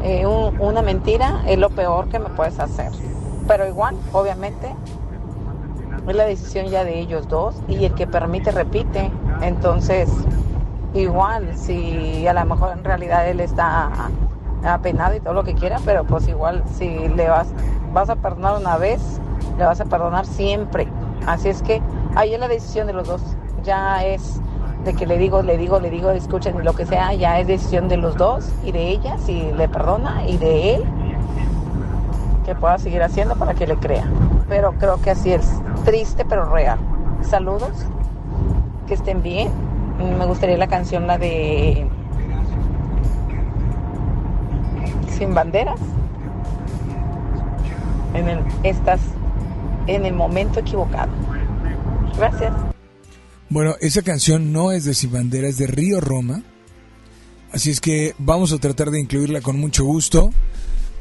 eh, 0.02 0.26
una 0.26 0.82
mentira 0.82 1.42
es 1.46 1.58
lo 1.58 1.70
peor 1.70 2.08
que 2.08 2.18
me 2.18 2.28
puedes 2.30 2.58
hacer. 2.58 2.90
Pero 3.46 3.66
igual, 3.66 3.96
obviamente, 4.12 4.74
es 6.06 6.16
la 6.16 6.24
decisión 6.24 6.66
ya 6.66 6.84
de 6.84 6.98
ellos 6.98 7.28
dos 7.28 7.56
y 7.68 7.84
el 7.84 7.94
que 7.94 8.06
permite 8.06 8.50
repite. 8.50 9.10
Entonces, 9.42 10.08
igual, 10.94 11.56
si 11.56 12.26
a 12.26 12.32
lo 12.32 12.44
mejor 12.44 12.72
en 12.72 12.84
realidad 12.84 13.28
él 13.28 13.40
está 13.40 13.90
apenado 14.64 15.14
y 15.14 15.20
todo 15.20 15.34
lo 15.34 15.44
que 15.44 15.54
quiera, 15.54 15.78
pero 15.84 16.04
pues 16.04 16.28
igual 16.28 16.62
si 16.76 17.08
le 17.08 17.28
vas, 17.28 17.48
vas 17.92 18.10
a 18.10 18.16
perdonar 18.16 18.58
una 18.58 18.76
vez, 18.76 19.20
le 19.58 19.64
vas 19.64 19.80
a 19.80 19.84
perdonar 19.84 20.26
siempre. 20.26 20.88
Así 21.26 21.48
es 21.48 21.62
que 21.62 21.82
ahí 22.14 22.34
es 22.34 22.40
la 22.40 22.48
decisión 22.48 22.86
de 22.86 22.92
los 22.92 23.08
dos. 23.08 23.22
Ya 23.62 24.04
es 24.04 24.40
de 24.84 24.94
que 24.94 25.06
le 25.06 25.18
digo, 25.18 25.42
le 25.42 25.58
digo, 25.58 25.78
le 25.78 25.90
digo, 25.90 26.10
escuchen 26.10 26.64
lo 26.64 26.74
que 26.74 26.86
sea, 26.86 27.12
ya 27.14 27.38
es 27.38 27.46
decisión 27.46 27.88
de 27.88 27.96
los 27.96 28.16
dos 28.16 28.48
y 28.64 28.72
de 28.72 28.88
ella, 28.88 29.18
si 29.18 29.52
le 29.52 29.68
perdona, 29.68 30.26
y 30.26 30.38
de 30.38 30.76
él, 30.76 30.84
que 32.44 32.54
pueda 32.54 32.78
seguir 32.78 33.02
haciendo 33.02 33.36
para 33.36 33.54
que 33.54 33.66
le 33.66 33.76
crea. 33.76 34.04
pero 34.48 34.72
creo 34.72 35.00
que 35.00 35.10
así 35.10 35.32
es. 35.32 35.48
Triste 35.84 36.24
pero 36.24 36.46
real. 36.46 36.78
Saludos, 37.22 37.86
que 38.86 38.94
estén 38.94 39.22
bien. 39.22 39.50
Me 40.18 40.26
gustaría 40.26 40.56
la 40.56 40.66
canción, 40.66 41.06
la 41.06 41.18
de 41.18 41.86
Sin 45.08 45.34
Banderas. 45.34 45.78
En 48.14 48.28
el, 48.28 48.40
estás 48.64 49.00
en 49.86 50.04
el 50.04 50.14
momento 50.14 50.60
equivocado. 50.60 51.10
Gracias. 52.16 52.52
Bueno, 53.50 53.74
esa 53.80 54.02
canción 54.02 54.52
no 54.52 54.70
es 54.70 54.84
de 54.84 54.94
Sin 54.94 55.10
Bandera, 55.10 55.48
es 55.48 55.58
de 55.58 55.66
Río 55.66 56.00
Roma. 56.00 56.44
Así 57.52 57.70
es 57.70 57.80
que 57.80 58.14
vamos 58.16 58.52
a 58.52 58.58
tratar 58.58 58.92
de 58.92 59.00
incluirla 59.00 59.40
con 59.40 59.58
mucho 59.58 59.84
gusto. 59.84 60.30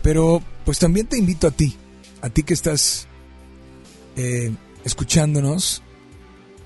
Pero 0.02 0.41
pues 0.66 0.80
también 0.80 1.06
te 1.06 1.18
invito 1.18 1.45
a 1.45 1.52
ti, 1.52 1.76
a 2.22 2.30
ti 2.30 2.41
que 2.41 2.56
estás 2.56 3.08
eh, 4.16 4.52
escuchándonos, 4.84 5.84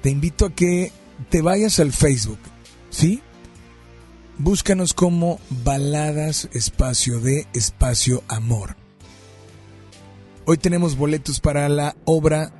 te 0.01 0.09
invito 0.09 0.45
a 0.45 0.55
que 0.55 0.91
te 1.29 1.41
vayas 1.41 1.79
al 1.79 1.91
Facebook, 1.91 2.39
¿sí? 2.89 3.21
Búscanos 4.38 4.93
como 4.93 5.39
Baladas 5.63 6.49
Espacio 6.53 7.19
de 7.19 7.47
Espacio 7.53 8.23
Amor. 8.27 8.77
Hoy 10.45 10.57
tenemos 10.57 10.95
boletos 10.95 11.39
para 11.39 11.67
la 11.69 11.95
obra 12.05 12.53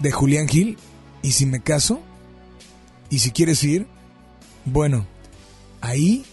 de 0.00 0.12
Julián 0.12 0.48
Gil, 0.48 0.78
y 1.24 1.32
si 1.32 1.46
me 1.46 1.62
caso, 1.62 2.02
y 3.08 3.20
si 3.20 3.30
quieres 3.30 3.64
ir, 3.64 3.86
bueno, 4.66 5.06
ahí, 5.80 6.26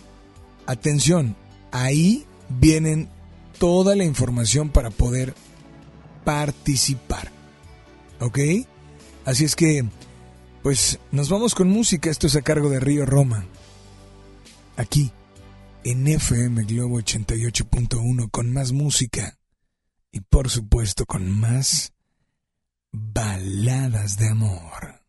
atención, 0.66 1.38
ahí 1.72 2.26
vienen 2.50 3.08
toda 3.58 3.96
la 3.96 4.04
información 4.04 4.68
para 4.68 4.90
poder 4.90 5.34
participar. 6.26 7.32
¿Ok? 8.20 8.40
Así 9.24 9.46
es 9.46 9.56
que, 9.56 9.86
pues 10.62 11.00
nos 11.14 11.30
vamos 11.30 11.56
con 11.56 11.70
música. 11.70 12.10
Esto 12.10 12.28
es 12.28 12.36
a 12.36 12.42
cargo 12.42 12.70
de 12.70 12.82
Río 12.82 13.06
Roma. 13.06 13.46
Aquí, 14.76 15.14
en 15.86 16.06
FM 16.06 16.66
Globo 16.66 17.00
88.1, 17.00 18.30
con 18.30 18.52
más 18.52 18.74
música. 18.74 19.38
Y 20.12 20.20
por 20.20 20.50
supuesto, 20.50 21.06
con 21.06 21.32
más 21.32 21.94
baladas 22.92 24.18
de 24.18 24.30
amor. 24.30 25.02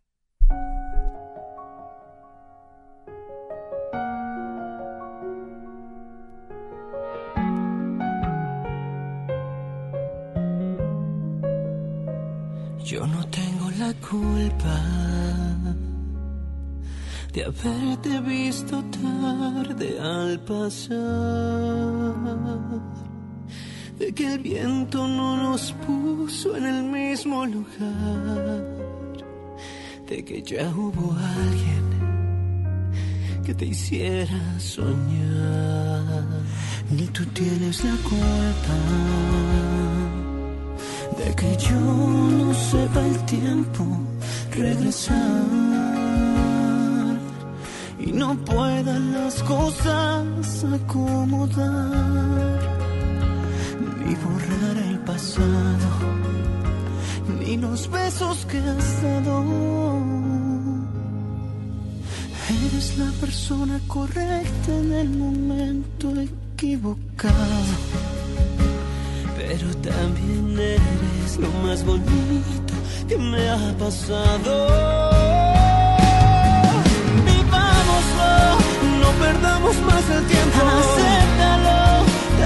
Yo 12.84 13.06
no 13.06 13.26
tengo 13.28 13.70
la 13.78 13.94
culpa 13.94 14.80
de 17.32 17.44
haberte 17.44 18.20
visto 18.20 18.84
tarde 18.90 19.98
al 19.98 20.38
pasar, 20.40 20.98
de 23.98 24.12
que 24.12 24.32
el 24.32 24.38
viento 24.38 25.06
no 25.06 25.36
nos 25.36 25.72
puso 25.86 26.56
en 26.56 26.66
el 26.66 26.82
mismo 26.84 27.46
lugar, 27.46 28.64
de 30.08 30.24
que 30.24 30.42
ya 30.42 30.68
hubo 30.70 31.12
alguien 31.12 31.82
que 33.44 33.54
te 33.54 33.66
hiciera 33.66 34.58
soñar. 34.58 36.24
Ni 36.90 37.06
tú 37.06 37.24
tienes 37.26 37.84
la 37.84 37.96
culpa 38.02 38.76
de 41.18 41.34
que 41.34 41.56
yo 41.56 41.80
no 41.80 42.52
sepa 42.54 43.06
el 43.06 43.18
tiempo 43.24 43.84
regresar 44.52 45.42
y 47.98 48.12
no 48.12 48.36
pueda 48.44 48.98
las 48.98 49.42
cosas 49.42 50.64
acomodar 50.64 52.51
ni 54.12 54.18
borrar 54.18 54.76
el 54.76 54.98
pasado 55.00 55.88
ni 57.40 57.56
los 57.56 57.90
besos 57.90 58.44
que 58.46 58.58
has 58.58 59.02
dado 59.02 59.44
eres 62.50 62.98
la 62.98 63.10
persona 63.20 63.80
correcta 63.86 64.72
en 64.80 64.92
el 64.92 65.08
momento 65.10 66.12
equivocado 66.20 67.64
pero 69.36 69.68
también 69.76 70.58
eres 70.58 71.38
lo 71.38 71.50
más 71.64 71.84
bonito 71.84 72.74
que 73.08 73.16
me 73.18 73.48
ha 73.48 73.74
pasado. 73.78 74.54
Vivámoslo, 77.26 78.32
no 79.00 79.10
perdamos 79.24 79.76
más 79.88 80.04
el 80.16 80.24
tiempo. 80.26 80.58
Acéptalo, 80.78 81.81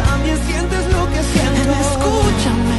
también 0.05 0.39
sientes 0.47 0.83
lo 0.93 1.03
que 1.11 1.23
siento. 1.33 1.73
Escúchame, 1.81 2.76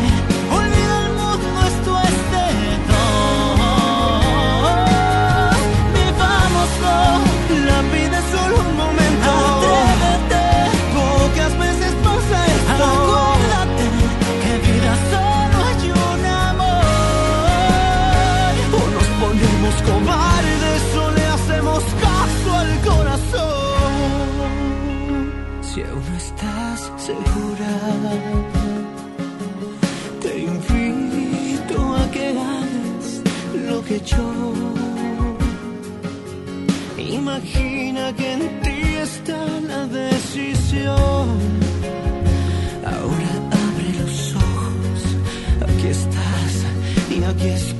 aquí 45.61 45.87
estás 45.87 46.65
y 47.09 47.23
aquí 47.23 47.47
estoy. 47.47 47.76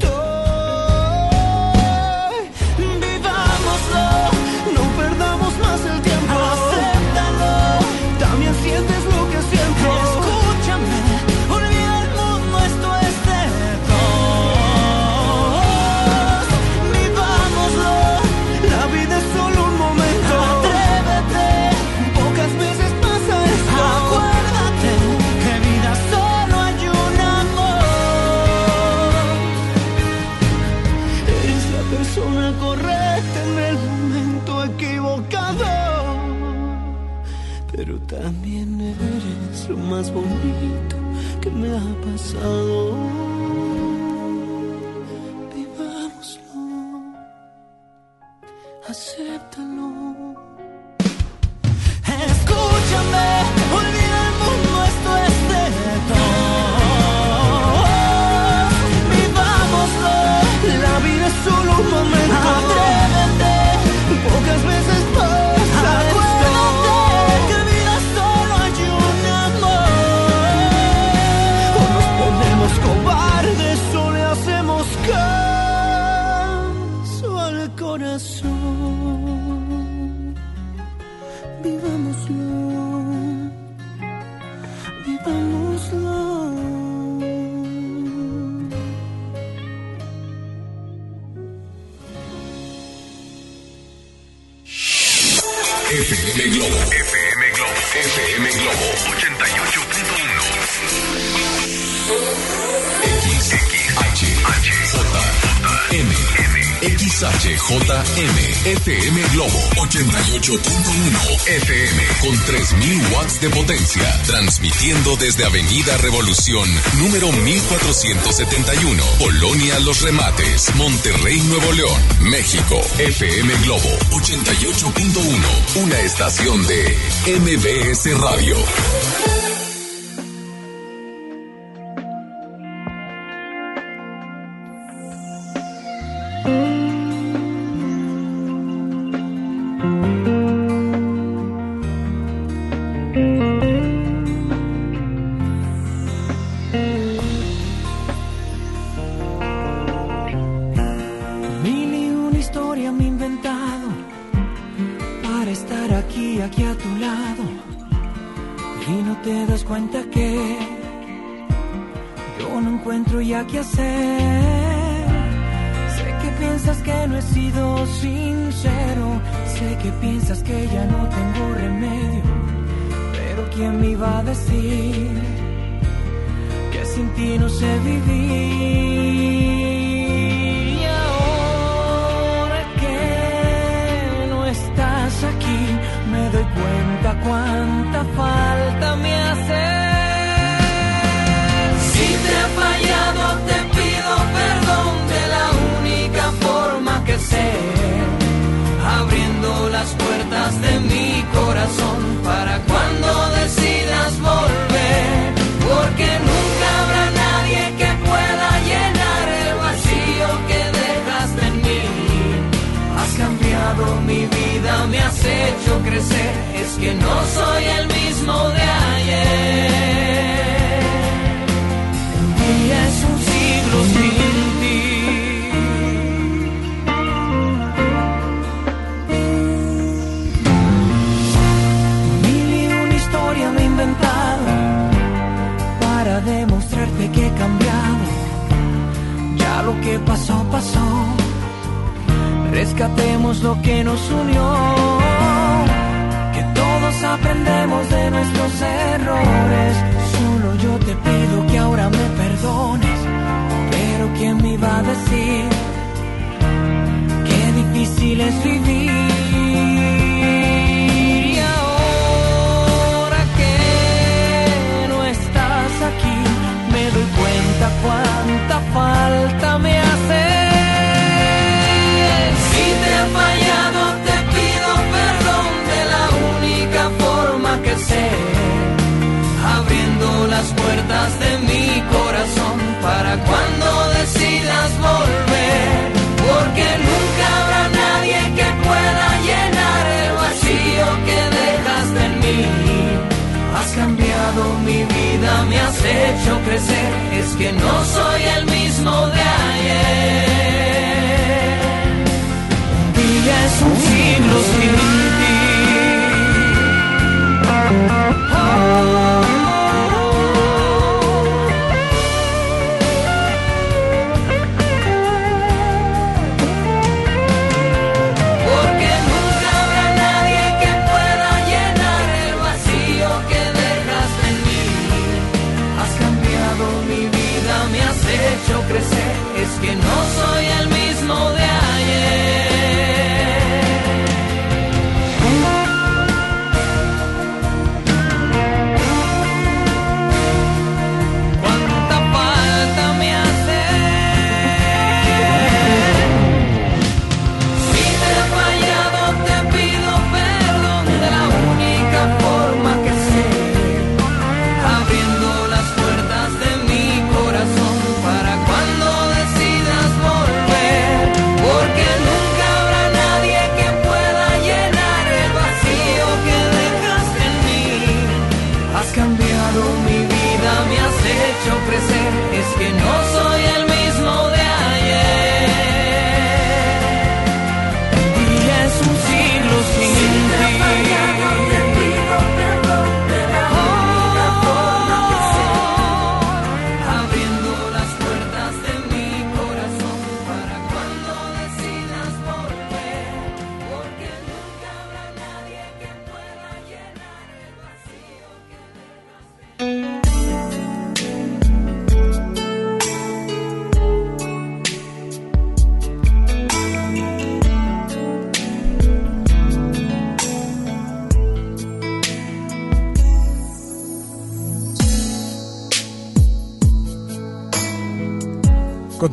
Transmitiendo 114.27 115.15
desde 115.15 115.45
Avenida 115.45 115.97
Revolución, 115.99 116.67
número 116.97 117.31
1471, 117.31 119.01
Polonia 119.19 119.79
Los 119.79 120.01
Remates, 120.01 120.75
Monterrey, 120.75 121.39
Nuevo 121.43 121.71
León, 121.71 122.01
México. 122.23 122.81
FM 122.99 123.55
Globo 123.63 123.89
88.1, 124.11 125.81
una 125.81 125.99
estación 126.01 126.67
de 126.67 126.97
MBS 127.39 128.19
Radio. 128.19 129.36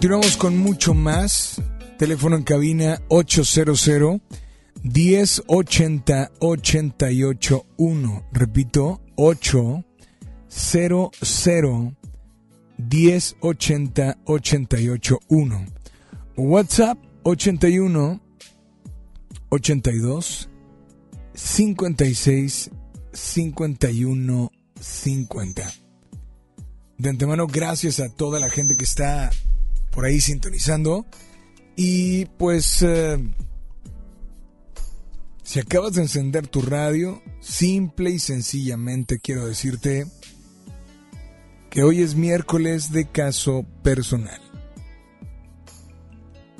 Continuamos 0.04 0.36
con 0.36 0.58
mucho 0.58 0.92
más. 0.92 1.62
Teléfono 1.96 2.36
en 2.36 2.42
cabina 2.42 3.00
800 3.08 4.20
1080 4.82 6.30
881. 6.40 8.26
Repito, 8.30 9.00
800 9.16 9.86
1080 12.76 14.18
881. 14.26 15.66
WhatsApp 16.36 16.98
81 17.22 18.20
82 19.48 20.50
56 21.32 22.70
51 23.10 24.52
50. 24.78 25.72
De 26.98 27.08
antemano, 27.08 27.46
gracias 27.46 28.00
a 28.00 28.10
toda 28.10 28.38
la 28.38 28.50
gente 28.50 28.74
que 28.74 28.84
está 28.84 29.30
por 29.94 30.04
ahí 30.04 30.20
sintonizando. 30.20 31.06
Y 31.76 32.26
pues, 32.26 32.82
eh, 32.82 33.16
si 35.42 35.60
acabas 35.60 35.94
de 35.94 36.02
encender 36.02 36.48
tu 36.48 36.60
radio, 36.60 37.22
simple 37.40 38.10
y 38.10 38.18
sencillamente 38.18 39.20
quiero 39.20 39.46
decirte 39.46 40.06
que 41.70 41.82
hoy 41.82 42.02
es 42.02 42.16
miércoles 42.16 42.92
de 42.92 43.06
caso 43.06 43.64
personal. 43.82 44.40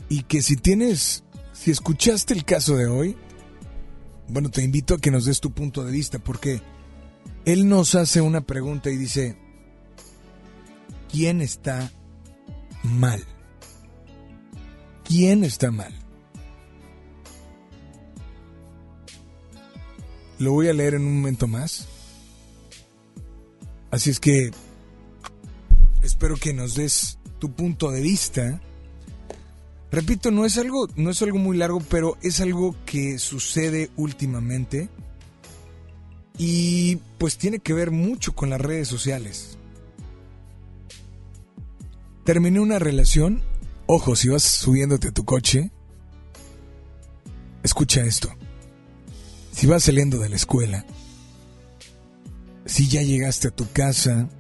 Y 0.09 0.23
que 0.23 0.43
si 0.43 0.57
tienes, 0.57 1.25
si 1.53 1.71
escuchaste 1.71 2.35
el 2.35 2.45
caso 2.45 2.77
de 2.77 2.87
hoy, 2.87 3.17
bueno, 4.29 4.51
te 4.51 4.63
invito 4.63 4.95
a 4.95 4.99
que 4.99 5.11
nos 5.11 5.25
des 5.25 5.41
tu 5.41 5.53
punto 5.53 5.85
de 5.85 5.93
vista, 5.93 6.19
porque 6.19 6.63
él 7.45 7.69
nos 7.69 7.95
hace 7.95 8.21
una 8.21 8.41
pregunta 8.43 8.91
y 8.91 8.97
dice, 8.97 9.37
¿quién 11.11 11.41
está 11.41 11.91
mal? 12.85 13.25
¿Quién 15.05 15.43
está 15.45 15.71
mal? 15.71 15.93
Lo 20.39 20.53
voy 20.53 20.69
a 20.69 20.73
leer 20.73 20.95
en 20.95 21.07
un 21.07 21.17
momento 21.17 21.47
más. 21.47 21.89
Así 23.91 24.11
es 24.11 24.21
que 24.21 24.51
espero 26.03 26.37
que 26.37 26.53
nos 26.53 26.75
des 26.75 27.19
tu 27.39 27.53
punto 27.53 27.91
de 27.91 28.01
vista. 28.01 28.61
Repito, 29.91 30.31
no 30.31 30.45
es 30.45 30.59
algo, 30.59 30.89
no 30.97 31.11
es 31.11 31.23
algo 31.23 31.39
muy 31.39 31.57
largo, 31.57 31.81
pero 31.89 32.17
es 32.21 32.41
algo 32.41 32.75
que 32.85 33.19
sucede 33.19 33.91
últimamente 33.97 34.89
y 36.37 36.97
pues 37.19 37.39
tiene 37.39 37.61
que 37.61 37.75
ver 37.75 37.91
mucho 37.91 38.35
con 38.35 38.51
las 38.51 38.61
redes 38.61 38.89
sociales. 38.89 39.54
Terminé 42.25 42.59
una 42.61 42.79
relación. 42.79 43.43
Ojo, 43.87 44.17
si 44.17 44.31
vas 44.31 44.43
subiéndote 44.43 45.09
a 45.09 45.13
tu 45.13 45.27
coche, 45.27 45.71
escucha 47.63 48.03
esto. 48.03 48.33
Si 49.53 49.67
vas 49.67 49.85
saliendo 49.85 50.19
de 50.19 50.31
la 50.31 50.37
escuela, 50.37 50.87
si 52.65 52.89
ya 52.89 53.03
llegaste 53.03 53.49
a 53.49 53.51
tu 53.51 53.71
casa, 53.71 54.31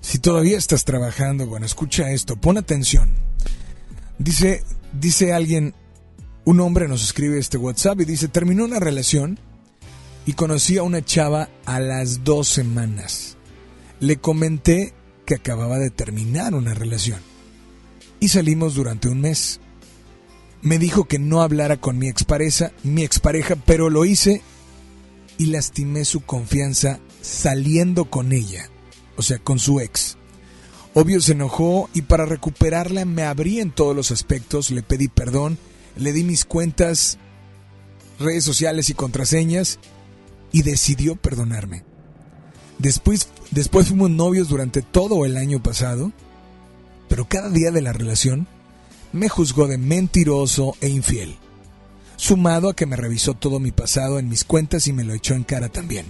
si 0.00 0.20
todavía 0.20 0.56
estás 0.56 0.84
trabajando, 0.84 1.46
bueno, 1.46 1.66
escucha 1.66 2.12
esto, 2.12 2.36
pon 2.36 2.56
atención. 2.56 3.12
Dice, 4.18 4.62
dice 4.92 5.32
alguien, 5.32 5.74
un 6.44 6.60
hombre 6.60 6.86
nos 6.86 7.02
escribe 7.02 7.40
este 7.40 7.58
WhatsApp 7.58 8.00
y 8.00 8.04
dice, 8.04 8.28
terminó 8.28 8.64
una 8.64 8.78
relación 8.78 9.40
y 10.26 10.34
conocí 10.34 10.78
a 10.78 10.84
una 10.84 11.04
chava 11.04 11.48
a 11.66 11.80
las 11.80 12.22
dos 12.22 12.48
semanas. 12.48 13.36
Le 13.98 14.16
comenté 14.18 14.94
que 15.24 15.34
acababa 15.34 15.78
de 15.78 15.90
terminar 15.90 16.54
una 16.54 16.74
relación 16.74 17.20
y 18.22 18.28
salimos 18.28 18.74
durante 18.74 19.08
un 19.08 19.20
mes. 19.20 19.60
Me 20.62 20.78
dijo 20.78 21.04
que 21.04 21.18
no 21.18 21.42
hablara 21.42 21.76
con 21.76 21.98
mi 21.98 22.08
expareja, 22.08 22.70
mi 22.84 23.02
expareja, 23.02 23.56
pero 23.56 23.90
lo 23.90 24.04
hice 24.04 24.42
y 25.38 25.46
lastimé 25.46 26.04
su 26.04 26.20
confianza 26.20 27.00
saliendo 27.20 28.04
con 28.04 28.32
ella, 28.32 28.70
o 29.16 29.22
sea, 29.22 29.40
con 29.40 29.58
su 29.58 29.80
ex. 29.80 30.16
Obvio 30.94 31.20
se 31.20 31.32
enojó 31.32 31.90
y 31.94 32.02
para 32.02 32.26
recuperarla 32.26 33.04
me 33.04 33.24
abrí 33.24 33.58
en 33.58 33.72
todos 33.72 33.96
los 33.96 34.12
aspectos, 34.12 34.70
le 34.70 34.84
pedí 34.84 35.08
perdón, 35.08 35.58
le 35.96 36.12
di 36.12 36.22
mis 36.22 36.44
cuentas, 36.44 37.18
redes 38.20 38.44
sociales 38.44 38.88
y 38.88 38.94
contraseñas 38.94 39.80
y 40.52 40.62
decidió 40.62 41.16
perdonarme. 41.16 41.84
Después, 42.82 43.28
después 43.52 43.86
fuimos 43.86 44.10
novios 44.10 44.48
durante 44.48 44.82
todo 44.82 45.24
el 45.24 45.36
año 45.36 45.62
pasado, 45.62 46.10
pero 47.08 47.28
cada 47.28 47.48
día 47.48 47.70
de 47.70 47.80
la 47.80 47.92
relación 47.92 48.48
me 49.12 49.28
juzgó 49.28 49.68
de 49.68 49.78
mentiroso 49.78 50.74
e 50.80 50.88
infiel, 50.88 51.36
sumado 52.16 52.68
a 52.68 52.74
que 52.74 52.86
me 52.86 52.96
revisó 52.96 53.34
todo 53.34 53.60
mi 53.60 53.70
pasado 53.70 54.18
en 54.18 54.28
mis 54.28 54.42
cuentas 54.42 54.88
y 54.88 54.92
me 54.92 55.04
lo 55.04 55.14
echó 55.14 55.34
en 55.34 55.44
cara 55.44 55.68
también. 55.68 56.06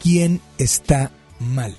¿Quién 0.00 0.40
está 0.56 1.10
mal? 1.40 1.76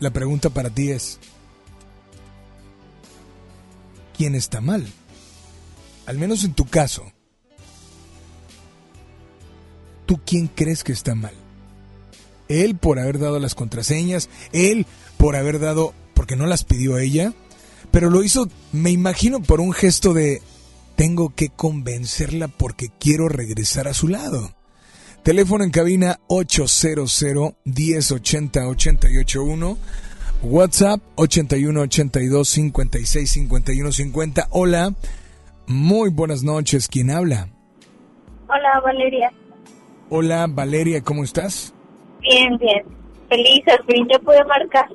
La 0.00 0.10
pregunta 0.10 0.50
para 0.50 0.68
ti 0.68 0.90
es, 0.90 1.18
¿quién 4.18 4.34
está 4.34 4.60
mal? 4.60 4.86
Al 6.04 6.18
menos 6.18 6.44
en 6.44 6.52
tu 6.52 6.66
caso. 6.66 7.10
¿Tú 10.06 10.20
quién 10.24 10.46
crees 10.46 10.84
que 10.84 10.92
está 10.92 11.14
mal? 11.14 11.34
Él 12.48 12.76
por 12.76 12.98
haber 12.98 13.18
dado 13.18 13.38
las 13.38 13.54
contraseñas, 13.54 14.30
él 14.52 14.86
por 15.16 15.36
haber 15.36 15.58
dado, 15.58 15.92
porque 16.14 16.36
no 16.36 16.46
las 16.46 16.64
pidió 16.64 16.98
ella, 16.98 17.32
pero 17.90 18.08
lo 18.08 18.22
hizo, 18.22 18.48
me 18.72 18.90
imagino, 18.90 19.42
por 19.42 19.60
un 19.60 19.72
gesto 19.72 20.14
de, 20.14 20.42
tengo 20.94 21.34
que 21.34 21.48
convencerla 21.48 22.48
porque 22.48 22.88
quiero 22.98 23.28
regresar 23.28 23.88
a 23.88 23.94
su 23.94 24.08
lado. 24.08 24.54
Teléfono 25.22 25.64
en 25.64 25.70
cabina 25.70 26.20
800 26.28 27.24
1080 27.64 28.68
881. 28.68 29.78
WhatsApp 30.42 31.00
81 31.16 31.80
82 31.80 32.48
56 32.48 33.30
51 33.30 33.92
50. 33.92 34.46
Hola, 34.50 34.94
muy 35.66 36.10
buenas 36.10 36.44
noches. 36.44 36.86
¿Quién 36.88 37.10
habla? 37.10 37.48
Hola, 38.48 38.80
Valeria. 38.84 39.32
Hola, 40.08 40.46
Valeria, 40.48 41.02
¿cómo 41.02 41.24
estás? 41.24 41.74
Bien, 42.20 42.56
bien. 42.58 42.84
Feliz, 43.28 43.64
al 43.66 43.84
fin 43.86 44.06
ya 44.08 44.20
pude 44.20 44.44
marcar. 44.44 44.88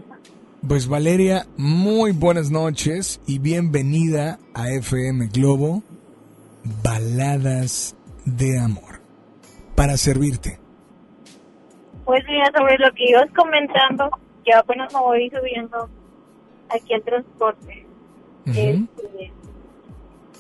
Pues 0.66 0.88
Valeria, 0.88 1.46
muy 1.58 2.14
buenas 2.14 2.50
noches 2.50 3.20
y 3.28 3.40
bienvenida 3.40 4.40
a 4.54 4.70
FM 4.70 5.28
Globo, 5.34 5.84
Baladas 6.82 7.98
de 8.24 8.58
Amor, 8.58 9.02
para 9.76 9.98
servirte. 9.98 10.60
Pues 12.06 12.24
mira, 12.30 12.50
sobre 12.58 12.78
lo 12.78 12.90
que 12.94 13.10
ibas 13.10 13.30
comentando, 13.36 14.10
que 14.46 14.54
apenas 14.54 14.94
me 14.94 15.00
voy 15.02 15.30
subiendo 15.30 15.90
aquí 16.70 16.94
al 16.94 17.02
transporte. 17.02 17.86
Este, 18.46 19.34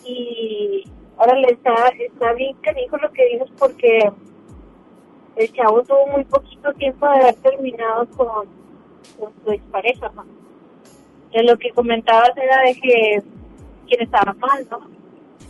y 0.06 0.84
ahora 1.18 1.36
le 1.40 1.50
está, 1.50 1.74
está 2.00 2.32
bien 2.36 2.56
que 2.64 2.74
dijo 2.74 2.96
lo 2.96 3.12
que 3.12 3.26
dices 3.34 3.50
porque 3.60 4.00
el 5.36 5.52
chavo 5.54 5.82
tuvo 5.84 6.08
muy 6.14 6.24
poquito 6.26 6.72
tiempo 6.74 7.08
de 7.08 7.14
haber 7.22 7.36
terminado 7.36 8.06
con, 8.18 8.28
con 9.20 9.32
su 9.44 9.52
expareja. 9.52 10.12
¿no? 10.16 10.26
De 11.34 11.44
lo 11.44 11.58
que 11.58 11.70
comentabas 11.72 12.32
era 12.36 12.62
de 12.64 12.74
que 12.76 13.24
quién 13.88 14.02
estaba 14.02 14.34
mal, 14.34 14.68
¿no? 14.70 14.80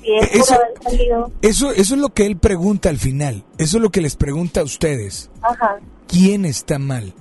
Eso- 0.04 0.46
por 0.56 0.64
haber 0.66 0.84
salido. 0.84 1.32
Eso, 1.42 1.72
eso 1.72 1.96
es 1.96 2.02
lo 2.02 2.10
que 2.10 2.26
él 2.26 2.38
pregunta 2.38 2.90
al 2.90 2.98
final. 2.98 3.44
Eso 3.58 3.78
es 3.78 3.84
lo 3.84 3.90
que 3.90 4.02
les 4.02 4.16
pregunta 4.16 4.62
a 4.62 4.64
ustedes. 4.64 5.30
Ajá. 5.42 5.80
¿Quién 6.08 6.46
está 6.46 6.80
mal? 6.80 7.14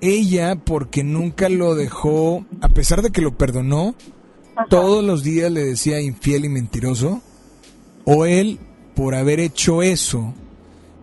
Ella 0.00 0.56
porque 0.56 1.02
nunca 1.04 1.48
lo 1.48 1.74
dejó, 1.74 2.44
a 2.60 2.68
pesar 2.68 3.02
de 3.02 3.10
que 3.10 3.20
lo 3.22 3.36
perdonó, 3.36 3.94
todos 4.68 5.02
los 5.04 5.22
días 5.24 5.50
le 5.50 5.64
decía 5.64 6.00
infiel 6.00 6.44
y 6.44 6.48
mentiroso. 6.48 7.20
O 8.04 8.24
él 8.26 8.58
por 8.94 9.14
haber 9.14 9.40
hecho 9.40 9.82
eso, 9.82 10.34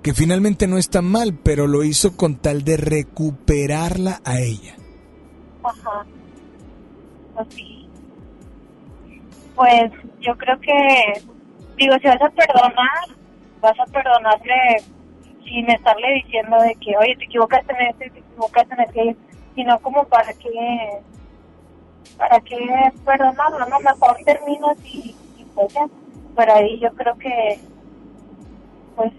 que 0.06 0.14
finalmente 0.14 0.68
no 0.68 0.78
está 0.78 1.02
mal, 1.02 1.34
pero 1.44 1.66
lo 1.66 1.84
hizo 1.84 2.16
con 2.16 2.36
tal 2.36 2.64
de 2.64 2.78
recuperarla 2.78 4.22
a 4.24 4.38
ella. 4.38 4.76
Ajá. 5.64 6.06
Así. 7.36 7.90
Pues 9.56 9.92
yo 10.22 10.38
creo 10.38 10.60
que, 10.60 11.24
digo, 11.76 11.96
si 12.00 12.08
vas 12.08 12.22
a 12.22 12.30
perdonar, 12.30 13.18
vas 13.62 13.80
a 13.80 13.86
perdonarle 13.88 14.54
sin 15.44 15.72
estarle 15.72 16.22
diciendo 16.24 16.62
de 16.62 16.76
que, 16.76 16.96
oye, 16.98 17.16
te 17.18 17.26
equivocaste 17.26 17.74
en 17.74 17.88
este, 17.88 18.12
te 18.12 18.20
equivocaste 18.20 18.76
en 18.76 18.82
aquello, 18.82 19.16
sino 19.56 19.80
como 19.80 20.04
para 20.04 20.32
que, 20.34 21.00
para 22.16 22.40
que 22.42 22.58
perdonarlo, 23.04 23.66
¿no? 23.66 23.80
Mejor 23.80 24.18
terminas 24.24 24.78
y, 24.86 25.16
y 25.40 25.46
pues 25.56 25.74
ya. 25.74 25.88
Pero 26.36 26.54
ahí 26.54 26.80
yo 26.80 26.94
creo 26.94 27.18
que, 27.18 27.60
pues, 28.96 29.12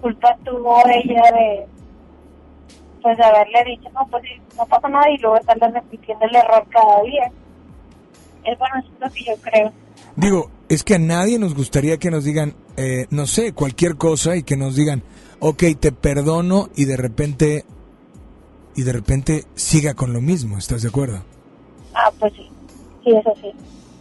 culpa 0.00 0.36
tuvo 0.44 0.82
ella 0.86 1.22
de, 1.32 1.66
pues 3.02 3.16
de 3.16 3.24
haberle 3.24 3.64
dicho, 3.64 3.88
no, 3.90 4.06
pues 4.10 4.22
no 4.56 4.66
pasa 4.66 4.88
nada 4.88 5.10
y 5.10 5.18
luego 5.18 5.36
estarle 5.36 5.70
repitiendo 5.70 6.24
el 6.26 6.36
error 6.36 6.66
cada 6.70 7.02
día. 7.02 7.30
Es 8.44 8.58
bueno, 8.58 8.74
eso 8.78 8.88
es 8.94 9.00
lo 9.00 9.10
que 9.10 9.24
yo 9.24 9.36
creo. 9.42 9.72
Digo, 10.16 10.50
es 10.68 10.84
que 10.84 10.94
a 10.94 10.98
nadie 10.98 11.38
nos 11.38 11.54
gustaría 11.54 11.98
que 11.98 12.10
nos 12.10 12.24
digan, 12.24 12.54
eh, 12.76 13.06
no 13.10 13.26
sé, 13.26 13.52
cualquier 13.52 13.96
cosa 13.96 14.36
y 14.36 14.42
que 14.42 14.56
nos 14.56 14.74
digan, 14.74 15.02
ok, 15.40 15.62
te 15.78 15.92
perdono 15.92 16.68
y 16.76 16.84
de 16.84 16.96
repente, 16.96 17.64
y 18.74 18.82
de 18.82 18.92
repente 18.92 19.44
siga 19.54 19.94
con 19.94 20.12
lo 20.12 20.20
mismo, 20.20 20.58
¿estás 20.58 20.82
de 20.82 20.88
acuerdo? 20.88 21.22
Ah, 21.94 22.10
pues 22.18 22.32
sí, 22.34 22.48
sí, 23.04 23.10
eso 23.10 23.34
sí. 23.40 23.52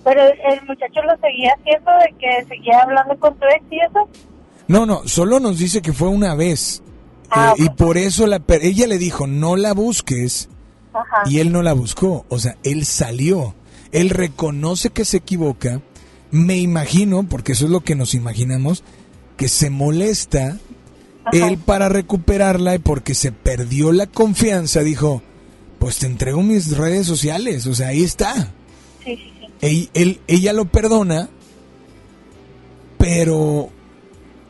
Pero 0.03 0.21
el, 0.23 0.39
el 0.39 0.65
muchacho 0.65 1.01
lo 1.03 1.17
seguía 1.17 1.53
haciendo 1.59 1.91
de 1.91 2.15
que 2.17 2.45
seguía 2.45 2.79
hablando 2.81 3.17
con 3.19 3.35
tu 3.37 3.45
ex 3.45 3.63
y 3.71 3.79
eso. 3.79 4.07
No, 4.67 4.85
no, 4.85 5.07
solo 5.07 5.39
nos 5.39 5.57
dice 5.59 5.81
que 5.81 5.93
fue 5.93 6.09
una 6.09 6.35
vez. 6.35 6.81
Ah, 7.29 7.53
Eh, 7.57 7.63
y 7.65 7.69
por 7.69 7.97
eso 7.97 8.27
la, 8.27 8.39
per- 8.39 8.63
ella 8.63 8.87
le 8.87 8.97
dijo, 8.97 9.27
no 9.27 9.55
la 9.55 9.73
busques. 9.73 10.49
Ajá. 10.93 11.29
Y 11.29 11.39
él 11.39 11.51
no 11.51 11.61
la 11.61 11.73
buscó. 11.73 12.25
O 12.29 12.39
sea, 12.39 12.57
él 12.63 12.85
salió. 12.85 13.53
Él 13.91 14.09
reconoce 14.09 14.89
que 14.89 15.05
se 15.05 15.17
equivoca. 15.17 15.81
Me 16.31 16.57
imagino, 16.57 17.23
porque 17.29 17.53
eso 17.53 17.65
es 17.65 17.71
lo 17.71 17.81
que 17.81 17.95
nos 17.95 18.13
imaginamos, 18.13 18.83
que 19.37 19.47
se 19.47 19.69
molesta. 19.69 20.57
Él 21.31 21.57
para 21.57 21.87
recuperarla 21.89 22.75
y 22.75 22.79
porque 22.79 23.13
se 23.13 23.31
perdió 23.31 23.91
la 23.91 24.07
confianza 24.07 24.81
dijo, 24.81 25.21
pues 25.79 25.99
te 25.99 26.05
entrego 26.07 26.41
mis 26.41 26.75
redes 26.77 27.05
sociales. 27.07 27.67
O 27.67 27.75
sea, 27.75 27.89
ahí 27.89 28.03
está. 28.03 28.33
Sí, 29.03 29.15
sí, 29.15 29.31
sí. 29.39 29.45
Él- 29.61 29.89
él- 29.93 30.21
ella 30.27 30.53
lo 30.53 30.65
perdona, 30.65 31.29
pero, 32.97 33.69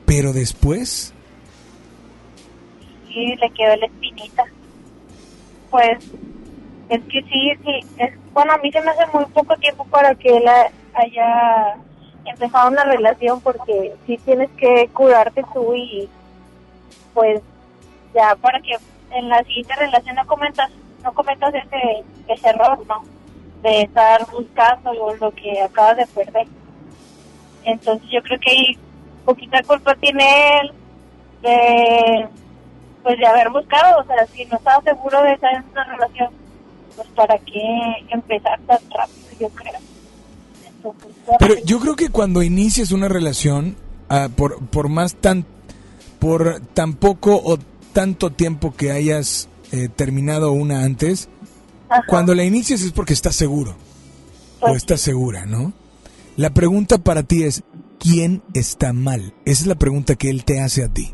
pero 0.08 0.32
después, 0.34 1.14
Sí, 3.10 3.36
le 3.36 3.50
quedó 3.52 3.76
la 3.76 3.86
espinita. 3.88 4.44
Pues 5.72 5.98
es 6.90 7.02
que 7.12 7.22
sí, 7.24 7.52
sí. 7.66 7.80
Es, 7.98 8.14
bueno, 8.32 8.54
a 8.54 8.58
mí 8.60 8.72
se 8.72 8.80
me 8.82 8.92
hace 8.92 9.06
muy 9.14 9.26
poco 9.26 9.56
tiempo 9.58 9.84
para 9.86 10.14
que 10.16 10.38
él 10.38 10.48
ha- 10.48 10.72
haya 10.94 11.78
empezado 12.26 12.70
una 12.70 12.84
relación 12.84 13.42
porque 13.42 13.94
sí 14.06 14.18
tienes 14.24 14.50
que 14.52 14.88
curarte 14.94 15.44
tú 15.54 15.74
y 15.74 16.08
pues 17.14 17.42
ya 18.14 18.36
para 18.36 18.60
que 18.62 18.76
en 19.12 19.30
la 19.30 19.44
siguiente 19.44 19.74
relación 19.76 20.16
no 20.16 20.28
cometas 20.28 20.70
no 21.04 21.12
cometas 21.14 21.54
ese, 21.56 22.04
ese 22.28 22.50
error, 22.50 22.80
¿no? 22.88 23.04
De 23.64 23.82
estar 23.82 24.26
buscando 24.32 24.94
lo, 24.94 25.16
lo 25.16 25.32
que 25.32 25.60
acabas 25.62 25.98
de 25.98 26.06
perder. 26.08 26.48
Entonces 27.64 28.08
yo 28.12 28.22
creo 28.22 28.40
que 28.40 28.52
ahí 28.52 28.78
poquita 29.28 29.62
culpa 29.64 29.94
tiene 29.96 30.24
él 30.62 30.72
de 31.42 32.28
pues 33.04 33.20
de 33.20 33.26
haber 33.26 33.50
buscado, 33.50 34.02
o 34.02 34.06
sea, 34.06 34.26
si 34.34 34.46
no 34.46 34.58
estaba 34.58 34.82
seguro 34.84 35.22
de 35.24 35.34
estar 35.34 35.54
en 35.54 35.64
una 35.72 35.84
relación, 35.84 36.30
pues 36.96 37.08
para 37.10 37.38
qué 37.40 37.62
empezar 38.10 38.60
tan 38.68 38.80
rápido, 38.90 39.28
yo 39.40 39.50
creo. 39.50 39.80
Entonces, 40.66 41.12
pero 41.40 41.56
yo 41.64 41.80
creo 41.80 41.96
que 41.96 42.10
cuando 42.10 42.42
inicias 42.42 42.92
una 42.92 43.08
relación, 43.08 43.76
ah, 44.10 44.30
por, 44.36 44.66
por 44.68 44.90
más 44.90 45.16
tan, 45.16 45.46
por 46.20 46.60
tan 46.74 46.96
poco 46.96 47.40
o 47.42 47.58
tanto 47.94 48.32
tiempo 48.32 48.76
que 48.76 48.92
hayas 48.92 49.48
eh, 49.72 49.90
terminado 49.94 50.52
una 50.52 50.84
antes, 50.84 51.30
cuando 52.08 52.36
la 52.36 52.44
inicias 52.44 52.82
es 52.82 52.92
porque 52.92 53.14
estás 53.14 53.36
seguro 53.36 53.76
o 54.60 54.76
estás 54.76 55.02
segura, 55.02 55.46
¿no? 55.46 55.74
La 56.36 56.52
pregunta 56.52 56.98
para 57.00 57.24
ti 57.24 57.44
es, 57.44 57.64
¿quién 58.00 58.42
está 58.54 58.94
mal? 58.94 59.34
Esa 59.46 59.62
es 59.62 59.68
la 59.68 59.76
pregunta 59.76 60.16
que 60.16 60.30
él 60.30 60.46
te 60.46 60.62
hace 60.62 60.84
a 60.84 60.90
ti. 60.90 61.14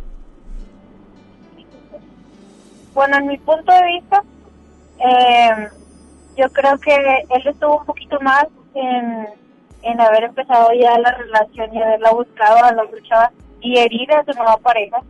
Bueno, 2.93 3.17
en 3.17 3.27
mi 3.27 3.37
punto 3.37 3.71
de 3.71 3.85
vista, 3.85 4.23
eh, 4.99 5.69
yo 6.37 6.49
creo 6.51 6.77
que 6.77 6.95
él 6.95 7.47
estuvo 7.47 7.79
un 7.79 7.85
poquito 7.85 8.19
más 8.21 8.45
en, 8.75 9.27
en 9.81 10.01
haber 10.01 10.25
empezado 10.25 10.69
ya 10.73 10.97
la 10.99 11.11
relación 11.11 11.73
y 11.73 11.81
haberla 11.81 12.11
buscado 12.11 12.63
a 12.63 12.73
la 12.73 12.83
luchada 12.83 13.31
y 13.61 13.77
herir 13.77 14.11
a 14.13 14.23
su 14.25 14.33
nueva 14.33 14.57
pareja. 14.57 15.01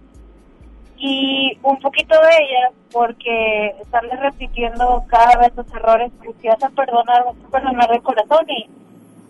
Y 0.98 1.58
un 1.64 1.80
poquito 1.80 2.16
de 2.16 2.30
ella, 2.30 2.72
porque 2.92 3.76
estarle 3.82 4.16
repitiendo 4.16 5.04
cada 5.08 5.38
vez 5.40 5.52
los 5.56 5.68
errores, 5.74 6.12
que 6.22 6.32
si 6.40 6.48
vas 6.48 6.64
a 6.64 6.70
perdonar, 6.70 7.26
vas 7.26 7.36
a 7.36 7.50
perdonar 7.50 7.90
de 7.90 8.02
corazón 8.02 8.46
y 8.48 8.70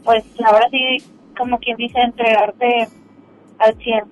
pues 0.04 0.24
ahora 0.44 0.68
sí, 0.70 0.98
como 1.38 1.58
quien 1.60 1.78
dice, 1.78 2.00
entregarte 2.00 2.88
al 3.60 3.78
100. 3.78 4.04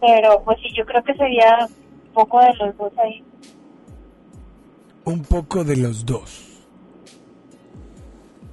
Pero 0.00 0.42
pues 0.44 0.58
sí, 0.62 0.68
yo 0.76 0.84
creo 0.84 1.02
que 1.02 1.14
sería 1.14 1.66
un 1.66 2.12
poco 2.12 2.40
de 2.40 2.54
los 2.54 2.76
dos 2.76 2.92
ahí. 2.98 3.24
Un 5.04 5.22
poco 5.22 5.64
de 5.64 5.76
los 5.76 6.04
dos. 6.04 6.46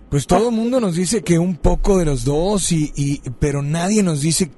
Pues 0.10 0.26
todo 0.26 0.50
el 0.50 0.56
mundo 0.56 0.80
nos 0.80 0.96
dice 0.96 1.22
que 1.22 1.38
un 1.38 1.58
poco 1.58 1.98
de 1.98 2.06
los 2.06 2.24
dos, 2.24 2.72
y, 2.72 2.94
y 2.96 3.22
pero 3.40 3.62
nadie 3.62 4.04
nos 4.04 4.22
dice 4.22 4.52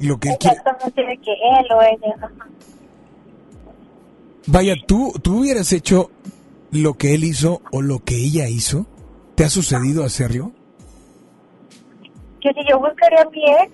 lo 0.00 0.18
que 0.18 0.30
él 0.30 0.36
quiere. 0.38 0.56
Exactamente 0.56 1.20
que 1.22 1.32
él 1.32 1.66
o 1.72 1.82
ella. 1.82 2.30
Vaya, 4.48 4.74
¿tú, 4.86 5.12
¿tú 5.22 5.40
hubieras 5.40 5.72
hecho 5.72 6.10
lo 6.70 6.94
que 6.94 7.14
él 7.14 7.24
hizo 7.24 7.62
o 7.72 7.82
lo 7.82 8.00
que 8.00 8.16
ella 8.16 8.48
hizo? 8.48 8.86
¿Te 9.34 9.44
ha 9.44 9.48
sucedido 9.48 10.04
hacerlo? 10.04 10.52
Que 12.46 12.62
si 12.62 12.68
yo 12.68 12.78
buscaría 12.78 13.22
a 13.22 13.30
mi 13.30 13.44
ex, 13.44 13.72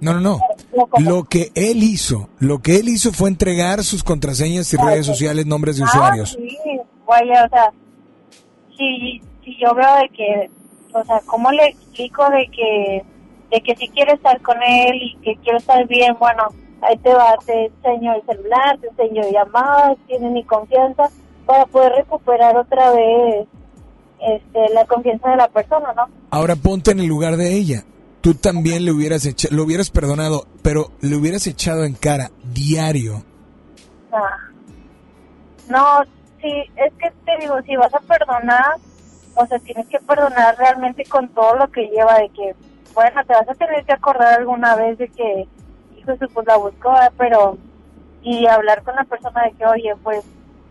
No, 0.00 0.14
no, 0.14 0.20
no. 0.20 0.40
Lo 0.98 1.24
que 1.24 1.52
él 1.54 1.82
hizo, 1.82 2.30
lo 2.38 2.60
que 2.60 2.76
él 2.76 2.88
hizo 2.88 3.12
fue 3.12 3.28
entregar 3.28 3.84
sus 3.84 4.02
contraseñas 4.02 4.72
y 4.72 4.78
redes 4.78 5.04
sociales, 5.04 5.44
nombres 5.44 5.76
de 5.76 5.84
ah, 5.84 5.86
usuarios. 5.86 6.30
sí, 6.30 6.80
vaya, 7.06 7.44
o 7.44 7.48
sea, 7.50 7.72
si, 8.76 9.20
si 9.44 9.58
yo 9.58 9.74
veo 9.74 9.96
de 9.96 10.08
que, 10.16 10.50
o 10.94 11.04
sea, 11.04 11.20
¿cómo 11.26 11.52
le 11.52 11.66
explico 11.66 12.24
de 12.30 12.48
que, 12.48 13.04
de 13.50 13.60
que 13.60 13.76
si 13.76 13.88
quiero 13.88 14.14
estar 14.14 14.40
con 14.40 14.56
él 14.62 14.94
y 14.94 15.16
que 15.16 15.36
quiero 15.42 15.58
estar 15.58 15.86
bien, 15.86 16.16
bueno, 16.18 16.44
ahí 16.80 16.96
te 16.96 17.12
va, 17.12 17.36
te 17.44 17.66
enseño 17.66 18.14
el 18.14 18.22
celular, 18.24 18.78
te 18.80 18.88
enseño 18.88 19.30
llamadas, 19.30 19.98
tienes 20.06 20.32
mi 20.32 20.44
confianza, 20.44 21.10
para 21.44 21.66
poder 21.66 21.92
recuperar 21.92 22.56
otra 22.56 22.92
vez 22.92 23.46
este, 24.20 24.74
la 24.74 24.86
confianza 24.86 25.28
de 25.30 25.36
la 25.36 25.48
persona, 25.48 25.92
¿no? 25.94 26.06
Ahora 26.30 26.56
ponte 26.56 26.92
en 26.92 27.00
el 27.00 27.06
lugar 27.06 27.36
de 27.36 27.54
ella. 27.54 27.84
Tú 28.26 28.34
también 28.34 28.84
le 28.84 28.90
hubieras 28.90 29.24
hecho, 29.24 29.46
lo 29.52 29.62
hubieras 29.62 29.90
perdonado, 29.90 30.48
pero 30.60 30.90
le 31.00 31.14
hubieras 31.14 31.46
echado 31.46 31.84
en 31.84 31.94
cara 31.94 32.32
diario. 32.42 33.22
Ah. 34.12 34.36
No, 35.68 36.02
sí, 36.42 36.52
es 36.74 36.92
que 36.94 37.12
te 37.24 37.38
digo, 37.38 37.62
si 37.62 37.76
vas 37.76 37.94
a 37.94 38.00
perdonar, 38.00 38.78
o 39.36 39.46
sea, 39.46 39.60
tienes 39.60 39.86
que 39.86 40.00
perdonar 40.00 40.58
realmente 40.58 41.04
con 41.04 41.28
todo 41.28 41.54
lo 41.54 41.70
que 41.70 41.86
lleva 41.86 42.18
de 42.18 42.28
que, 42.30 42.56
bueno, 42.94 43.24
te 43.24 43.32
vas 43.32 43.48
a 43.48 43.54
tener 43.54 43.84
que 43.84 43.92
acordar 43.92 44.40
alguna 44.40 44.74
vez 44.74 44.98
de 44.98 45.06
que, 45.06 45.46
hijo, 45.96 46.12
pues 46.34 46.46
la 46.48 46.56
buscó, 46.56 46.94
¿verdad? 46.94 47.12
pero, 47.16 47.56
y 48.22 48.44
hablar 48.48 48.82
con 48.82 48.96
la 48.96 49.04
persona 49.04 49.44
de 49.44 49.52
que, 49.52 49.66
oye, 49.66 49.94
pues, 50.02 50.24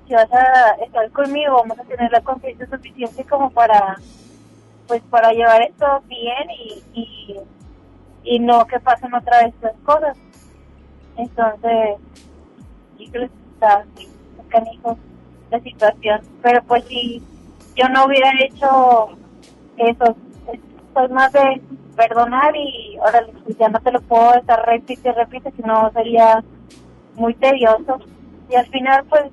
si 0.06 0.14
vas 0.14 0.30
a 0.34 0.72
estar 0.84 1.10
conmigo, 1.12 1.56
vamos 1.62 1.80
a 1.80 1.84
tener 1.84 2.12
la 2.12 2.20
confianza 2.20 2.66
suficiente 2.66 3.24
como 3.24 3.50
para, 3.50 3.96
pues, 4.88 5.02
para 5.10 5.32
llevar 5.32 5.62
esto 5.64 5.86
bien 6.08 6.50
y, 6.60 6.84
y, 7.00 7.36
y 8.24 8.40
no 8.40 8.66
que 8.68 8.80
pasen 8.80 9.14
otra 9.14 9.44
vez 9.44 9.54
las 9.62 9.76
cosas. 9.84 10.18
Entonces, 11.18 11.98
yo 13.00 13.12
creo 13.12 13.28
que 13.30 13.34
está 13.54 13.86
canijo 14.50 14.98
la 15.52 15.60
situación. 15.60 16.22
Pero 16.42 16.64
pues 16.64 16.84
si 16.86 17.22
yo 17.76 17.88
no 17.90 18.06
hubiera 18.06 18.32
hecho 18.44 19.10
eso, 19.78 20.16
es- 20.52 20.60
soy 20.94 21.10
más 21.10 21.32
de 21.34 21.62
perdonar 21.96 22.56
y 22.56 22.98
ahora 22.98 23.26
pues, 23.44 23.58
ya 23.58 23.70
no 23.70 23.80
te 23.80 23.92
lo 23.92 24.02
puedo 24.02 24.34
estar 24.36 24.66
repite 24.66 25.10
y 25.10 25.12
repite, 25.14 25.52
sino 25.56 25.92
sería 25.94 26.44
muy 27.16 27.34
tedioso. 27.36 27.98
Y 28.50 28.56
al 28.56 28.66
final 28.68 29.04
pues 29.10 29.24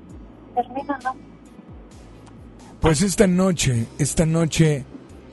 termina, 0.55 0.99
¿no? 1.05 1.15
Pues 2.81 3.03
esta 3.03 3.27
noche, 3.27 3.87
esta 3.99 4.27
noche, 4.27 4.85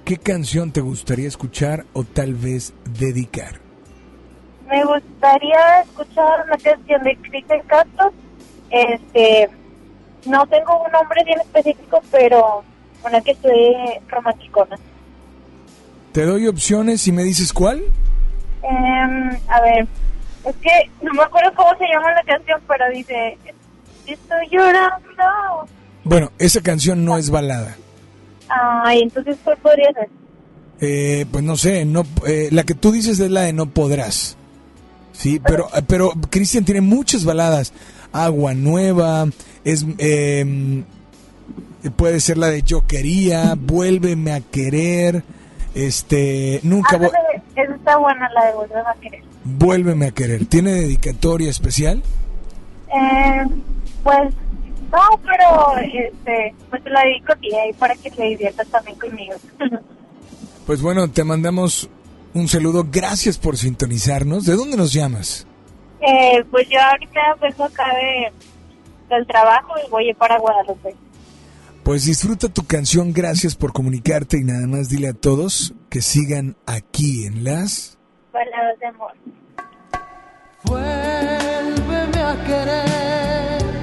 ¿qué 0.10 0.18
canción 0.18 0.72
te 0.72 0.82
gustaría 0.82 1.28
escuchar 1.28 1.86
o 1.94 2.04
tal 2.04 2.34
vez 2.34 2.74
dedicar? 2.98 3.60
Me 4.68 4.84
gustaría 4.84 5.82
escuchar 5.82 6.46
una 6.48 6.58
canción 6.58 7.04
de 7.04 7.16
Cristian 7.18 7.62
Castro. 7.68 8.12
Este, 8.72 9.48
no 10.26 10.48
tengo 10.48 10.84
un 10.84 10.92
nombre 10.92 11.24
bien 11.26 11.40
específico, 11.42 12.02
pero 12.10 12.64
una 13.06 13.22
que 13.22 13.34
estoy 13.34 13.76
romanticona. 14.08 14.80
Te 16.12 16.26
doy 16.26 16.48
opciones 16.48 17.08
y 17.08 17.12
me 17.12 17.22
dices 17.22 17.54
cuál. 17.54 17.80
Em, 18.64 19.30
a 19.48 19.62
ver, 19.62 19.88
es 20.44 20.56
que 20.56 20.90
no 21.04 21.14
me 21.14 21.22
acuerdo 21.22 21.54
cómo 21.54 21.70
se 21.78 21.86
llama 21.86 22.12
la 22.16 22.24
canción, 22.24 22.60
pero 22.68 22.90
dice, 22.90 23.38
estoy 24.08 24.50
llorando. 24.50 25.70
Bueno, 26.04 26.32
esa 26.40 26.62
canción 26.62 27.06
no 27.06 27.16
es 27.16 27.30
balada. 27.30 27.76
Ay, 28.50 29.02
entonces, 29.04 29.38
¿cuál 29.44 29.58
podría 29.58 29.92
ser? 29.94 30.10
Eh, 30.82 31.26
pues 31.32 31.44
no 31.44 31.58
sé, 31.58 31.86
no, 31.86 32.04
eh, 32.26 32.50
la 32.52 32.64
que 32.64 32.74
tú 32.74 32.92
dices 32.92 33.20
es 33.20 33.32
la 33.32 33.42
de 33.42 33.54
No 33.54 33.68
Podrás. 33.68 34.38
Sí, 35.12 35.42
pero, 35.46 35.68
pero 35.88 36.14
Cristian 36.30 36.64
tiene 36.64 36.82
muchas 36.82 37.26
baladas. 37.26 37.74
Agua 38.14 38.54
Nueva, 38.54 39.28
es 39.66 39.86
em, 39.98 40.86
puede 41.98 42.22
ser 42.22 42.38
la 42.38 42.48
de 42.48 42.64
Yo 42.64 42.88
quería, 42.88 43.56
Vuélveme 43.58 44.32
a 44.32 44.40
querer, 44.40 45.24
este, 45.76 46.62
nunca 46.64 46.96
Ándale, 46.96 47.14
esa 47.56 47.76
está 47.76 47.98
buena 47.98 48.30
la 48.34 48.46
de 48.46 48.54
volver 48.54 48.78
a 48.78 48.94
querer. 49.02 49.24
Vuélveme 49.44 50.08
a 50.08 50.12
querer. 50.12 50.46
¿Tiene 50.46 50.72
dedicatoria 50.72 51.50
especial? 51.50 52.02
Eh, 52.88 53.46
pues 54.04 54.34
no, 54.92 55.20
pero 55.24 55.78
este, 55.78 56.54
pues 56.70 56.84
te 56.84 56.90
la 56.90 57.02
dedico 57.04 57.34
a 57.34 57.36
ti 57.36 57.54
ahí 57.56 57.74
para 57.74 57.96
que 57.96 58.10
te 58.12 58.24
diviertas 58.24 58.68
también 58.68 58.98
conmigo. 59.00 59.36
Pues 60.66 60.84
bueno, 60.84 61.10
te 61.10 61.24
mandamos 61.24 61.90
un 62.36 62.48
saludo. 62.48 62.86
Gracias 62.92 63.40
por 63.40 63.58
sintonizarnos. 63.58 64.46
¿De 64.46 64.54
dónde 64.56 64.78
nos 64.78 64.94
llamas? 64.94 65.48
eh, 66.02 66.44
pues 66.52 66.68
yo 66.70 66.80
ahorita 66.80 67.20
vengo 67.42 67.64
acá 67.64 67.86
de, 67.96 68.32
del 69.16 69.26
trabajo 69.26 69.74
y 69.84 69.90
voy 69.90 70.14
para 70.14 70.38
Guadalupe. 70.38 70.96
Pues 71.84 72.06
disfruta 72.06 72.50
tu 72.50 72.68
canción. 72.68 73.14
Gracias 73.14 73.56
por 73.56 73.74
comunicarte 73.74 74.38
y 74.38 74.44
nada 74.44 74.68
más 74.68 74.90
dile 74.90 75.08
a 75.10 75.14
todos 75.14 75.74
que 75.90 76.04
sigan 76.04 76.56
aquí 76.68 77.26
en 77.26 77.44
las... 77.44 77.98
Baladas 78.32 78.80
de 78.80 78.86
amor. 78.86 79.14
Vuélveme 80.66 82.22
a 82.22 82.44
querer, 82.46 83.79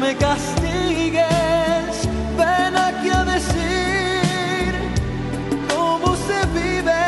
me 0.00 0.16
castigues, 0.16 1.94
ven 2.38 2.74
aquí 2.76 3.10
a 3.10 3.24
decir 3.24 4.72
cómo 5.72 6.16
se 6.26 6.38
vive 6.58 7.02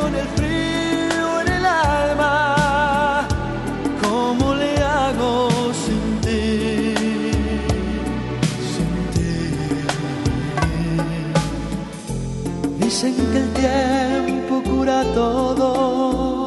con 0.00 0.14
el 0.14 0.28
frío 0.28 1.40
en 1.42 1.48
el 1.52 1.66
alma, 1.66 3.28
cómo 4.02 4.54
le 4.54 4.72
hago 4.82 5.50
sin 5.84 6.20
ti, 6.24 6.94
sin 8.72 8.92
ti. 9.14 9.36
Dicen 12.78 13.14
que 13.30 13.38
el 13.44 13.50
tiempo 13.52 14.62
cura 14.62 15.04
todo 15.14 16.46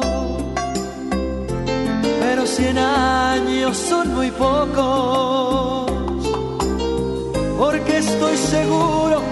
pero 2.20 2.46
cien 2.46 2.78
años 2.78 3.76
son 3.76 4.14
muy 4.14 4.30
pocos, 4.30 5.81
porque 7.62 7.98
estoy 7.98 8.36
seguro 8.36 9.22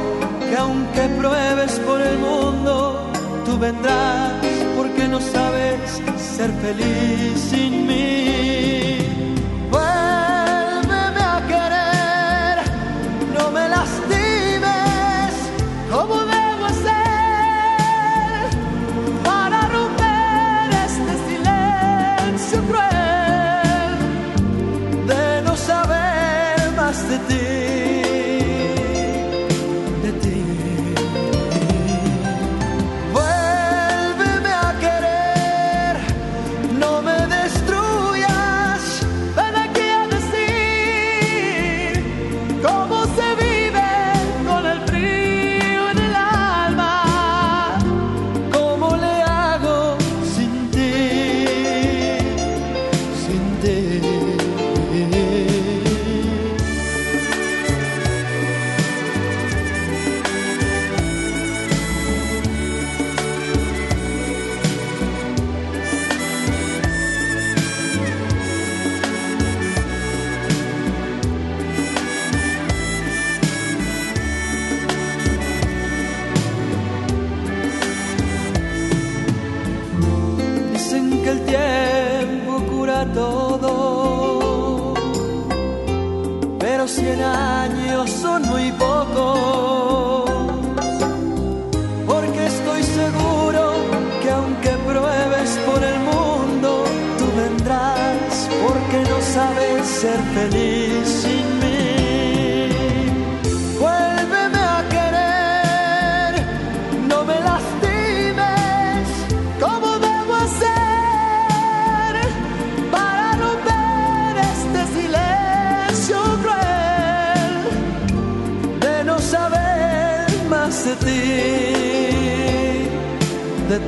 que 0.49 0.57
aunque 0.57 1.03
pruebes 1.19 1.73
por 1.81 2.01
el 2.01 2.17
mundo, 2.19 3.11
tú 3.45 3.59
vendrás, 3.59 4.35
porque 4.77 5.09
no 5.09 5.21
sabes 5.21 6.01
ser 6.37 6.53
feliz 6.63 7.41
sin 7.51 7.89
mí. 7.89 8.70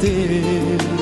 De 0.01 1.02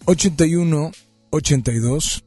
81-82. 0.07 2.25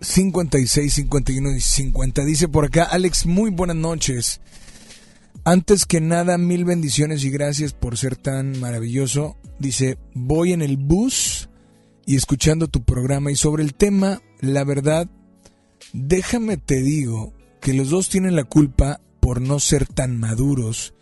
56, 0.00 0.94
51 0.94 1.50
y 1.50 1.60
50. 1.60 2.24
Dice 2.24 2.48
por 2.48 2.64
acá, 2.64 2.84
Alex, 2.84 3.26
muy 3.26 3.50
buenas 3.50 3.76
noches. 3.76 4.40
Antes 5.44 5.84
que 5.84 6.00
nada, 6.00 6.38
mil 6.38 6.64
bendiciones 6.64 7.24
y 7.24 7.30
gracias 7.30 7.74
por 7.74 7.98
ser 7.98 8.16
tan 8.16 8.58
maravilloso. 8.58 9.36
Dice, 9.58 9.98
voy 10.14 10.52
en 10.52 10.62
el 10.62 10.76
bus 10.76 11.48
y 12.06 12.14
escuchando 12.16 12.68
tu 12.68 12.84
programa 12.84 13.30
y 13.30 13.36
sobre 13.36 13.64
el 13.64 13.74
tema, 13.74 14.22
la 14.40 14.64
verdad, 14.64 15.10
déjame 15.92 16.56
te 16.56 16.80
digo 16.80 17.34
que 17.60 17.74
los 17.74 17.90
dos 17.90 18.08
tienen 18.08 18.36
la 18.36 18.44
culpa 18.44 19.00
por 19.28 19.42
no 19.42 19.60
ser 19.60 19.86
tan 19.86 20.18
maduros 20.18 20.94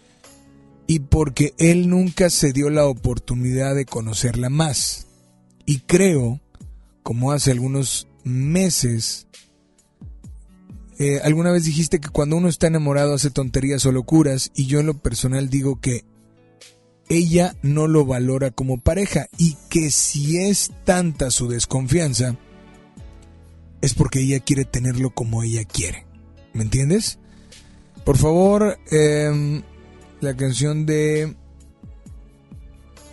y 0.88 0.98
porque 0.98 1.54
él 1.58 1.88
nunca 1.88 2.28
se 2.28 2.52
dio 2.52 2.70
la 2.70 2.86
oportunidad 2.86 3.76
de 3.76 3.84
conocerla 3.84 4.50
más. 4.50 5.06
Y 5.64 5.78
creo, 5.82 6.40
como 7.04 7.30
hace 7.30 7.52
algunos 7.52 8.08
meses, 8.24 9.28
eh, 10.98 11.20
alguna 11.22 11.52
vez 11.52 11.66
dijiste 11.66 12.00
que 12.00 12.08
cuando 12.08 12.36
uno 12.36 12.48
está 12.48 12.66
enamorado 12.66 13.14
hace 13.14 13.30
tonterías 13.30 13.86
o 13.86 13.92
locuras 13.92 14.50
y 14.56 14.66
yo 14.66 14.80
en 14.80 14.86
lo 14.86 14.98
personal 14.98 15.48
digo 15.48 15.80
que 15.80 16.04
ella 17.08 17.54
no 17.62 17.86
lo 17.86 18.06
valora 18.06 18.50
como 18.50 18.80
pareja 18.80 19.28
y 19.38 19.56
que 19.70 19.92
si 19.92 20.38
es 20.38 20.72
tanta 20.82 21.30
su 21.30 21.46
desconfianza 21.46 22.36
es 23.82 23.94
porque 23.94 24.18
ella 24.18 24.40
quiere 24.40 24.64
tenerlo 24.64 25.10
como 25.10 25.44
ella 25.44 25.62
quiere. 25.62 26.08
¿Me 26.54 26.64
entiendes? 26.64 27.20
Por 28.06 28.18
favor, 28.18 28.78
eh, 28.92 29.62
la 30.20 30.36
canción 30.36 30.86
de 30.86 31.34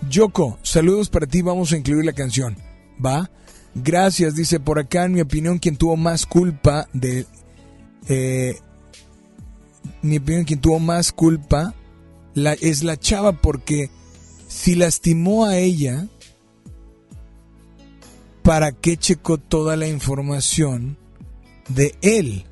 Yoko, 0.08 0.60
saludos 0.62 1.10
para 1.10 1.26
ti, 1.26 1.42
vamos 1.42 1.72
a 1.72 1.78
incluir 1.78 2.06
la 2.06 2.14
canción. 2.14 2.56
¿Va? 3.04 3.32
Gracias, 3.74 4.36
dice 4.36 4.60
por 4.60 4.78
acá, 4.78 5.06
en 5.06 5.14
mi 5.14 5.22
opinión, 5.22 5.58
quien 5.58 5.78
tuvo 5.78 5.98
más 5.98 6.28
culpa 6.28 6.88
de... 6.94 7.26
Eh, 8.08 8.60
mi 10.04 10.18
opinión, 10.18 10.44
quien 10.44 10.62
tuvo 10.62 10.78
más 10.78 11.12
culpa 11.12 11.74
la, 12.36 12.54
es 12.54 12.84
la 12.84 12.96
chava 12.96 13.42
porque 13.42 13.90
si 14.48 14.76
lastimó 14.76 15.46
a 15.46 15.58
ella, 15.58 16.08
¿para 18.44 18.74
qué 18.74 18.96
checó 18.96 19.40
toda 19.40 19.76
la 19.76 19.88
información 19.88 21.00
de 21.68 21.96
él? 22.04 22.46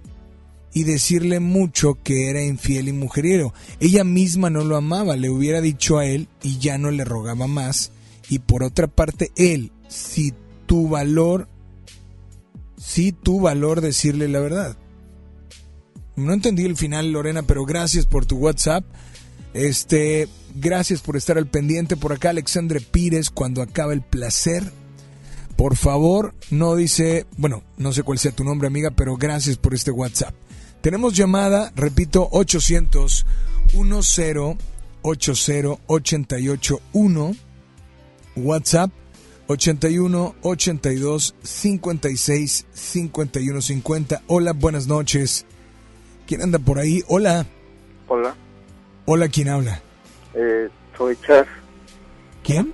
Y 0.73 0.83
decirle 0.83 1.39
mucho 1.39 1.97
que 2.03 2.29
era 2.29 2.43
infiel 2.43 2.87
y 2.87 2.93
mujeriero. 2.93 3.53
Ella 3.79 4.03
misma 4.03 4.49
no 4.49 4.63
lo 4.63 4.77
amaba, 4.77 5.15
le 5.15 5.29
hubiera 5.29 5.61
dicho 5.61 5.97
a 5.97 6.05
él 6.05 6.27
y 6.41 6.59
ya 6.59 6.77
no 6.77 6.91
le 6.91 7.03
rogaba 7.03 7.47
más. 7.47 7.91
Y 8.29 8.39
por 8.39 8.63
otra 8.63 8.87
parte, 8.87 9.31
él, 9.35 9.71
si 9.89 10.33
tu 10.65 10.87
valor, 10.87 11.49
si 12.77 13.11
tu 13.11 13.41
valor 13.41 13.81
decirle 13.81 14.27
la 14.27 14.39
verdad. 14.39 14.77
No 16.15 16.33
entendí 16.33 16.63
el 16.63 16.77
final, 16.77 17.11
Lorena, 17.11 17.43
pero 17.43 17.65
gracias 17.65 18.05
por 18.05 18.25
tu 18.25 18.37
WhatsApp. 18.37 18.85
Este, 19.53 20.29
gracias 20.55 21.01
por 21.01 21.17
estar 21.17 21.37
al 21.37 21.47
pendiente. 21.47 21.97
Por 21.97 22.13
acá, 22.13 22.29
Alexandre 22.29 22.79
Pires, 22.79 23.29
cuando 23.29 23.61
acaba 23.61 23.93
el 23.93 24.01
placer. 24.01 24.63
Por 25.57 25.75
favor, 25.75 26.33
no 26.49 26.75
dice, 26.75 27.25
bueno, 27.37 27.63
no 27.77 27.91
sé 27.93 28.03
cuál 28.03 28.17
sea 28.17 28.31
tu 28.31 28.43
nombre, 28.43 28.67
amiga, 28.67 28.91
pero 28.91 29.17
gracias 29.17 29.57
por 29.57 29.73
este 29.73 29.91
WhatsApp. 29.91 30.33
Tenemos 30.81 31.15
llamada, 31.15 31.71
repito, 31.75 32.27
800 32.31 33.25
10 33.73 34.57
80 35.03 35.75
881 35.87 37.35
WhatsApp 38.35 38.91
81 39.47 40.35
82 40.41 41.35
56 41.43 42.65
51 42.73 43.61
50. 43.61 44.21
Hola, 44.27 44.53
buenas 44.53 44.87
noches. 44.87 45.45
¿Quién 46.25 46.41
anda 46.41 46.59
por 46.59 46.79
ahí? 46.79 47.03
Hola. 47.07 47.45
Hola, 48.07 48.35
Hola, 49.05 49.27
¿quién 49.29 49.49
habla? 49.49 49.81
eh, 50.33 50.69
soy 50.97 51.17
Chas. 51.25 51.47
¿Quién? 52.43 52.73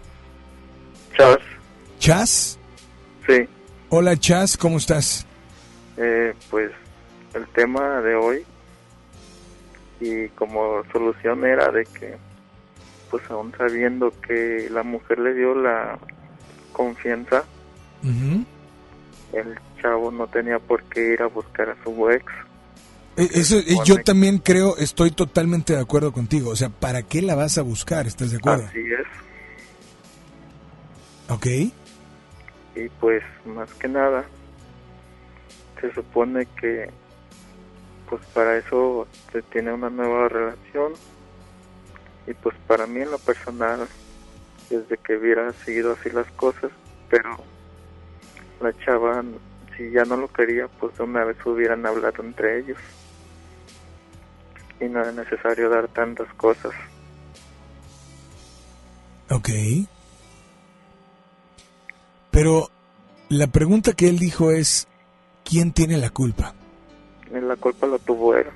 Chas, 1.18 1.38
¿Chas? 2.00 2.60
sí. 3.26 3.48
Hola, 3.90 4.18
Chas, 4.18 4.58
¿cómo 4.58 4.78
estás? 4.78 5.26
Eh, 5.98 6.34
pues 6.50 6.72
el 7.38 7.48
tema 7.48 8.02
de 8.02 8.16
hoy 8.16 8.46
y 10.00 10.28
como 10.30 10.84
solución 10.92 11.46
era 11.46 11.72
de 11.72 11.86
que, 11.86 12.18
pues 13.10 13.24
aún 13.30 13.54
sabiendo 13.58 14.14
que 14.22 14.68
la 14.72 14.84
mujer 14.84 15.20
le 15.20 15.34
dio 15.34 15.56
la 15.56 15.98
confianza, 16.74 17.44
el 19.34 19.60
chavo 19.82 20.12
no 20.12 20.28
tenía 20.28 20.60
por 20.60 20.84
qué 20.84 21.14
ir 21.14 21.22
a 21.22 21.28
buscar 21.28 21.70
a 21.70 21.84
su 21.84 22.10
ex. 22.10 22.26
Eh, 23.18 23.28
Eso, 23.34 23.60
yo 23.84 23.98
también 24.04 24.38
creo, 24.38 24.78
estoy 24.78 25.12
totalmente 25.12 25.74
de 25.74 25.80
acuerdo 25.80 26.12
contigo. 26.12 26.52
O 26.52 26.56
sea, 26.56 26.70
¿para 26.70 27.02
qué 27.02 27.22
la 27.22 27.36
vas 27.36 27.58
a 27.58 27.64
buscar? 27.64 28.06
¿Estás 28.06 28.32
de 28.32 28.38
acuerdo? 28.38 28.66
Así 28.68 28.80
es. 28.80 29.08
Ok. 31.30 31.46
Y 32.76 32.90
pues 33.00 33.24
más 33.46 33.74
que 33.74 33.88
nada, 33.88 34.24
se 35.82 35.92
supone 35.94 36.48
que 36.62 36.90
pues 38.10 38.22
para 38.34 38.58
eso 38.58 39.08
se 39.32 39.42
tiene 39.44 39.74
una 39.74 39.90
nueva 39.90 40.30
relación 40.30 40.94
y 42.26 42.34
pues 42.34 42.56
para 42.68 42.88
mí 42.88 43.02
en 43.02 43.12
lo 43.12 43.20
personal 43.20 43.88
desde 44.70 44.98
que 44.98 45.18
hubiera 45.18 45.52
seguido 45.54 45.94
así 45.94 46.10
las 46.10 46.30
cosas 46.32 46.72
pero 47.10 47.38
la 48.62 48.74
chava 48.86 49.24
si 49.76 49.92
ya 49.92 50.04
no 50.06 50.18
lo 50.18 50.28
quería 50.28 50.68
pues 50.68 50.98
de 50.98 51.04
una 51.04 51.24
vez 51.24 51.38
hubieran 51.46 51.86
hablado 51.86 52.24
entre 52.24 52.60
ellos 52.60 52.80
y 54.80 54.86
no 54.86 55.02
era 55.02 55.12
necesario 55.12 55.70
dar 55.70 55.88
tantas 55.88 56.32
cosas 56.34 56.74
Ok. 59.30 59.50
Pero 62.32 62.70
la 63.30 63.48
pregunta 63.48 63.94
que 63.94 64.08
él 64.08 64.20
dijo 64.20 64.52
es, 64.52 64.88
¿quién 65.44 65.72
tiene 65.72 65.98
la 65.98 66.10
culpa? 66.10 66.54
La 67.32 67.56
culpa 67.56 67.88
la 67.88 67.98
tuvo 68.00 68.36
él 68.36 68.48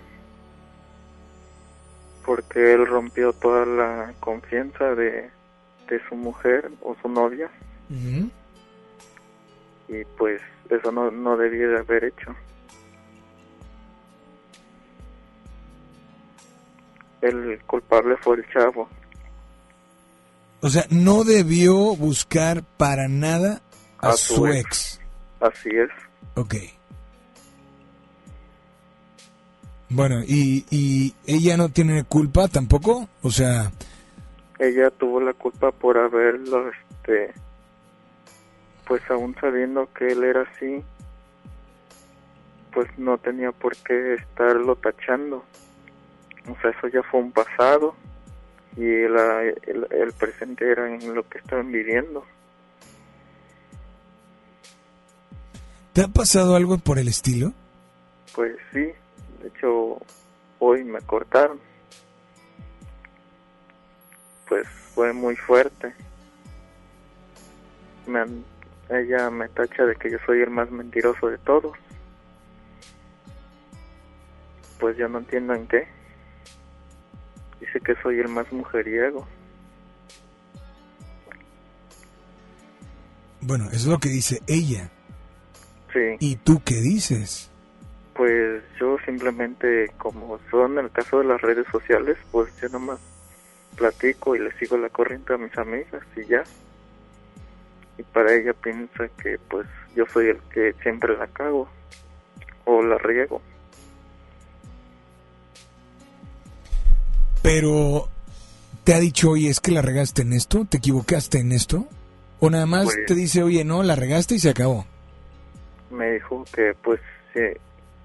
porque 2.25 2.73
él 2.73 2.85
rompió 2.85 3.33
toda 3.33 3.65
la 3.65 4.13
confianza 4.19 4.95
de, 4.95 5.29
de 5.89 6.01
su 6.07 6.15
mujer 6.15 6.71
o 6.81 6.95
su 7.01 7.09
novia 7.09 7.49
y 9.87 10.05
pues 10.17 10.41
eso 10.69 10.91
no, 10.91 11.11
no 11.11 11.35
debía 11.35 11.67
de 11.67 11.79
haber 11.79 12.05
hecho. 12.05 12.33
El 17.21 17.61
culpable 17.65 18.15
fue 18.17 18.37
el 18.37 18.49
chavo. 18.51 18.87
O 20.61 20.69
sea, 20.69 20.85
no 20.89 21.23
debió 21.25 21.75
buscar 21.95 22.63
para 22.77 23.09
nada 23.09 23.61
a, 23.97 24.13
su 24.13 24.47
ex. 24.47 24.57
ex. 24.57 25.01
Así 25.41 25.69
es. 25.69 25.89
Ok. 26.35 26.55
Bueno, 29.93 30.21
¿y, 30.25 30.65
¿y 30.69 31.13
ella 31.27 31.57
no 31.57 31.67
tiene 31.69 32.03
culpa 32.05 32.47
tampoco? 32.47 33.09
O 33.23 33.29
sea, 33.31 33.71
Ella 34.57 34.89
tuvo 34.91 35.19
la 35.19 35.33
culpa 35.33 35.71
por 35.71 35.97
haberlo, 35.97 36.69
este, 36.69 37.33
pues 38.87 39.01
aún 39.09 39.35
sabiendo 39.41 39.89
que 39.93 40.07
él 40.13 40.23
era 40.23 40.43
así, 40.43 40.81
pues 42.73 42.87
no 42.97 43.17
tenía 43.17 43.51
por 43.51 43.75
qué 43.77 44.13
estarlo 44.13 44.75
tachando. 44.77 45.43
O 46.49 46.55
sea, 46.61 46.69
eso 46.71 46.87
ya 46.87 47.03
fue 47.03 47.19
un 47.19 47.31
pasado 47.33 47.93
y 48.77 49.07
la- 49.09 49.43
el, 49.43 49.87
el 49.91 50.13
presente 50.13 50.71
era 50.71 50.87
en 50.93 51.13
lo 51.13 51.27
que 51.27 51.39
estaban 51.39 51.69
viviendo. 51.71 52.23
¿te 55.93 56.01
ha 56.03 56.07
pasado 56.07 56.55
algo 56.55 56.77
por 56.77 56.97
el 56.99 57.09
estilo? 57.09 57.51
Pues 58.33 58.55
sí, 58.71 58.87
de 59.41 59.47
hecho 59.49 59.97
hoy 60.59 60.83
me 60.83 61.01
cortaron. 61.01 61.59
Pues 64.47 64.67
fue 64.93 65.13
muy 65.13 65.35
fuerte. 65.35 65.93
Me 68.07 68.19
han- 68.19 68.43
ella 68.89 69.29
me 69.29 69.47
tacha 69.49 69.85
de 69.85 69.95
que 69.95 70.11
yo 70.11 70.17
soy 70.25 70.41
el 70.41 70.49
más 70.49 70.69
mentiroso 70.71 71.27
de 71.27 71.37
todos. 71.39 71.77
Pues 74.79 74.97
yo 74.97 75.07
no 75.07 75.19
entiendo 75.19 75.53
en 75.53 75.67
qué. 75.67 75.87
Dice 77.59 77.79
que 77.79 77.95
soy 78.01 78.19
el 78.19 78.27
más 78.27 78.51
mujeriego. 78.51 79.27
Bueno, 83.41 83.65
eso 83.67 83.75
es 83.77 83.85
lo 83.85 83.99
que 83.99 84.09
dice 84.09 84.41
ella. 84.47 84.89
Sí. 85.93 85.99
¿Y 86.19 86.35
tú 86.37 86.61
qué 86.63 86.75
dices? 86.75 87.50
Pues 88.13 88.61
yo 88.79 88.97
simplemente, 89.05 89.89
como 89.97 90.39
son 90.49 90.77
el 90.77 90.91
caso 90.91 91.19
de 91.19 91.25
las 91.25 91.41
redes 91.41 91.65
sociales, 91.71 92.17
pues 92.31 92.53
yo 92.61 92.69
nomás 92.69 92.99
platico 93.75 94.35
y 94.35 94.39
le 94.39 94.51
sigo 94.57 94.77
la 94.77 94.89
corriente 94.89 95.33
a 95.33 95.37
mis 95.37 95.57
amigas 95.57 96.03
y 96.15 96.25
ya. 96.25 96.43
Y 97.97 98.03
para 98.03 98.33
ella 98.33 98.53
piensa 98.53 99.07
que 99.21 99.37
pues 99.49 99.65
yo 99.95 100.05
soy 100.11 100.27
el 100.27 100.37
que 100.53 100.73
siempre 100.83 101.17
la 101.17 101.27
cago 101.27 101.67
o 102.65 102.81
la 102.83 102.97
riego. 102.97 103.41
Pero, 107.41 108.07
¿te 108.83 108.93
ha 108.93 108.99
dicho, 108.99 109.31
oye, 109.31 109.49
es 109.49 109.59
que 109.59 109.71
la 109.71 109.81
regaste 109.81 110.21
en 110.21 110.33
esto? 110.33 110.65
¿Te 110.69 110.77
equivocaste 110.77 111.39
en 111.39 111.51
esto? 111.51 111.87
¿O 112.39 112.49
nada 112.49 112.65
más 112.65 112.85
Pues- 112.85 113.05
te 113.07 113.15
dice, 113.15 113.41
oye, 113.43 113.63
no, 113.63 113.83
la 113.83 113.95
regaste 113.95 114.35
y 114.35 114.39
se 114.39 114.49
acabó? 114.49 114.85
Me 115.89 116.11
dijo 116.13 116.45
que 116.53 116.73
pues 116.83 116.99
sí, 117.33 117.39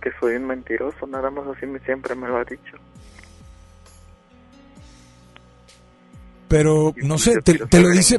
que 0.06 0.12
soy 0.20 0.36
un 0.36 0.46
mentiroso, 0.46 1.04
nada 1.08 1.30
más 1.32 1.48
así 1.48 1.66
me, 1.66 1.80
siempre 1.80 2.14
me 2.14 2.28
lo 2.28 2.36
ha 2.36 2.44
dicho. 2.44 2.76
Pero, 6.46 6.94
no 7.02 7.18
sé, 7.18 7.42
te, 7.42 7.54
te 7.66 7.80
lo 7.80 7.88
dice, 7.88 8.18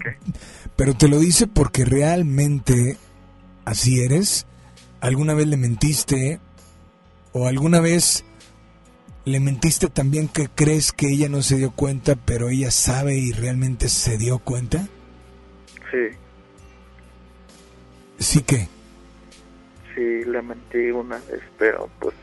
pero 0.75 0.95
te 0.95 1.07
lo 1.07 1.17
dice 1.17 1.47
porque 1.47 1.85
realmente 1.85 2.97
así 3.63 4.01
eres. 4.01 4.45
¿Alguna 4.99 5.33
vez 5.33 5.47
le 5.47 5.55
mentiste? 5.55 6.41
¿O 7.31 7.47
alguna 7.47 7.79
vez 7.79 8.25
le 9.23 9.39
mentiste 9.39 9.87
también 9.87 10.27
que 10.27 10.49
crees 10.49 10.91
que 10.91 11.07
ella 11.07 11.29
no 11.29 11.41
se 11.41 11.55
dio 11.55 11.71
cuenta, 11.71 12.15
pero 12.17 12.49
ella 12.49 12.69
sabe 12.69 13.17
y 13.17 13.31
realmente 13.31 13.87
se 13.87 14.17
dio 14.17 14.39
cuenta? 14.39 14.89
Sí, 15.89 16.17
Sí 18.19 18.41
que. 18.41 18.67
Sí 19.97 20.23
le 20.25 20.41
mentí 20.41 20.91
una 20.91 21.17
vez, 21.17 21.41
pero 21.57 21.89
pues 21.99 22.13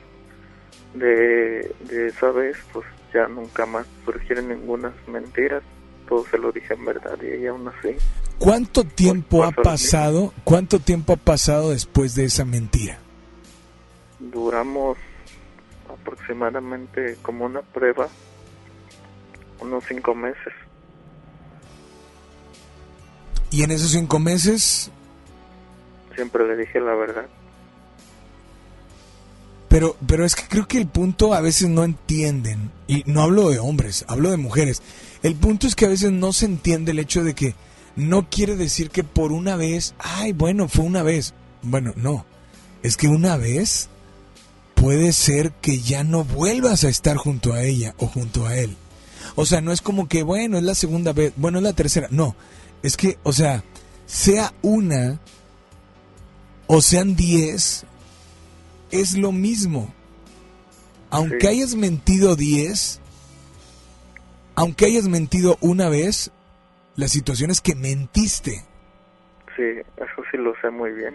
de, 0.94 1.74
de 1.80 2.06
esa 2.06 2.30
vez 2.30 2.56
pues 2.72 2.86
ya 3.12 3.26
nunca 3.26 3.66
más 3.66 3.86
surgieron 4.04 4.48
ninguna 4.48 4.94
mentiras, 5.08 5.62
todo 6.08 6.24
se 6.30 6.38
lo 6.38 6.52
dije 6.52 6.74
en 6.74 6.84
verdad 6.84 7.18
y 7.20 7.26
ella 7.26 7.50
aún 7.50 7.68
así. 7.68 7.96
¿Cuánto 8.38 8.84
tiempo 8.84 9.44
ha 9.44 9.50
pasado? 9.50 10.32
¿Cuánto 10.44 10.78
tiempo 10.78 11.14
ha 11.14 11.16
pasado 11.16 11.70
después 11.70 12.14
de 12.14 12.24
esa 12.24 12.44
mentira? 12.44 12.98
Duramos 14.20 14.96
aproximadamente 15.92 17.16
como 17.22 17.44
una 17.46 17.62
prueba, 17.62 18.08
unos 19.60 19.84
cinco 19.84 20.14
meses. 20.14 20.52
Y 23.50 23.62
en 23.62 23.70
esos 23.70 23.92
cinco 23.92 24.18
meses, 24.18 24.90
Siempre 26.14 26.46
le 26.46 26.56
dije 26.56 26.80
la 26.80 26.94
verdad. 26.94 27.26
Pero, 29.74 29.96
pero 30.06 30.24
es 30.24 30.36
que 30.36 30.44
creo 30.46 30.68
que 30.68 30.78
el 30.78 30.86
punto 30.86 31.34
a 31.34 31.40
veces 31.40 31.68
no 31.68 31.82
entienden, 31.82 32.70
y 32.86 33.02
no 33.06 33.22
hablo 33.22 33.50
de 33.50 33.58
hombres, 33.58 34.04
hablo 34.06 34.30
de 34.30 34.36
mujeres. 34.36 34.82
El 35.24 35.34
punto 35.34 35.66
es 35.66 35.74
que 35.74 35.84
a 35.84 35.88
veces 35.88 36.12
no 36.12 36.32
se 36.32 36.46
entiende 36.46 36.92
el 36.92 37.00
hecho 37.00 37.24
de 37.24 37.34
que 37.34 37.56
no 37.96 38.30
quiere 38.30 38.54
decir 38.54 38.90
que 38.90 39.02
por 39.02 39.32
una 39.32 39.56
vez, 39.56 39.96
ay, 39.98 40.30
bueno, 40.30 40.68
fue 40.68 40.84
una 40.84 41.02
vez. 41.02 41.34
Bueno, 41.62 41.92
no. 41.96 42.24
Es 42.84 42.96
que 42.96 43.08
una 43.08 43.36
vez 43.36 43.88
puede 44.76 45.12
ser 45.12 45.50
que 45.50 45.80
ya 45.80 46.04
no 46.04 46.22
vuelvas 46.22 46.84
a 46.84 46.88
estar 46.88 47.16
junto 47.16 47.52
a 47.52 47.64
ella 47.64 47.96
o 47.98 48.06
junto 48.06 48.46
a 48.46 48.56
él. 48.56 48.76
O 49.34 49.44
sea, 49.44 49.60
no 49.60 49.72
es 49.72 49.80
como 49.80 50.06
que, 50.06 50.22
bueno, 50.22 50.56
es 50.56 50.62
la 50.62 50.76
segunda 50.76 51.12
vez, 51.12 51.32
bueno, 51.34 51.58
es 51.58 51.64
la 51.64 51.72
tercera. 51.72 52.06
No, 52.12 52.36
es 52.84 52.96
que, 52.96 53.18
o 53.24 53.32
sea, 53.32 53.64
sea 54.06 54.54
una 54.62 55.18
o 56.68 56.80
sean 56.80 57.16
diez, 57.16 57.86
es 58.90 59.16
lo 59.16 59.32
mismo. 59.32 59.92
Aunque 61.10 61.40
Sí. 61.40 61.46
hayas 61.46 61.74
mentido 61.74 62.34
diez, 62.36 63.00
aunque 64.54 64.86
hayas 64.86 65.08
mentido 65.08 65.58
una 65.60 65.88
vez, 65.88 66.30
la 66.96 67.08
situación 67.08 67.50
es 67.50 67.60
que 67.60 67.74
mentiste. 67.74 68.64
sí, 69.56 69.62
eso 69.96 70.22
sí 70.32 70.36
lo 70.36 70.52
sé 70.60 70.68
muy 70.70 70.90
bien. 70.90 71.14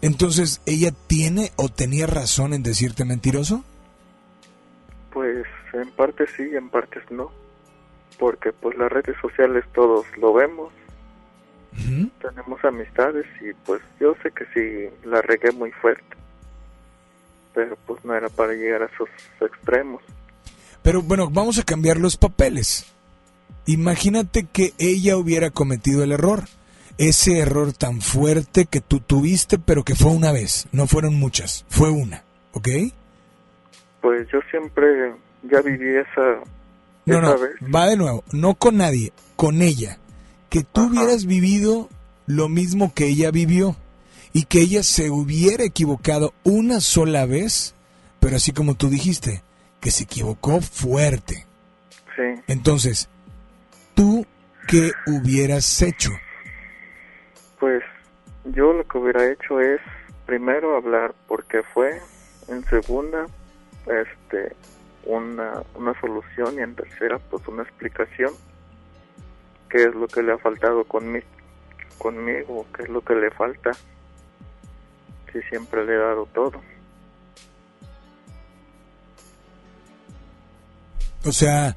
Entonces, 0.00 0.60
¿ella 0.66 0.92
tiene 1.06 1.50
o 1.56 1.68
tenía 1.68 2.06
razón 2.06 2.52
en 2.54 2.62
decirte 2.62 3.04
mentiroso? 3.04 3.64
Pues 5.12 5.44
en 5.72 5.90
parte 5.92 6.26
sí, 6.36 6.42
en 6.54 6.68
partes 6.70 7.02
no. 7.10 7.30
Porque 8.18 8.52
pues 8.52 8.76
las 8.78 8.90
redes 8.92 9.16
sociales 9.20 9.64
todos 9.74 10.06
lo 10.18 10.32
vemos. 10.32 10.72
Tenemos 12.20 12.64
amistades 12.64 13.26
y 13.40 13.52
pues 13.64 13.80
yo 14.00 14.14
sé 14.22 14.30
que 14.32 14.44
sí 14.54 14.94
la 15.08 15.22
regué 15.22 15.52
muy 15.52 15.70
fuerte. 15.72 16.04
Pero 17.54 17.76
pues 17.86 18.04
no 18.04 18.14
era 18.14 18.28
para 18.28 18.52
llegar 18.52 18.82
a 18.82 18.86
esos 18.86 19.08
extremos. 19.40 20.02
Pero 20.82 21.02
bueno, 21.02 21.28
vamos 21.30 21.58
a 21.58 21.62
cambiar 21.64 21.96
los 21.98 22.16
papeles. 22.16 22.86
Imagínate 23.66 24.46
que 24.50 24.72
ella 24.78 25.16
hubiera 25.16 25.50
cometido 25.50 26.02
el 26.02 26.12
error. 26.12 26.44
Ese 26.98 27.38
error 27.38 27.72
tan 27.72 28.00
fuerte 28.00 28.66
que 28.66 28.80
tú 28.80 28.98
tuviste, 29.00 29.58
pero 29.58 29.84
que 29.84 29.94
fue 29.94 30.10
una 30.10 30.32
vez. 30.32 30.66
No 30.72 30.86
fueron 30.86 31.14
muchas, 31.14 31.64
fue 31.68 31.90
una. 31.90 32.24
¿Ok? 32.52 32.68
Pues 34.00 34.26
yo 34.32 34.40
siempre 34.50 35.14
ya 35.44 35.60
viví 35.60 35.96
esa, 35.96 36.40
No, 37.06 37.18
esa 37.18 37.20
no, 37.20 37.38
vez. 37.38 37.52
va 37.74 37.86
de 37.86 37.96
nuevo. 37.96 38.24
No 38.32 38.54
con 38.54 38.78
nadie, 38.78 39.12
con 39.36 39.62
ella. 39.62 39.98
Que 40.48 40.62
tú 40.62 40.88
hubieras 40.88 41.26
vivido 41.26 41.88
lo 42.26 42.48
mismo 42.48 42.92
que 42.94 43.06
ella 43.06 43.30
vivió. 43.30 43.76
Y 44.32 44.44
que 44.44 44.60
ella 44.60 44.82
se 44.82 45.10
hubiera 45.10 45.64
equivocado 45.64 46.34
una 46.44 46.80
sola 46.80 47.26
vez, 47.26 47.74
pero 48.20 48.36
así 48.36 48.52
como 48.52 48.74
tú 48.74 48.88
dijiste, 48.88 49.42
que 49.80 49.90
se 49.90 50.04
equivocó 50.04 50.60
fuerte. 50.60 51.46
Sí. 52.14 52.42
Entonces, 52.46 53.08
¿tú 53.94 54.26
qué 54.66 54.92
hubieras 55.06 55.82
hecho? 55.82 56.10
Pues 57.58 57.82
yo 58.44 58.72
lo 58.72 58.86
que 58.86 58.98
hubiera 58.98 59.30
hecho 59.30 59.60
es 59.60 59.80
primero 60.26 60.76
hablar 60.76 61.14
por 61.26 61.44
qué 61.44 61.62
fue, 61.74 62.00
en 62.48 62.64
segunda 62.66 63.26
este 63.86 64.54
una, 65.04 65.62
una 65.74 65.98
solución 66.00 66.54
y 66.56 66.60
en 66.60 66.74
tercera 66.74 67.18
pues 67.18 67.46
una 67.48 67.62
explicación 67.62 68.32
qué 69.68 69.84
es 69.84 69.94
lo 69.94 70.08
que 70.08 70.22
le 70.22 70.32
ha 70.32 70.38
faltado 70.38 70.84
conmi 70.84 71.20
conmigo, 71.98 72.66
qué 72.74 72.84
es 72.84 72.88
lo 72.88 73.00
que 73.00 73.14
le 73.14 73.30
falta 73.30 73.72
si 75.32 75.42
siempre 75.42 75.84
le 75.84 75.94
he 75.94 75.98
dado 75.98 76.26
todo. 76.26 76.60
O 81.26 81.32
sea, 81.32 81.76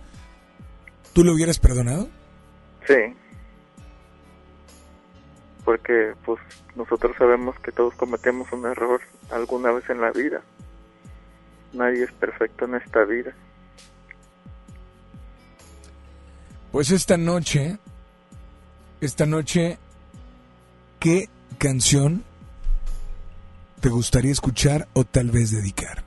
¿tú 1.13 1.23
lo 1.23 1.33
hubieras 1.33 1.59
perdonado? 1.59 2.07
Sí. 2.87 3.15
Porque 5.65 6.13
pues 6.23 6.39
nosotros 6.75 7.15
sabemos 7.17 7.59
que 7.59 7.71
todos 7.71 7.93
cometemos 7.95 8.51
un 8.51 8.65
error 8.65 9.01
alguna 9.31 9.71
vez 9.71 9.89
en 9.89 10.01
la 10.01 10.11
vida. 10.11 10.41
Nadie 11.73 12.03
es 12.03 12.11
perfecto 12.13 12.65
en 12.65 12.75
esta 12.75 13.03
vida. 13.03 13.33
Pues 16.71 16.89
esta 16.91 17.17
noche, 17.17 17.77
esta 19.01 19.25
noche, 19.25 19.77
¿qué 20.99 21.27
canción 21.57 22.23
te 23.81 23.89
gustaría 23.89 24.31
escuchar 24.31 24.87
o 24.93 25.03
tal 25.03 25.31
vez 25.31 25.51
dedicar? 25.51 26.03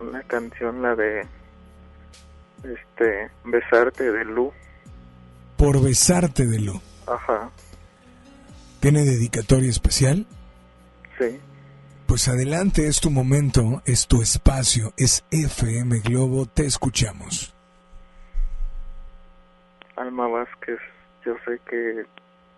Una 0.00 0.22
canción 0.22 0.80
la 0.80 0.94
de 0.94 1.26
este 2.64 3.30
besarte 3.44 4.10
de 4.10 4.24
Lu. 4.24 4.50
Por 5.58 5.82
besarte 5.82 6.46
de 6.46 6.58
Lu. 6.58 6.80
Ajá. 7.06 7.50
¿Tiene 8.80 9.04
dedicatoria 9.04 9.68
especial? 9.68 10.26
Sí. 11.18 11.38
Pues 12.08 12.26
adelante, 12.26 12.86
es 12.88 13.00
tu 13.02 13.10
momento, 13.10 13.82
es 13.84 14.06
tu 14.08 14.22
espacio, 14.22 14.94
es 14.96 15.26
FM 15.30 15.98
Globo, 16.00 16.46
te 16.46 16.64
escuchamos. 16.64 17.54
Alma 19.94 20.26
Vázquez, 20.26 20.78
yo 21.26 21.34
sé 21.44 21.60
que 21.68 22.06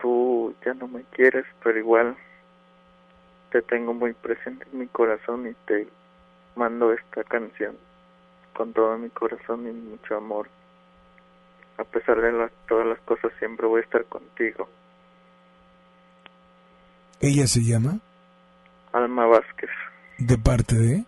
tú 0.01 0.55
ya 0.65 0.73
no 0.75 0.87
me 0.87 1.03
quieres, 1.11 1.45
pero 1.65 1.77
igual 1.81 2.17
te 3.51 3.61
tengo 3.63 3.93
muy 3.93 4.13
presente 4.13 4.65
en 4.73 4.79
mi 4.79 4.87
corazón 4.87 5.49
y 5.49 5.55
te 5.67 5.89
mando 6.55 6.93
esta 6.93 7.25
canción 7.25 7.77
con 8.55 8.73
todo 8.73 8.97
mi 8.99 9.11
corazón 9.11 9.67
y 9.67 9.73
mucho 9.73 10.17
amor. 10.17 10.49
A 11.77 11.83
pesar 11.83 12.21
de 12.21 12.31
las- 12.31 12.53
todas 12.69 12.87
las 12.87 13.01
cosas, 13.01 13.33
siempre 13.41 13.67
voy 13.67 13.81
a 13.81 13.85
estar 13.85 14.05
contigo. 14.05 14.69
Ella 17.21 17.49
se 17.49 17.61
llama 17.65 17.99
Alma 18.93 19.27
Vázquez, 19.27 19.71
de 20.19 20.37
parte 20.39 20.75
de 20.77 21.05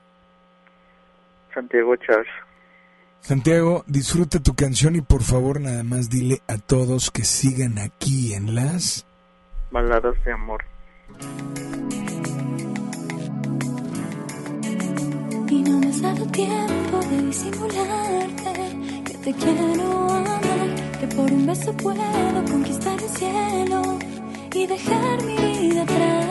Santiago 1.55 1.97
Charles. 1.97 2.29
Santiago, 3.21 3.85
disfruta 3.87 4.41
tu 4.41 4.55
canción 4.55 4.97
y 4.97 5.01
por 5.01 5.23
favor 5.23 5.61
nada 5.61 5.85
más 5.85 6.11
dile 6.11 6.43
a 6.49 6.59
todos 6.59 7.13
que 7.13 7.25
sigan 7.25 7.79
aquí 7.79 8.35
en 8.35 8.55
las... 8.57 9.07
Baladas 9.71 10.15
de 10.25 10.33
amor. 10.33 10.65
Y 15.49 15.63
no 15.63 15.79
me 15.79 15.87
has 15.87 16.03
dado 16.03 16.27
tiempo 16.27 16.99
de 17.11 17.23
disimularte 17.23 18.53
que 19.05 19.15
te 19.19 19.35
quiero 19.35 20.11
amar, 20.11 20.99
que 20.99 21.07
por 21.15 21.31
un 21.31 21.47
beso 21.47 21.73
puedo 21.77 22.45
conquistar 22.51 23.01
el 23.01 23.09
cielo 23.09 23.99
y 24.53 24.67
dejar 24.67 25.23
mi 25.23 25.37
vida 25.37 25.83
atrás. 25.83 26.22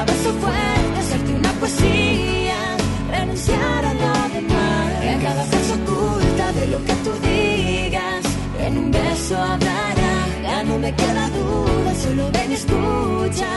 Abrazo 0.00 0.32
fuerte, 0.40 0.98
hacerte 0.98 1.34
una 1.34 1.52
poesía, 1.60 2.76
renunciar 3.10 3.84
a 3.84 3.94
lo 3.94 4.12
demás, 4.34 5.00
que 5.02 5.24
cada 5.24 5.44
frase 5.44 5.72
oculta 5.74 6.52
de 6.52 6.66
lo 6.68 6.84
que 6.86 6.94
tú 7.04 7.12
digas, 7.28 8.24
en 8.66 8.78
un 8.78 8.90
beso 8.90 9.36
hablará, 9.36 10.14
ya 10.42 10.62
no 10.64 10.78
me 10.78 10.94
queda 10.94 11.28
duda, 11.30 11.94
solo 11.94 12.30
ven 12.32 12.50
y 12.50 12.54
escucha, 12.54 13.50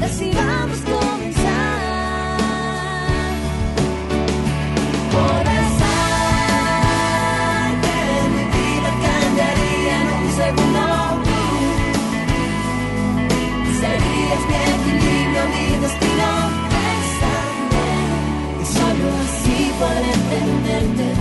decidamos 0.00 0.78
comenzar. 0.80 1.85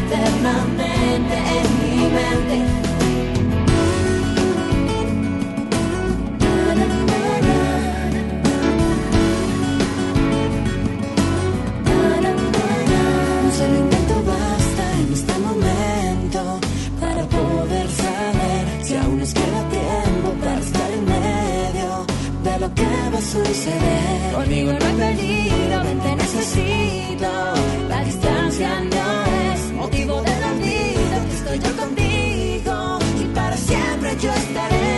Eternamente 0.06 1.36
en 1.58 1.68
mi 1.82 1.98
mente. 2.16 2.58
Un 13.44 13.52
solo 13.52 13.78
intento 13.78 14.16
basta 14.34 14.84
en 15.02 15.14
este 15.14 15.34
momento 15.40 16.60
para 17.00 17.24
poder 17.26 17.88
saber 17.90 18.64
si 18.84 18.96
aún 18.96 19.20
nos 19.20 19.34
queda 19.34 19.62
tiempo 19.70 20.28
para 20.44 20.60
estar 20.60 20.92
en 20.92 21.06
medio 21.06 22.06
de 22.44 22.60
lo 22.60 22.74
que 22.74 22.88
va 23.14 23.18
a 23.18 23.22
suceder. 23.22 24.34
Conmigo 24.36 24.72
no 24.74 24.98
peligro, 25.04 25.84
ven 25.84 26.00
te 26.00 26.16
necesito. 26.16 27.32
La 27.90 28.04
distancia 28.04 28.70
no 28.82 29.25
yo 34.26 34.34
estaré. 34.34 34.95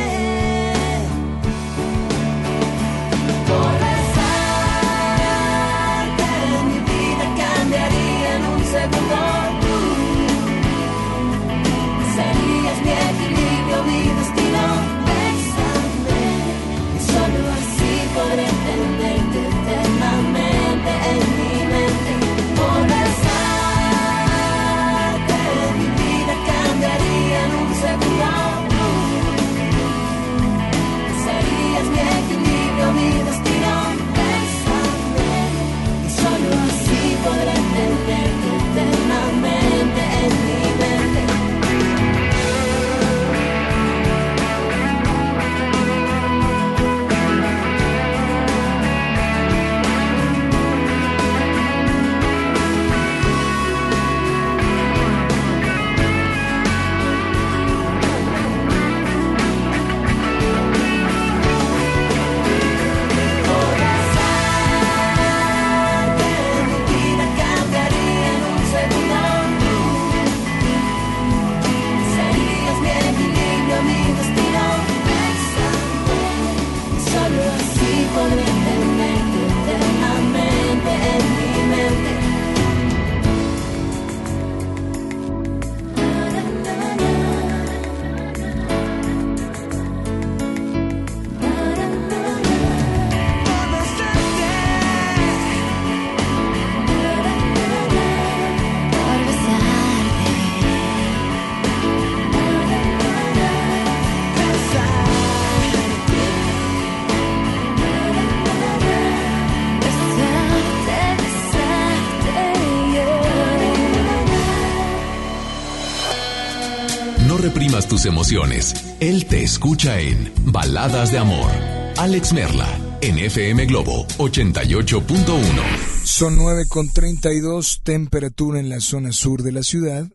Tus 117.88 118.06
emociones. 118.06 118.74
Él 119.00 119.26
te 119.26 119.44
escucha 119.44 120.00
en 120.00 120.32
Baladas 120.46 121.12
de 121.12 121.18
Amor. 121.18 121.50
Alex 121.98 122.34
Merla, 122.34 122.68
en 123.02 123.18
FM 123.18 123.66
Globo 123.66 124.06
88.1. 124.18 126.04
Son 126.04 126.36
9 126.36 126.66
con 126.68 126.90
32, 126.92 127.82
temperatura 127.84 128.60
en 128.60 128.70
la 128.70 128.80
zona 128.80 129.12
sur 129.12 129.42
de 129.42 129.52
la 129.52 129.64
ciudad. 129.64 130.08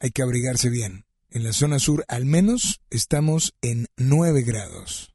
Hay 0.00 0.10
que 0.10 0.22
abrigarse 0.22 0.70
bien. 0.70 1.04
En 1.30 1.44
la 1.44 1.52
zona 1.52 1.78
sur 1.78 2.04
al 2.08 2.24
menos 2.24 2.80
estamos 2.90 3.54
en 3.60 3.86
9 3.96 4.42
grados. 4.42 5.14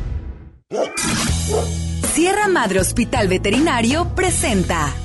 Sierra 2.13 2.47
Madre 2.47 2.79
Hospital 2.79 3.27
Veterinario 3.27 4.07
presenta. 4.15 5.00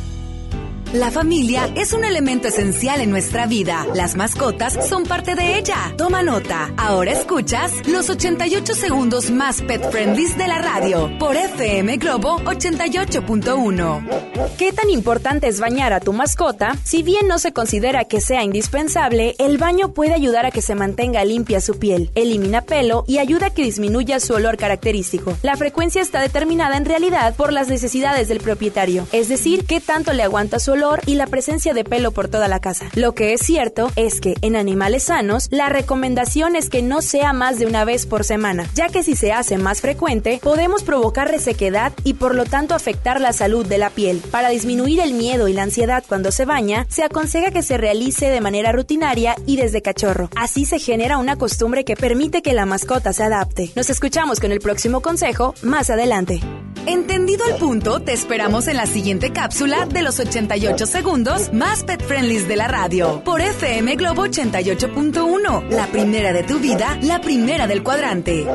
La 0.93 1.11
familia 1.11 1.69
es 1.75 1.93
un 1.93 2.05
elemento 2.05 2.49
esencial 2.49 3.01
en 3.01 3.11
nuestra 3.11 3.47
vida. 3.47 3.87
Las 3.95 4.15
mascotas 4.15 4.89
son 4.89 5.03
parte 5.03 5.35
de 5.35 5.59
ella. 5.59 5.93
Toma 5.99 6.23
nota. 6.23 6.73
Ahora 6.77 7.11
escuchas 7.11 7.73
los 7.89 8.09
88 8.09 8.73
segundos 8.73 9.31
más 9.31 9.61
pet 9.63 9.91
friendly 9.91 10.27
de 10.27 10.47
la 10.47 10.59
radio 10.59 11.11
por 11.19 11.37
FM 11.37 11.97
Globo 11.99 12.39
88.1. 12.39 14.57
¿Qué 14.57 14.73
tan 14.73 14.89
importante 14.89 15.49
es 15.49 15.61
bañar 15.61 15.93
a 15.93 16.01
tu 16.01 16.13
mascota? 16.13 16.77
Si 16.85 17.03
bien 17.03 17.29
no 17.29 17.39
se 17.39 17.53
considera 17.53 18.05
que 18.05 18.21
sea 18.21 18.43
indispensable, 18.43 19.35
el 19.39 19.59
baño 19.59 19.93
puede 19.93 20.15
ayudar 20.15 20.47
a 20.47 20.51
que 20.51 20.63
se 20.63 20.75
mantenga 20.75 21.25
limpia 21.25 21.61
su 21.61 21.79
piel, 21.79 22.11
elimina 22.15 22.63
pelo 22.63 23.05
y 23.07 23.19
ayuda 23.19 23.49
a 23.49 23.51
que 23.51 23.65
disminuya 23.65 24.21
su 24.21 24.35
olor 24.35 24.57
característico. 24.57 25.37
La 25.43 25.57
frecuencia 25.57 26.01
está 26.01 26.21
determinada 26.21 26.77
en 26.77 26.85
realidad 26.85 27.35
por 27.35 27.53
las 27.53 27.69
necesidades 27.69 28.29
del 28.29 28.41
propietario, 28.41 29.07
es 29.13 29.29
decir, 29.29 29.67
qué 29.67 29.81
tanto 29.81 30.13
le 30.13 30.23
aguanta 30.23 30.59
su 30.59 30.76
olor 30.77 31.01
y 31.07 31.15
la 31.15 31.27
presencia 31.27 31.75
de 31.75 31.85
pelo 31.85 32.13
por 32.13 32.29
toda 32.29 32.49
la 32.49 32.61
casa. 32.61 32.87
Lo 32.95 33.13
que 33.13 33.33
es 33.33 33.41
cierto 33.41 33.91
es 33.97 34.21
que 34.21 34.35
en 34.43 34.57
animales 34.57 35.05
sanos, 35.05 35.49
la 35.51 35.69
recomendación 35.69 36.57
es 36.57 36.71
que 36.71 36.83
no 36.83 37.03
sea 37.03 37.33
más 37.33 37.59
de 37.59 37.67
una 37.67 37.85
vez 37.85 38.07
por 38.07 38.25
semana, 38.25 38.69
ya 38.75 38.89
que 38.89 39.03
si 39.03 39.17
se 39.17 39.33
hace 39.33 39.59
más 39.59 39.81
frecuente, 39.81 40.41
podemos 40.43 40.83
provocar 40.83 41.31
resequedad 41.31 41.93
y 42.05 42.15
por 42.15 42.35
lo 42.35 42.45
tanto 42.45 42.75
afectar 42.75 43.21
la 43.21 43.33
salud 43.33 43.67
de 43.67 43.79
la 43.79 43.91
piel. 43.91 44.23
Para 44.31 44.51
disminuir 44.51 45.01
el 45.01 45.15
miedo 45.15 45.49
y 45.49 45.53
la 45.53 45.63
ansiedad 45.63 46.05
cuando 46.07 46.31
se 46.31 46.45
baña, 46.45 46.87
se 46.89 47.03
aconseja 47.03 47.51
que 47.51 47.63
se 47.63 47.79
realice 47.79 48.29
de 48.29 48.41
manera 48.41 48.73
rutinaria 48.73 49.35
y 49.47 49.57
desde 49.57 49.83
cachorro. 49.83 50.31
Así 50.37 50.65
se 50.67 50.79
genera 50.79 51.19
una 51.19 51.37
costumbre 51.37 51.85
que 51.85 51.97
permite 51.97 52.43
que 52.43 52.55
la 52.55 52.67
mascota 52.67 53.13
se 53.13 53.23
adapte. 53.23 53.73
Nos 53.75 53.91
escuchamos 53.91 54.41
con 54.41 54.53
el 54.53 54.61
próximo 54.61 55.01
consejo 55.01 55.55
más 55.63 55.91
adelante. 55.91 56.41
Entendido 56.87 57.45
el 57.47 57.57
punto, 57.57 57.99
te 58.01 58.13
esperamos 58.13 58.69
en 58.69 58.77
la 58.77 58.87
siguiente 58.87 59.33
cápsula 59.33 59.87
de 59.87 60.03
los 60.03 60.21
88 60.21 60.87
segundos 60.87 61.53
más 61.53 61.83
pet 61.83 62.01
friendly 62.01 62.39
de 62.39 62.57
la 62.57 62.69
radio 62.69 63.23
por 63.25 63.41
FM 63.41 63.97
Globo 63.97 64.27
88.1. 64.27 65.69
La 65.71 65.89
primera 65.89 66.33
de 66.33 66.45
tu 66.45 66.61
vida, 66.61 66.97
la 67.03 67.21
primera 67.21 67.67
del 67.67 67.83
cuadrante. 67.83 68.47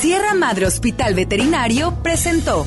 Sierra 0.00 0.34
Madre 0.34 0.66
Hospital 0.66 1.14
Veterinario 1.14 1.98
presentó. 2.02 2.66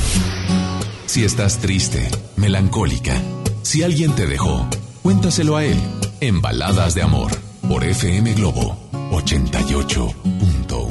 Si 1.11 1.25
estás 1.25 1.57
triste, 1.57 2.09
melancólica, 2.37 3.21
si 3.63 3.83
alguien 3.83 4.15
te 4.15 4.27
dejó, 4.27 4.65
cuéntaselo 5.01 5.57
a 5.57 5.65
él 5.65 5.75
en 6.21 6.41
Baladas 6.41 6.95
de 6.95 7.01
Amor 7.01 7.33
por 7.67 7.83
FM 7.83 8.33
Globo 8.33 8.77
88.1. 9.11 10.90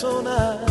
persona. 0.00 0.67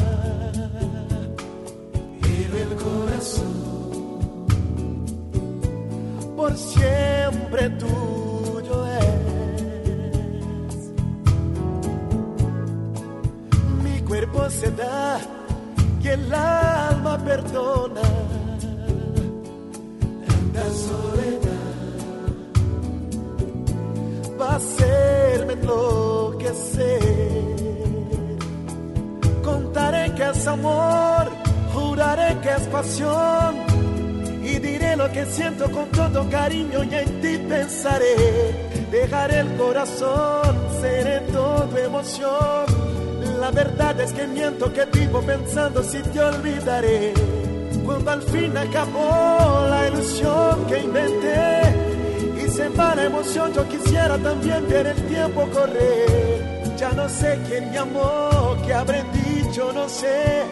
Miento 44.58 44.74
que 44.74 45.00
vivo 45.00 45.22
pensando 45.22 45.84
si 45.84 46.00
te 46.00 46.20
olvidaré. 46.20 47.14
Cuando 47.86 48.12
al 48.12 48.22
fin 48.24 48.58
acabó 48.58 49.68
la 49.70 49.88
ilusión 49.88 50.66
que 50.68 50.80
inventé 50.80 51.62
y 52.44 52.50
se 52.50 52.70
va 52.70 52.94
emoción, 52.94 53.54
yo 53.54 53.68
quisiera 53.70 54.18
también 54.18 54.68
ver 54.68 54.88
el 54.88 55.02
tiempo 55.08 55.48
correr. 55.54 56.76
Ya 56.78 56.92
no 56.92 57.08
sé 57.08 57.40
quién 57.48 57.72
me 57.72 57.78
amó, 57.78 58.56
qué 58.66 58.74
habré 58.74 59.04
dicho, 59.14 59.72
no 59.74 59.88
sé. 59.88 60.44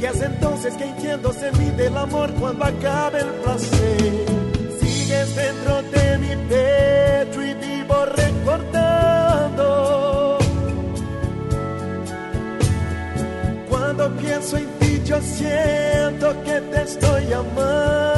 Y 0.00 0.04
es 0.04 0.20
entonces 0.20 0.74
que 0.74 0.84
entiendo 0.84 1.32
se 1.32 1.50
mide 1.52 1.86
el 1.86 1.96
amor 1.96 2.30
cuando 2.34 2.64
acabe 2.64 3.20
el 3.20 3.30
placer. 3.42 4.26
Sigues 4.80 5.36
dentro 5.36 5.82
de 5.82 6.18
mi 6.18 6.36
pecho 6.48 7.42
y 7.42 7.54
vivo 7.54 8.04
recordando. 8.06 9.13
Pienso 14.24 14.56
en 14.56 14.66
ti, 14.78 15.02
yo 15.04 15.20
siento 15.20 16.42
que 16.44 16.60
te 16.60 16.82
estoy 16.82 17.32
amando. 17.32 18.13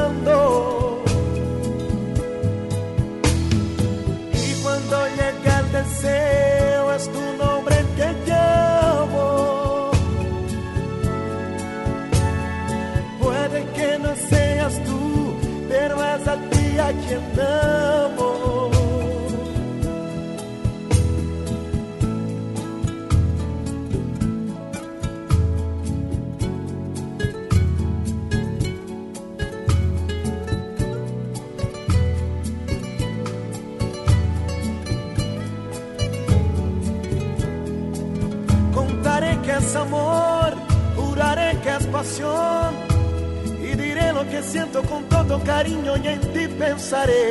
Siento 44.57 44.83
con 44.85 45.05
todo 45.11 45.39
cariño 45.45 45.99
y 46.03 46.09
en 46.09 46.21
ti 46.33 46.49
pensaré. 46.49 47.29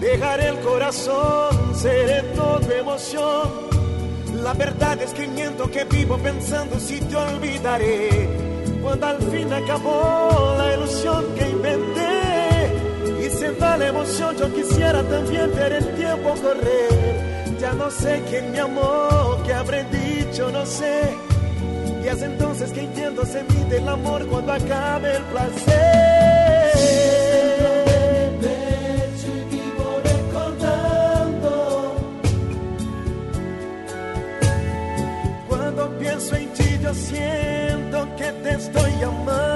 Dejaré 0.00 0.48
el 0.50 0.58
corazón, 0.60 1.74
seré 1.74 2.22
todo 2.36 2.70
emoción. 2.70 3.50
La 4.44 4.52
verdad 4.52 5.02
es 5.02 5.12
que 5.14 5.26
miento 5.26 5.68
que 5.68 5.84
vivo 5.84 6.16
pensando 6.16 6.78
si 6.78 7.00
te 7.00 7.16
olvidaré. 7.16 8.28
Cuando 8.82 9.06
al 9.06 9.20
fin 9.32 9.52
acabó 9.52 10.54
la 10.56 10.74
ilusión 10.74 11.24
que 11.36 11.48
inventé 11.48 12.14
y 13.26 13.30
se 13.30 13.50
va 13.52 13.76
la 13.76 13.88
emoción, 13.88 14.36
yo 14.36 14.54
quisiera 14.54 15.02
también 15.02 15.52
ver 15.56 15.72
el 15.72 15.86
tiempo 15.96 16.34
correr. 16.40 17.56
Ya 17.58 17.72
no 17.72 17.90
sé 17.90 18.22
quién 18.30 18.52
me 18.52 18.60
amó, 18.60 19.42
qué 19.44 19.54
habré 19.54 19.82
dicho, 19.84 20.52
no 20.52 20.64
sé. 20.64 21.16
Y 22.04 22.06
es 22.06 22.22
entonces 22.22 22.70
que 22.70 22.82
entiendo 22.82 23.24
se 23.24 23.42
mide 23.42 23.78
el 23.78 23.88
amor 23.88 24.24
cuando 24.28 24.52
acabe 24.52 25.16
el 25.16 25.22
placer. 25.24 26.03
Siento 37.14 38.08
que 38.16 38.32
te 38.42 38.50
estoy 38.54 39.02
amando. 39.02 39.53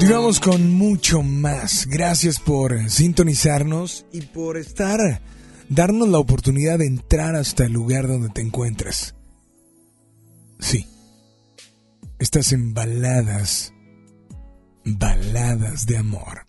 Continuamos 0.00 0.40
con 0.40 0.72
mucho 0.72 1.22
más. 1.22 1.86
Gracias 1.86 2.40
por 2.40 2.88
sintonizarnos 2.88 4.06
y 4.10 4.22
por 4.22 4.56
estar, 4.56 5.20
darnos 5.68 6.08
la 6.08 6.18
oportunidad 6.18 6.78
de 6.78 6.86
entrar 6.86 7.36
hasta 7.36 7.66
el 7.66 7.74
lugar 7.74 8.08
donde 8.08 8.30
te 8.30 8.40
encuentras. 8.40 9.14
Sí, 10.58 10.86
estás 12.18 12.52
en 12.52 12.72
baladas, 12.72 13.74
baladas 14.86 15.84
de 15.84 15.98
amor. 15.98 16.46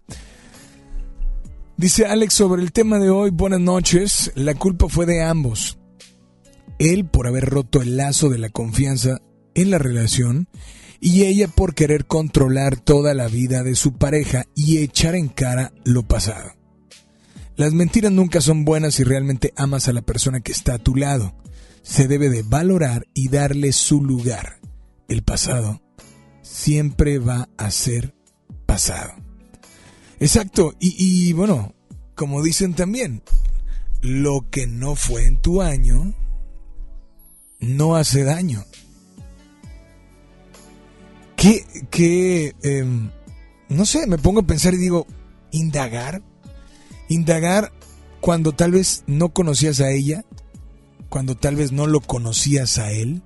Dice 1.75 2.05
Alex 2.05 2.33
sobre 2.33 2.61
el 2.61 2.71
tema 2.71 2.99
de 2.99 3.09
hoy, 3.09 3.31
buenas 3.31 3.59
noches, 3.59 4.31
la 4.35 4.55
culpa 4.55 4.87
fue 4.87 5.05
de 5.05 5.23
ambos. 5.23 5.77
Él 6.79 7.03
por 7.03 7.27
haber 7.27 7.49
roto 7.49 7.81
el 7.81 7.97
lazo 7.97 8.29
de 8.29 8.37
la 8.37 8.47
confianza 8.47 9.19
en 9.55 9.71
la 9.71 9.77
relación 9.77 10.47
y 11.01 11.23
ella 11.23 11.47
por 11.47 11.73
querer 11.73 12.05
controlar 12.05 12.79
toda 12.79 13.15
la 13.15 13.27
vida 13.27 13.63
de 13.63 13.75
su 13.75 13.97
pareja 13.97 14.45
y 14.55 14.77
echar 14.77 15.15
en 15.15 15.27
cara 15.27 15.73
lo 15.83 16.03
pasado. 16.03 16.51
Las 17.57 17.73
mentiras 17.73 18.11
nunca 18.11 18.39
son 18.39 18.63
buenas 18.63 18.95
si 18.95 19.03
realmente 19.03 19.51
amas 19.57 19.87
a 19.87 19.93
la 19.93 20.03
persona 20.03 20.41
que 20.41 20.51
está 20.51 20.75
a 20.75 20.79
tu 20.79 20.95
lado. 20.95 21.35
Se 21.81 22.07
debe 22.07 22.29
de 22.29 22.43
valorar 22.43 23.07
y 23.15 23.29
darle 23.29 23.71
su 23.73 24.03
lugar. 24.03 24.59
El 25.07 25.23
pasado 25.23 25.81
siempre 26.43 27.17
va 27.17 27.49
a 27.57 27.71
ser 27.71 28.15
pasado. 28.67 29.13
Exacto, 30.19 30.75
y, 30.79 30.95
y 30.97 31.33
bueno, 31.33 31.73
como 32.13 32.43
dicen 32.43 32.75
también, 32.75 33.23
lo 34.01 34.47
que 34.51 34.67
no 34.67 34.95
fue 34.95 35.25
en 35.25 35.41
tu 35.41 35.63
año 35.63 36.13
no 37.59 37.95
hace 37.95 38.23
daño. 38.23 38.63
¿Qué, 41.41 41.65
qué, 41.89 42.53
em, 42.61 43.09
no 43.67 43.87
sé, 43.87 44.05
me 44.05 44.19
pongo 44.19 44.41
a 44.41 44.45
pensar 44.45 44.75
y 44.75 44.77
digo, 44.77 45.07
indagar, 45.49 46.21
indagar 47.09 47.71
cuando 48.19 48.51
tal 48.51 48.73
vez 48.73 49.03
no 49.07 49.29
conocías 49.29 49.79
a 49.79 49.89
ella, 49.89 50.23
cuando 51.09 51.33
tal 51.35 51.55
vez 51.55 51.71
no 51.71 51.87
lo 51.87 51.99
conocías 51.99 52.77
a 52.77 52.91
él. 52.91 53.23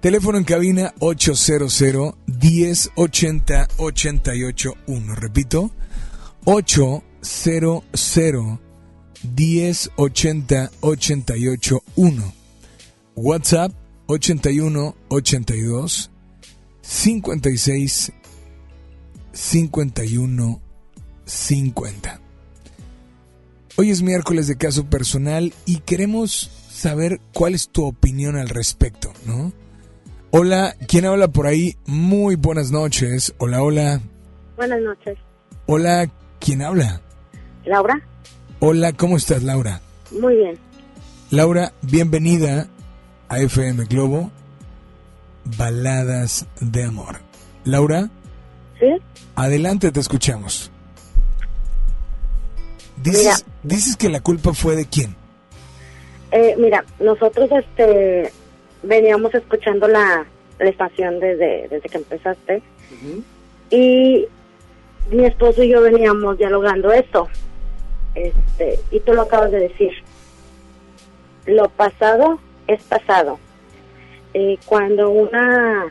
Teléfono 0.00 0.38
en 0.38 0.44
cabina 0.44 0.94
800 1.00 2.14
1080 2.26 3.68
881. 3.76 5.14
Repito, 5.16 5.72
800 6.44 7.82
1080 9.24 10.70
881. 10.82 12.32
WhatsApp 13.16 13.72
81 14.06 14.94
82 15.08 16.12
56 16.88 18.12
51 19.32 20.60
50. 21.26 22.20
Hoy 23.76 23.90
es 23.90 24.00
miércoles 24.00 24.48
de 24.48 24.56
caso 24.56 24.86
personal 24.88 25.52
y 25.66 25.80
queremos 25.80 26.50
saber 26.70 27.20
cuál 27.34 27.54
es 27.54 27.68
tu 27.68 27.84
opinión 27.84 28.36
al 28.36 28.48
respecto, 28.48 29.12
¿no? 29.26 29.52
Hola, 30.30 30.76
¿quién 30.88 31.04
habla 31.04 31.28
por 31.28 31.46
ahí? 31.46 31.76
Muy 31.84 32.36
buenas 32.36 32.70
noches. 32.70 33.34
Hola, 33.36 33.62
hola. 33.62 34.00
Buenas 34.56 34.80
noches. 34.80 35.18
Hola, 35.66 36.10
¿quién 36.40 36.62
habla? 36.62 37.02
Laura. 37.66 38.02
Hola, 38.60 38.94
¿cómo 38.94 39.18
estás, 39.18 39.42
Laura? 39.42 39.82
Muy 40.10 40.36
bien. 40.36 40.58
Laura, 41.30 41.74
bienvenida 41.82 42.66
a 43.28 43.40
FM 43.40 43.84
Globo 43.84 44.32
Baladas 45.56 46.46
de 46.60 46.84
Amor. 46.84 47.16
Laura. 47.64 48.10
¿Sí? 48.78 48.86
Adelante, 49.34 49.90
te 49.90 50.00
escuchamos. 50.00 50.70
Dices, 53.02 53.44
dices 53.62 53.96
que 53.96 54.08
la 54.08 54.20
culpa 54.20 54.52
fue 54.52 54.76
de 54.76 54.86
quién? 54.86 55.14
Eh, 56.30 56.56
mira, 56.58 56.84
nosotros 57.00 57.48
este 57.52 58.32
veníamos 58.82 59.34
escuchando 59.34 59.88
la, 59.88 60.26
la 60.58 60.68
estación 60.68 61.20
desde, 61.20 61.68
desde 61.68 61.88
que 61.88 61.98
empezaste 61.98 62.62
y 63.70 64.26
mi 65.10 65.24
esposo 65.24 65.62
y 65.62 65.70
yo 65.70 65.80
veníamos 65.82 66.38
dialogando 66.38 66.92
esto. 66.92 67.28
Este, 68.14 68.80
y 68.90 69.00
tú 69.00 69.14
lo 69.14 69.22
acabas 69.22 69.52
de 69.52 69.60
decir. 69.60 69.92
Lo 71.46 71.68
pasado 71.68 72.38
es 72.66 72.82
pasado. 72.82 73.38
Eh, 74.34 74.58
cuando 74.66 75.10
una, 75.10 75.86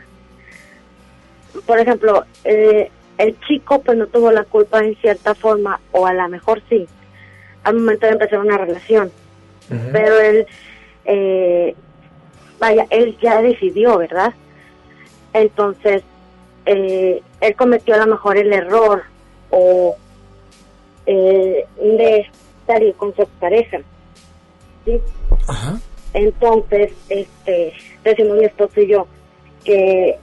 por 1.65 1.80
ejemplo, 1.80 2.26
eh, 2.43 2.91
el 3.18 3.39
chico 3.41 3.81
pues 3.81 3.97
no 3.97 4.07
tuvo 4.07 4.31
la 4.31 4.43
culpa 4.43 4.80
en 4.84 4.95
cierta 4.97 5.34
forma, 5.34 5.80
o 5.91 6.05
a 6.05 6.14
lo 6.14 6.27
mejor 6.30 6.61
sí, 6.69 6.88
al 7.64 7.76
momento 7.76 8.05
de 8.05 8.14
empezar 8.14 8.39
una 8.39 8.57
relación. 8.57 9.11
Pero 9.91 10.19
él, 10.22 10.47
eh, 11.03 11.76
vaya, 12.57 12.85
él 12.89 13.18
ya 13.22 13.41
decidió, 13.41 13.97
¿verdad? 13.97 14.34
Entonces, 15.34 16.03
eh, 16.65 17.22
él 17.41 17.55
cometió 17.55 17.95
a 17.95 17.97
lo 17.97 18.07
mejor 18.07 18.38
el 18.38 18.53
error 18.53 19.03
o 19.49 19.97
eh, 21.05 21.65
de 21.77 22.30
salir 22.65 22.93
con 22.95 23.14
su 23.15 23.27
pareja. 23.39 23.80
¿sí? 24.85 25.01
Entonces, 26.18 26.94
este, 27.10 27.73
decimos 28.03 28.38
mi 28.39 28.45
esposo 28.45 28.81
y 28.81 28.88
yo 28.88 29.06
que 29.64 30.18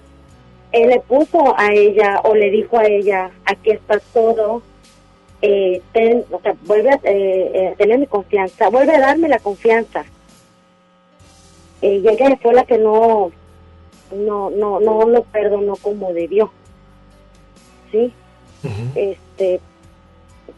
él 0.73 0.89
le 0.89 0.99
puso 0.99 1.55
a 1.57 1.73
ella 1.73 2.21
o 2.25 2.35
le 2.35 2.51
dijo 2.51 2.77
a 2.79 2.85
ella, 2.85 3.31
aquí 3.45 3.71
está 3.71 4.01
todo, 4.13 4.61
eh, 5.41 5.81
ten, 5.93 6.25
o 6.33 6.41
sea, 6.41 6.57
vuelve 6.63 6.91
a 6.91 6.95
eh, 7.05 7.51
eh, 7.55 7.75
tener 7.79 8.01
mi 8.01 8.09
confianza, 8.09 8.71
vuelve 8.71 8.97
a 8.97 9.01
darme 9.01 9.29
la 9.29 9.39
confianza. 9.39 10.05
Y 11.81 12.09
ella 12.09 12.37
fue 12.43 12.55
la 12.55 12.65
que 12.65 12.79
no, 12.79 13.31
no, 14.13 14.51
no, 14.51 14.81
no 14.81 15.07
lo 15.07 15.23
perdonó 15.23 15.77
como 15.77 16.13
debió. 16.13 16.51
¿Sí? 17.93 18.13
Este, 18.97 19.61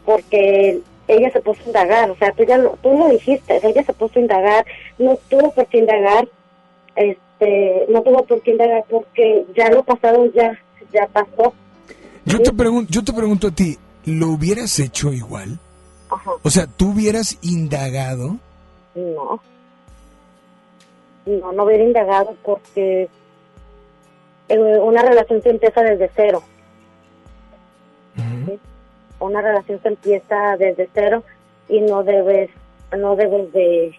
porque 0.03 0.79
ella 1.07 1.31
se 1.31 1.41
puso 1.41 1.61
a 1.63 1.67
indagar, 1.67 2.11
o 2.11 2.17
sea, 2.17 2.31
tú 2.31 2.43
ya 2.43 2.57
lo, 2.57 2.71
tú 2.81 2.97
lo 2.97 3.09
dijiste, 3.09 3.59
ella 3.63 3.83
se 3.83 3.93
puso 3.93 4.19
a 4.19 4.21
indagar, 4.21 4.65
no 4.97 5.17
tuvo 5.29 5.51
por 5.51 5.65
qué 5.67 5.79
indagar, 5.79 6.27
este, 6.95 7.85
no 7.89 8.01
tuvo 8.01 8.25
por 8.25 8.41
qué 8.41 8.51
indagar 8.51 8.83
porque 8.89 9.45
ya 9.55 9.69
lo 9.69 9.83
pasado 9.83 10.25
ya, 10.33 10.59
ya 10.91 11.07
pasó. 11.07 11.53
Yo 12.25 12.41
te 12.41 12.51
pregunto, 12.51 12.91
yo 12.91 13.03
te 13.03 13.13
pregunto 13.13 13.47
a 13.47 13.51
ti, 13.51 13.77
¿lo 14.05 14.27
hubieras 14.27 14.79
hecho 14.79 15.13
igual? 15.13 15.59
O 16.43 16.49
sea, 16.49 16.67
¿tú 16.67 16.91
hubieras 16.91 17.37
indagado? 17.41 18.37
No. 18.95 19.41
No, 21.25 21.51
no 21.51 21.63
hubiera 21.63 21.83
indagado 21.83 22.35
porque 22.43 23.09
eh, 24.49 24.57
una 24.57 25.01
relación 25.01 25.41
se 25.41 25.49
empieza 25.49 25.81
desde 25.81 26.09
cero. 26.15 26.41
¿sí? 28.15 28.59
Una 29.19 29.41
relación 29.41 29.81
se 29.81 29.89
empieza 29.89 30.57
desde 30.57 30.89
cero 30.93 31.23
y 31.69 31.81
no 31.81 32.03
debes, 32.03 32.49
no 32.97 33.15
debes 33.15 33.51
de, 33.51 33.95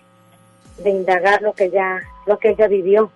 de 0.78 0.90
indagar 0.90 1.42
lo 1.42 1.52
que 1.52 1.70
ya, 1.70 2.00
lo 2.26 2.38
que 2.38 2.50
ella 2.50 2.68
vivió. 2.68 3.10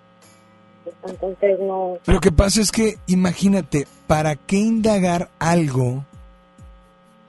Entonces 1.06 1.60
no. 1.60 1.98
Lo 2.06 2.20
que 2.20 2.32
pasa 2.32 2.60
es 2.60 2.72
que, 2.72 2.96
imagínate, 3.06 3.86
¿para 4.06 4.34
qué 4.34 4.56
indagar 4.56 5.28
algo 5.38 6.04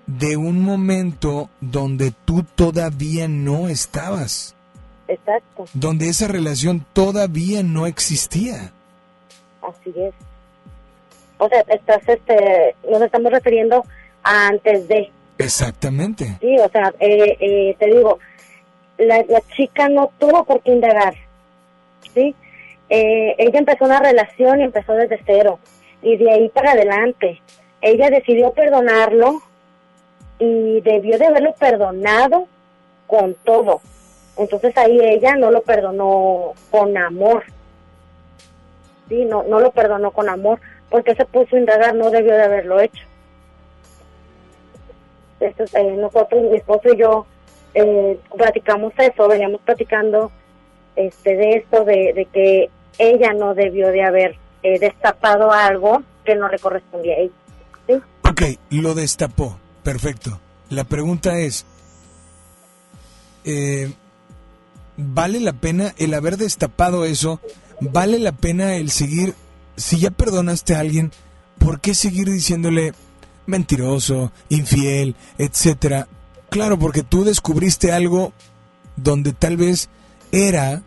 de 0.07 0.37
un 0.37 0.61
momento 0.61 1.49
donde 1.61 2.13
tú 2.25 2.43
todavía 2.55 3.27
no 3.27 3.69
estabas? 3.69 4.55
Exacto. 5.07 5.65
Donde 5.73 6.09
esa 6.09 6.27
relación 6.27 6.85
todavía 6.93 7.61
no 7.61 7.85
existía. 7.85 8.71
Así 9.61 9.93
es. 9.95 10.13
O 11.37 11.47
sea, 11.47 11.61
estás, 11.67 12.01
este, 12.07 12.75
nos 12.89 13.01
estamos 13.01 13.31
refiriendo 13.31 13.85
antes 14.23 14.87
de. 14.87 15.11
Exactamente. 15.37 16.37
Sí, 16.39 16.57
o 16.57 16.69
sea, 16.69 16.93
eh, 16.99 17.37
eh, 17.39 17.75
te 17.77 17.87
digo, 17.87 18.19
la, 18.97 19.23
la 19.27 19.41
chica 19.55 19.89
no 19.89 20.11
tuvo 20.17 20.43
por 20.45 20.61
qué 20.61 20.71
indagar, 20.71 21.15
¿sí? 22.13 22.35
Eh, 22.89 23.35
ella 23.37 23.59
empezó 23.59 23.85
una 23.85 23.99
relación 23.99 24.59
y 24.59 24.63
empezó 24.63 24.93
desde 24.93 25.19
cero, 25.25 25.59
y 26.01 26.17
de 26.17 26.31
ahí 26.31 26.49
para 26.49 26.71
adelante. 26.71 27.41
Ella 27.81 28.09
decidió 28.09 28.51
perdonarlo 28.51 29.41
y 30.39 30.81
debió 30.81 31.17
de 31.17 31.25
haberlo 31.25 31.53
perdonado 31.53 32.47
con 33.07 33.35
todo. 33.43 33.81
Entonces 34.37 34.75
ahí 34.77 34.99
ella 35.01 35.35
no 35.35 35.51
lo 35.51 35.61
perdonó 35.61 36.53
con 36.71 36.97
amor. 36.97 37.43
Sí, 39.09 39.25
no, 39.25 39.43
no 39.43 39.59
lo 39.59 39.71
perdonó 39.71 40.11
con 40.11 40.29
amor, 40.29 40.59
porque 40.89 41.13
se 41.15 41.25
puso 41.25 41.55
a 41.55 41.59
indagar, 41.59 41.93
no 41.95 42.09
debió 42.09 42.33
de 42.33 42.43
haberlo 42.43 42.79
hecho. 42.79 43.03
Eh, 45.39 45.97
nosotros, 45.97 46.43
mi 46.43 46.57
esposo 46.57 46.93
y 46.93 46.97
yo, 46.97 47.25
eh, 47.73 48.19
platicamos 48.37 48.93
eso, 48.97 49.27
veníamos 49.27 49.61
platicando 49.61 50.31
este 50.95 51.35
de 51.35 51.49
esto, 51.57 51.83
de, 51.83 52.13
de 52.13 52.25
que 52.31 52.69
ella 52.97 53.33
no 53.33 53.53
debió 53.53 53.87
de 53.87 54.03
haber 54.03 54.35
eh, 54.61 54.79
destapado 54.79 55.51
algo 55.51 56.03
que 56.23 56.35
no 56.35 56.47
le 56.47 56.59
correspondía 56.59 57.15
a 57.15 57.19
ella. 57.19 57.33
¿sí? 57.87 57.93
Ok, 58.29 58.41
lo 58.69 58.93
destapó. 58.93 59.57
Perfecto. 59.83 60.39
La 60.69 60.85
pregunta 60.85 61.37
es, 61.39 61.65
eh, 63.43 63.91
¿vale 64.95 65.39
la 65.39 65.53
pena 65.53 65.93
el 65.97 66.13
haber 66.13 66.37
destapado 66.37 67.05
eso? 67.05 67.41
¿Vale 67.81 68.19
la 68.19 68.31
pena 68.31 68.75
el 68.75 68.89
seguir, 68.89 69.33
si 69.75 69.99
ya 69.99 70.11
perdonaste 70.11 70.75
a 70.75 70.79
alguien, 70.79 71.11
¿por 71.59 71.81
qué 71.81 71.93
seguir 71.93 72.29
diciéndole 72.29 72.93
mentiroso, 73.45 74.31
infiel, 74.49 75.15
etcétera? 75.37 76.07
Claro, 76.49 76.77
porque 76.77 77.03
tú 77.03 77.23
descubriste 77.23 77.91
algo 77.91 78.33
donde 78.95 79.33
tal 79.33 79.57
vez 79.57 79.89
era, 80.31 80.83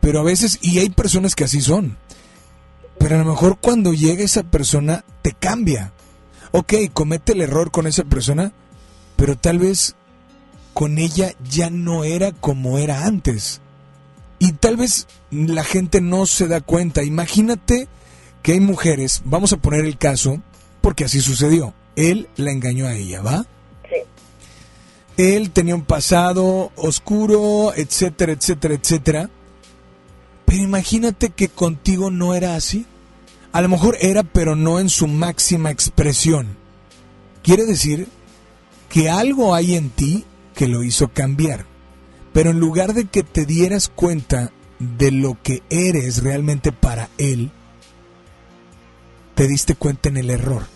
pero 0.00 0.20
a 0.20 0.24
veces, 0.24 0.58
y 0.62 0.78
hay 0.78 0.90
personas 0.90 1.34
que 1.34 1.44
así 1.44 1.60
son, 1.60 1.98
pero 2.98 3.16
a 3.16 3.18
lo 3.18 3.24
mejor 3.24 3.58
cuando 3.58 3.92
llega 3.92 4.24
esa 4.24 4.42
persona 4.44 5.04
te 5.22 5.32
cambia. 5.32 5.92
Ok, 6.52 6.74
comete 6.92 7.32
el 7.32 7.40
error 7.42 7.70
con 7.70 7.86
esa 7.86 8.04
persona, 8.04 8.52
pero 9.16 9.36
tal 9.36 9.58
vez 9.58 9.96
con 10.72 10.98
ella 10.98 11.32
ya 11.50 11.70
no 11.70 12.04
era 12.04 12.32
como 12.32 12.78
era 12.78 13.06
antes. 13.06 13.60
Y 14.38 14.52
tal 14.52 14.76
vez 14.76 15.06
la 15.30 15.64
gente 15.64 16.00
no 16.00 16.26
se 16.26 16.48
da 16.48 16.60
cuenta. 16.60 17.02
Imagínate 17.02 17.88
que 18.42 18.52
hay 18.52 18.60
mujeres, 18.60 19.22
vamos 19.24 19.52
a 19.52 19.56
poner 19.56 19.84
el 19.84 19.96
caso, 19.96 20.42
porque 20.80 21.04
así 21.04 21.20
sucedió. 21.20 21.72
Él 21.96 22.28
la 22.36 22.50
engañó 22.50 22.86
a 22.86 22.94
ella, 22.94 23.22
¿va? 23.22 23.46
Él 25.16 25.50
tenía 25.50 25.76
un 25.76 25.84
pasado 25.84 26.72
oscuro, 26.74 27.72
etcétera, 27.74 28.32
etcétera, 28.32 28.74
etcétera. 28.74 29.30
Pero 30.44 30.62
imagínate 30.62 31.30
que 31.30 31.48
contigo 31.48 32.10
no 32.10 32.34
era 32.34 32.56
así. 32.56 32.86
A 33.52 33.62
lo 33.62 33.68
mejor 33.68 33.96
era, 34.00 34.24
pero 34.24 34.56
no 34.56 34.80
en 34.80 34.88
su 34.88 35.06
máxima 35.06 35.70
expresión. 35.70 36.56
Quiere 37.42 37.64
decir 37.64 38.08
que 38.88 39.08
algo 39.08 39.54
hay 39.54 39.76
en 39.76 39.90
ti 39.90 40.24
que 40.54 40.66
lo 40.66 40.82
hizo 40.82 41.08
cambiar. 41.08 41.64
Pero 42.32 42.50
en 42.50 42.58
lugar 42.58 42.94
de 42.94 43.04
que 43.04 43.22
te 43.22 43.46
dieras 43.46 43.88
cuenta 43.88 44.50
de 44.80 45.12
lo 45.12 45.40
que 45.40 45.62
eres 45.70 46.24
realmente 46.24 46.72
para 46.72 47.08
él, 47.16 47.52
te 49.36 49.46
diste 49.46 49.76
cuenta 49.76 50.08
en 50.08 50.16
el 50.16 50.30
error. 50.30 50.73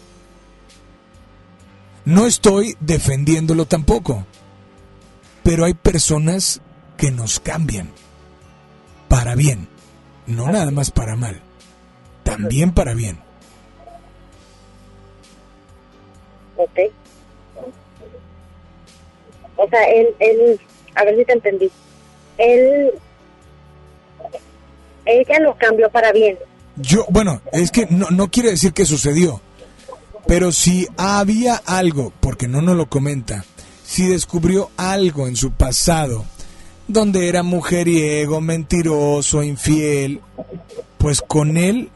No 2.09 2.25
estoy 2.25 2.75
defendiéndolo 2.81 3.67
tampoco, 3.67 4.25
pero 5.43 5.67
hay 5.67 5.75
personas 5.75 6.63
que 6.97 7.11
nos 7.11 7.39
cambian 7.39 7.91
para 9.09 9.35
bien, 9.35 9.69
no 10.27 10.51
nada 10.51 10.71
más 10.71 10.91
para 10.91 11.17
mal, 11.17 11.43
también 12.23 12.73
para 12.73 12.95
bien. 12.95 13.19
Ok. 16.57 16.79
O 19.57 19.69
sea, 19.69 19.85
él, 19.91 20.09
él, 20.19 20.59
a 20.95 21.05
ver 21.05 21.15
si 21.15 21.25
te 21.27 21.33
entendí. 21.35 21.71
Él, 22.39 22.91
ella 25.05 25.41
lo 25.41 25.55
cambió 25.59 25.91
para 25.91 26.11
bien. 26.13 26.39
Yo, 26.77 27.05
bueno, 27.11 27.43
es 27.53 27.71
que 27.71 27.87
no, 27.91 28.09
no 28.09 28.31
quiere 28.31 28.49
decir 28.49 28.73
que 28.73 28.87
sucedió, 28.87 29.43
pero 30.27 30.53
si 30.53 30.87
había 30.97 31.57
algo, 31.57 32.13
porque 32.21 32.49
no 32.49 32.61
nos 32.61 32.77
lo 32.77 32.89
comenta, 32.89 33.45
si 33.85 34.07
descubrió 34.07 34.71
algo 34.77 35.29
en 35.29 35.37
su 35.37 35.53
pasado, 35.53 36.25
donde 36.87 37.29
era 37.29 37.43
mujeriego, 37.43 38.41
mentiroso, 38.41 39.43
infiel, 39.43 40.21
pues 40.99 41.23
con 41.23 41.57
él, 41.57 41.91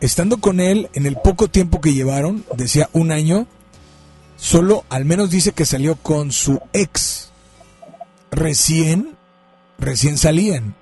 estando 0.00 0.38
con 0.38 0.60
él 0.60 0.88
en 0.94 1.06
el 1.06 1.16
poco 1.16 1.48
tiempo 1.48 1.80
que 1.80 1.94
llevaron, 1.94 2.44
decía 2.56 2.88
un 2.92 3.12
año, 3.12 3.46
solo 4.36 4.84
al 4.88 5.04
menos 5.04 5.30
dice 5.30 5.52
que 5.52 5.66
salió 5.66 5.96
con 5.96 6.32
su 6.32 6.60
ex. 6.72 7.30
Recién, 8.30 9.16
recién 9.78 10.18
salían. 10.18 10.74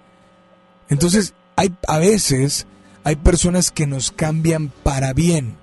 Entonces, 0.89 1.35
hay 1.57 1.73
a 1.87 1.99
veces 1.99 2.67
hay 3.05 3.17
personas 3.17 3.71
que 3.71 3.87
nos 3.87 4.11
cambian 4.11 4.73
para 4.83 5.13
bien. 5.13 5.57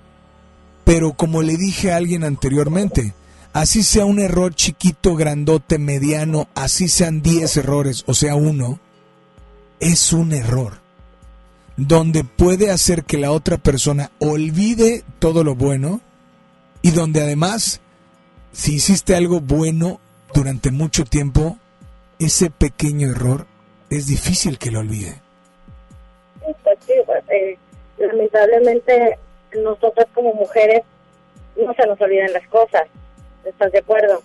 Pero 0.84 1.12
como 1.12 1.42
le 1.42 1.56
dije 1.56 1.92
a 1.92 1.96
alguien 1.96 2.24
anteriormente, 2.24 3.14
así 3.52 3.82
sea 3.82 4.04
un 4.04 4.18
error 4.18 4.54
chiquito, 4.54 5.14
grandote, 5.14 5.78
mediano, 5.78 6.48
así 6.54 6.88
sean 6.88 7.22
10 7.22 7.56
errores, 7.58 8.04
o 8.06 8.14
sea, 8.14 8.34
uno, 8.34 8.80
es 9.80 10.12
un 10.12 10.32
error. 10.32 10.80
Donde 11.76 12.24
puede 12.24 12.70
hacer 12.70 13.04
que 13.04 13.18
la 13.18 13.32
otra 13.32 13.56
persona 13.56 14.10
olvide 14.18 15.04
todo 15.18 15.42
lo 15.42 15.54
bueno 15.54 16.00
y 16.82 16.90
donde 16.90 17.22
además, 17.22 17.80
si 18.52 18.74
hiciste 18.74 19.14
algo 19.14 19.40
bueno 19.40 20.00
durante 20.34 20.70
mucho 20.70 21.04
tiempo, 21.04 21.58
ese 22.18 22.50
pequeño 22.50 23.10
error 23.10 23.46
es 23.88 24.06
difícil 24.06 24.58
que 24.58 24.70
lo 24.70 24.80
olvide. 24.80 25.20
Sí, 26.40 26.52
pues 26.62 26.78
sí, 26.86 26.92
pues, 27.06 27.22
eh, 27.30 27.58
lamentablemente 27.98 29.18
nosotras 29.54 30.06
como 30.14 30.34
mujeres 30.34 30.82
no 31.56 31.74
se 31.74 31.86
nos 31.86 32.00
olvidan 32.00 32.32
las 32.32 32.46
cosas, 32.48 32.84
¿estás 33.44 33.72
de 33.72 33.78
acuerdo? 33.78 34.22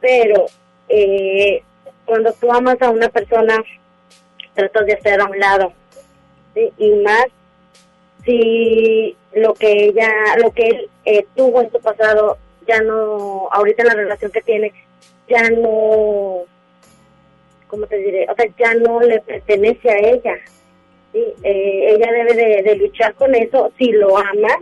Pero 0.00 0.46
eh, 0.88 1.62
cuando 2.04 2.32
tú 2.32 2.50
amas 2.52 2.80
a 2.80 2.90
una 2.90 3.08
persona, 3.08 3.62
tratas 4.54 4.86
de 4.86 4.94
hacer 4.94 5.20
a 5.20 5.26
un 5.26 5.38
lado, 5.38 5.72
y 6.76 6.90
más 7.04 7.26
si 8.24 9.16
lo 9.32 9.54
que 9.54 9.86
ella, 9.86 10.10
lo 10.42 10.50
que 10.50 10.66
él 10.66 10.90
eh, 11.04 11.26
tuvo 11.36 11.62
en 11.62 11.70
su 11.70 11.80
pasado, 11.80 12.38
ya 12.66 12.80
no, 12.82 13.48
ahorita 13.50 13.82
en 13.82 13.88
la 13.88 13.94
relación 13.94 14.30
que 14.30 14.42
tiene, 14.42 14.72
ya 15.28 15.48
no, 15.50 16.42
¿cómo 17.66 17.86
te 17.86 17.96
diré? 17.96 18.26
O 18.30 18.34
sea, 18.34 18.46
ya 18.58 18.74
no 18.74 19.00
le 19.00 19.20
pertenece 19.20 19.90
a 19.90 19.98
ella. 19.98 20.34
¿Sí? 21.12 21.24
Eh, 21.42 21.94
ella 21.94 22.12
debe 22.12 22.62
de, 22.62 22.76
luchar 22.76 23.14
con 23.14 23.34
eso. 23.34 23.72
Si 23.78 23.92
lo 23.92 24.16
ama, 24.16 24.56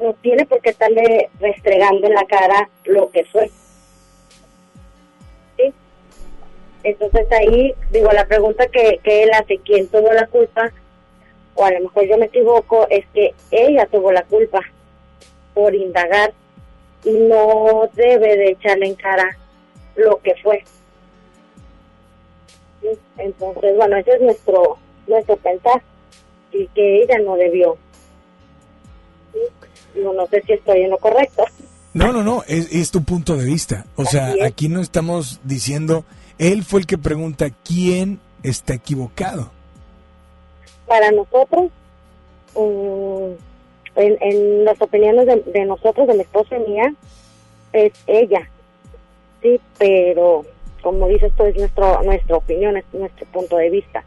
no 0.00 0.14
tiene 0.14 0.46
por 0.46 0.60
qué 0.60 0.70
estarle 0.70 1.30
restregando 1.40 2.06
en 2.06 2.14
la 2.14 2.24
cara 2.24 2.68
lo 2.84 3.10
que 3.10 3.24
fue. 3.24 3.50
¿Sí? 5.56 5.72
Entonces 6.82 7.30
ahí, 7.32 7.74
digo, 7.90 8.10
la 8.12 8.26
pregunta 8.26 8.66
que, 8.66 9.00
que 9.02 9.24
él 9.24 9.30
hace, 9.32 9.58
¿quién 9.58 9.88
tuvo 9.88 10.12
la 10.12 10.26
culpa? 10.26 10.72
O 11.54 11.64
a 11.64 11.70
lo 11.70 11.80
mejor 11.80 12.06
yo 12.06 12.18
me 12.18 12.26
equivoco, 12.26 12.86
es 12.88 13.04
que 13.12 13.34
ella 13.50 13.86
tuvo 13.86 14.10
la 14.12 14.22
culpa 14.22 14.60
por 15.54 15.74
indagar 15.74 16.32
y 17.04 17.10
no 17.10 17.90
debe 17.94 18.36
de 18.36 18.50
echarle 18.50 18.86
en 18.86 18.94
cara 18.94 19.36
lo 19.96 20.18
que 20.20 20.34
fue. 20.42 20.64
Entonces, 23.18 23.76
bueno, 23.76 23.96
ese 23.96 24.14
es 24.14 24.20
nuestro 24.20 24.78
nuestro 25.06 25.36
pensar 25.36 25.82
y 26.52 26.66
que 26.68 27.02
ella 27.02 27.18
no 27.24 27.36
debió. 27.36 27.76
¿Sí? 29.32 30.00
No, 30.00 30.12
no 30.12 30.26
sé 30.26 30.42
si 30.46 30.52
estoy 30.52 30.82
en 30.82 30.90
lo 30.90 30.98
correcto. 30.98 31.44
No, 31.94 32.12
no, 32.12 32.22
no, 32.22 32.42
es, 32.46 32.72
es 32.72 32.90
tu 32.90 33.02
punto 33.04 33.36
de 33.36 33.44
vista. 33.44 33.84
O 33.96 34.04
sea, 34.04 34.32
es. 34.32 34.42
aquí 34.42 34.68
no 34.68 34.80
estamos 34.80 35.40
diciendo, 35.44 36.04
él 36.38 36.64
fue 36.64 36.80
el 36.80 36.86
que 36.86 36.98
pregunta 36.98 37.50
quién 37.64 38.20
está 38.42 38.74
equivocado. 38.74 39.50
Para 40.86 41.10
nosotros, 41.10 41.70
mm, 42.54 43.32
en, 43.96 44.16
en 44.20 44.64
las 44.64 44.80
opiniones 44.80 45.26
de, 45.26 45.36
de 45.52 45.64
nosotros, 45.66 46.06
de 46.06 46.14
mi 46.14 46.20
esposo 46.20 46.56
y 46.56 46.70
mía, 46.70 46.94
es 47.72 47.92
ella. 48.06 48.48
Sí, 49.42 49.60
pero 49.78 50.44
como 50.82 51.08
dices 51.08 51.32
tú, 51.36 51.44
es 51.44 51.56
nuestro, 51.56 52.02
nuestra 52.02 52.36
opinión, 52.36 52.76
es 52.76 52.84
nuestro 52.92 53.26
punto 53.26 53.56
de 53.56 53.70
vista. 53.70 54.04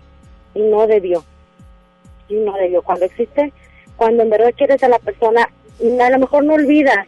Y 0.55 0.61
no 0.61 0.87
debió. 0.87 1.23
Y 2.27 2.35
no 2.35 2.53
debió. 2.53 2.81
Cuando 2.81 3.05
existe, 3.05 3.53
cuando 3.95 4.23
en 4.23 4.31
verdad 4.31 4.53
quieres 4.57 4.81
a 4.83 4.89
la 4.89 4.99
persona, 4.99 5.49
a 6.01 6.09
lo 6.09 6.19
mejor 6.19 6.43
no 6.43 6.53
olvidas, 6.55 7.05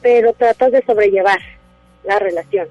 pero 0.00 0.32
tratas 0.32 0.72
de 0.72 0.82
sobrellevar 0.84 1.40
la 2.04 2.18
relación. 2.18 2.68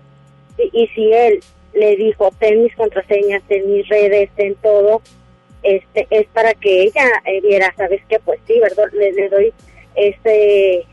Y, 0.57 0.69
y 0.73 0.87
si 0.87 1.13
él 1.13 1.41
le 1.73 1.95
dijo, 1.95 2.31
ten 2.39 2.63
mis 2.63 2.75
contraseñas, 2.75 3.43
ten 3.47 3.71
mis 3.71 3.87
redes, 3.87 4.29
ten 4.35 4.55
todo, 4.55 5.01
este 5.63 6.07
es 6.09 6.27
para 6.27 6.53
que 6.53 6.83
ella 6.83 7.05
eh, 7.25 7.41
viera, 7.41 7.73
¿sabes 7.77 8.01
qué? 8.09 8.19
Pues 8.19 8.39
sí, 8.47 8.59
¿verdad? 8.59 8.85
Le, 8.93 9.29
doy 9.29 9.53
este, 9.95 10.85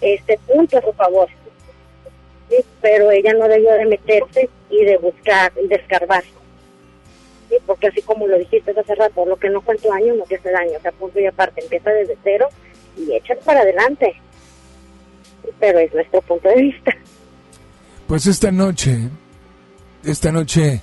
este 0.00 0.38
punto 0.46 0.78
a 0.78 0.82
su 0.82 0.92
favor. 0.92 1.28
Sí, 2.48 2.56
pero 2.80 3.10
ella 3.10 3.34
no 3.34 3.48
debió 3.48 3.72
de 3.72 3.86
meterse 3.86 4.48
y 4.70 4.84
de 4.84 4.96
buscar 4.98 5.52
de 5.52 5.74
escarbar. 5.74 6.24
Sí, 7.48 7.56
porque 7.66 7.86
así 7.88 8.02
como 8.02 8.26
lo 8.26 8.38
dijiste 8.38 8.72
hace 8.78 8.94
rato, 8.94 9.24
lo 9.24 9.36
que 9.36 9.48
no 9.48 9.60
fue 9.62 9.74
en 9.74 9.80
tu 9.80 9.92
año 9.92 10.14
no 10.14 10.24
te 10.24 10.36
hace 10.36 10.50
daño, 10.50 10.72
o 10.78 10.80
sea, 10.80 10.92
punto 10.92 11.18
y 11.18 11.26
aparte, 11.26 11.62
empieza 11.62 11.90
desde 11.90 12.16
cero 12.22 12.48
y 12.96 13.14
échate 13.14 13.40
para 13.42 13.60
adelante. 13.60 14.14
Pero 15.58 15.78
es 15.78 15.92
nuestro 15.94 16.20
punto 16.22 16.48
de 16.48 16.62
vista. 16.62 16.92
Pues 18.06 18.26
esta 18.26 18.50
noche, 18.50 19.08
esta 20.04 20.30
noche, 20.32 20.80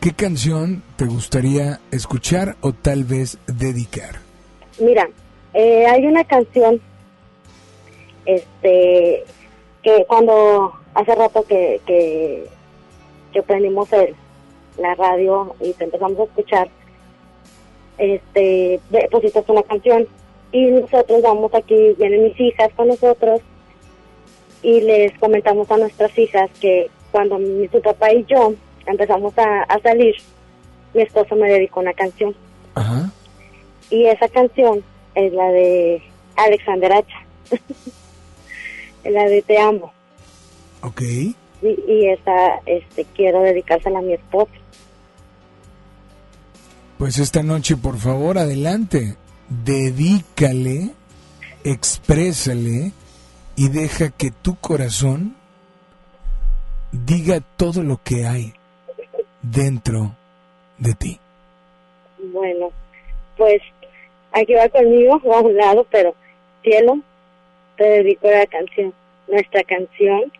¿qué 0.00 0.12
canción 0.12 0.82
te 0.96 1.06
gustaría 1.06 1.80
escuchar 1.90 2.56
o 2.60 2.72
tal 2.72 3.04
vez 3.04 3.38
dedicar? 3.46 4.20
Mira, 4.78 5.08
Eh, 5.58 5.86
hay 5.86 6.04
una 6.04 6.22
canción, 6.24 6.82
este, 8.26 9.24
que 9.82 10.04
cuando 10.06 10.72
hace 10.92 11.14
rato 11.14 11.44
que, 11.48 11.80
que, 11.86 12.46
que 13.32 13.42
prendimos 13.42 13.90
el, 13.94 14.14
la 14.78 14.94
radio 14.94 15.54
y 15.60 15.72
te 15.74 15.84
empezamos 15.84 16.18
a 16.20 16.24
escuchar, 16.24 16.68
este, 17.98 18.80
ve- 18.90 19.08
pusiste 19.10 19.42
una 19.48 19.62
canción 19.62 20.06
y 20.52 20.66
nosotros 20.66 21.22
vamos 21.22 21.52
aquí, 21.54 21.94
vienen 21.98 22.24
mis 22.24 22.38
hijas 22.40 22.70
con 22.76 22.88
nosotros 22.88 23.40
y 24.62 24.80
les 24.80 25.16
comentamos 25.18 25.70
a 25.70 25.76
nuestras 25.78 26.16
hijas 26.18 26.50
que 26.60 26.90
cuando 27.12 27.38
mi, 27.38 27.68
su 27.68 27.80
papá 27.80 28.12
y 28.12 28.24
yo 28.24 28.52
empezamos 28.86 29.36
a, 29.38 29.62
a 29.62 29.78
salir, 29.80 30.14
mi 30.94 31.02
esposo 31.02 31.36
me 31.36 31.48
dedicó 31.48 31.80
una 31.80 31.92
canción 31.94 32.34
Ajá. 32.74 33.10
y 33.90 34.06
esa 34.06 34.28
canción 34.28 34.82
es 35.14 35.32
la 35.32 35.48
de 35.50 36.02
Alexander 36.36 36.92
Hacha, 36.92 37.24
la 39.04 39.24
de 39.28 39.42
Te 39.42 39.58
amo 39.58 39.92
Ok. 40.82 41.00
y, 41.00 41.34
y 41.88 42.08
esa 42.08 42.60
este 42.66 43.04
quiero 43.14 43.40
dedicársela 43.40 43.98
a 43.98 44.02
mi 44.02 44.12
esposo. 44.12 44.50
Pues 46.98 47.18
esta 47.18 47.42
noche, 47.42 47.76
por 47.76 47.98
favor, 47.98 48.38
adelante. 48.38 49.16
Dedícale, 49.48 50.90
exprésale 51.62 52.92
y 53.54 53.68
deja 53.68 54.10
que 54.10 54.30
tu 54.30 54.56
corazón 54.56 55.36
diga 56.90 57.40
todo 57.56 57.82
lo 57.82 58.00
que 58.02 58.26
hay 58.26 58.54
dentro 59.42 60.16
de 60.78 60.94
ti. 60.94 61.20
Bueno, 62.32 62.70
pues 63.36 63.60
aquí 64.32 64.54
va 64.54 64.68
conmigo, 64.68 65.20
va 65.30 65.38
a 65.38 65.42
un 65.42 65.56
lado, 65.56 65.86
pero 65.90 66.14
cielo, 66.62 66.98
te 67.76 67.84
dedico 67.84 68.30
la 68.30 68.46
canción, 68.46 68.94
nuestra 69.28 69.62
canción 69.64 70.32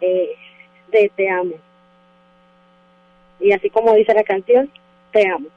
eh, 0.00 0.30
de 0.92 1.10
Te 1.14 1.28
amo. 1.28 1.54
Y 3.38 3.52
así 3.52 3.68
como 3.68 3.92
dice 3.92 4.14
la 4.14 4.24
canción, 4.24 4.70
Te 5.16 5.26
amo, 5.30 5.48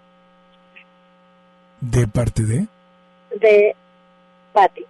¿De 1.82 2.08
parte 2.08 2.44
de? 2.44 2.66
de 3.42 3.76
Patti. 4.54 4.86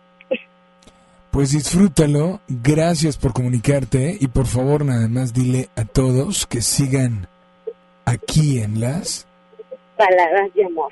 Pues 1.32 1.54
disfrútalo, 1.54 2.40
gracias 2.48 3.18
por 3.18 3.34
comunicarte 3.34 4.16
y 4.20 4.28
por 4.28 4.46
favor 4.46 4.86
nada 4.86 5.08
más 5.08 5.34
dile 5.34 5.70
a 5.76 5.86
todos 5.86 6.46
que 6.46 6.62
sigan 6.62 7.28
aquí 8.06 8.60
en 8.60 8.80
las... 8.80 9.26
Baladas 9.98 10.54
de 10.54 10.66
amor. 10.66 10.92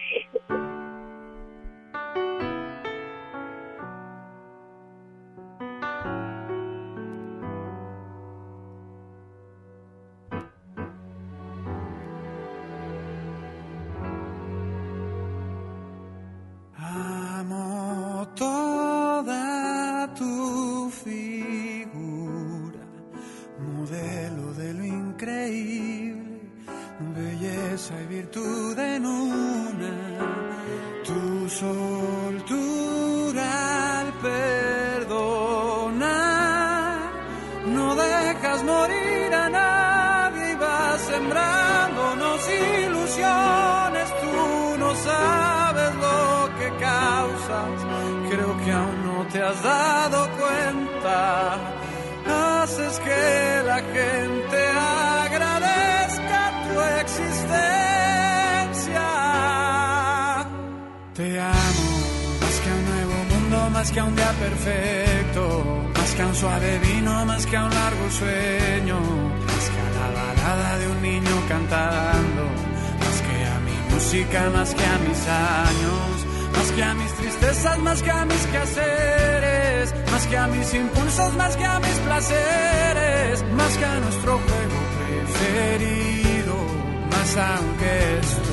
Más 74.49 74.73
que 74.73 74.83
a 74.85 74.97
mis 74.99 75.27
años, 75.27 76.25
más 76.55 76.71
que 76.71 76.83
a 76.83 76.93
mis 76.93 77.13
tristezas, 77.13 77.79
más 77.79 78.01
que 78.01 78.11
a 78.11 78.25
mis 78.25 78.45
quehaceres, 78.47 79.93
más 80.11 80.27
que 80.27 80.37
a 80.37 80.47
mis 80.47 80.73
impulsos, 80.73 81.33
más 81.33 81.57
que 81.57 81.65
a 81.65 81.79
mis 81.79 81.97
placeres, 82.05 83.43
más 83.53 83.77
que 83.77 83.85
a 83.85 83.99
nuestro 83.99 84.39
juego 84.39 84.79
preferido, 84.97 86.55
más 87.11 87.37
aunque 87.37 88.19
esto 88.19 88.46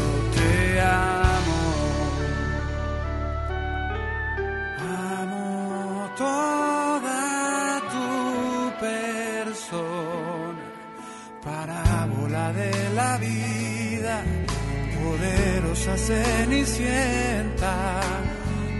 cenicienta, 15.92 17.74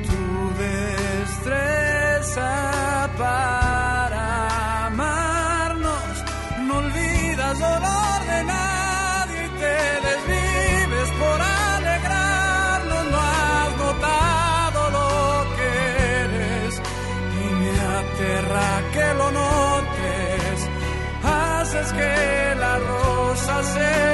tu 0.09 0.25
destreza 0.63 2.51
para 3.19 4.87
amarnos, 4.87 6.25
no 6.67 6.79
olvidas 6.79 7.59
dolor 7.59 8.21
de 8.27 8.45
nadie 8.45 9.45
y 9.45 9.49
te 9.61 9.77
desvives 10.09 11.11
por 11.21 11.39
alegrarnos, 11.43 13.05
no 13.13 13.19
has 13.21 13.71
notado 13.77 14.91
lo 14.97 15.11
que 15.57 15.69
eres 16.25 16.81
y 17.43 17.45
me 17.61 17.73
aterra 18.01 18.69
que 18.95 19.07
lo 19.15 19.29
notes, 19.31 20.57
haces 21.23 21.93
que 21.93 22.55
la 22.59 22.79
rosa 22.79 23.63
se 23.63 24.14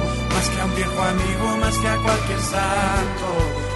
más 0.41 0.49
que 0.49 0.59
a 0.59 0.65
un 0.65 0.75
viejo 0.75 1.01
amigo, 1.03 1.57
más 1.57 1.77
que 1.77 1.87
a 1.87 1.97
cualquier 1.97 2.41
santo, 2.41 3.27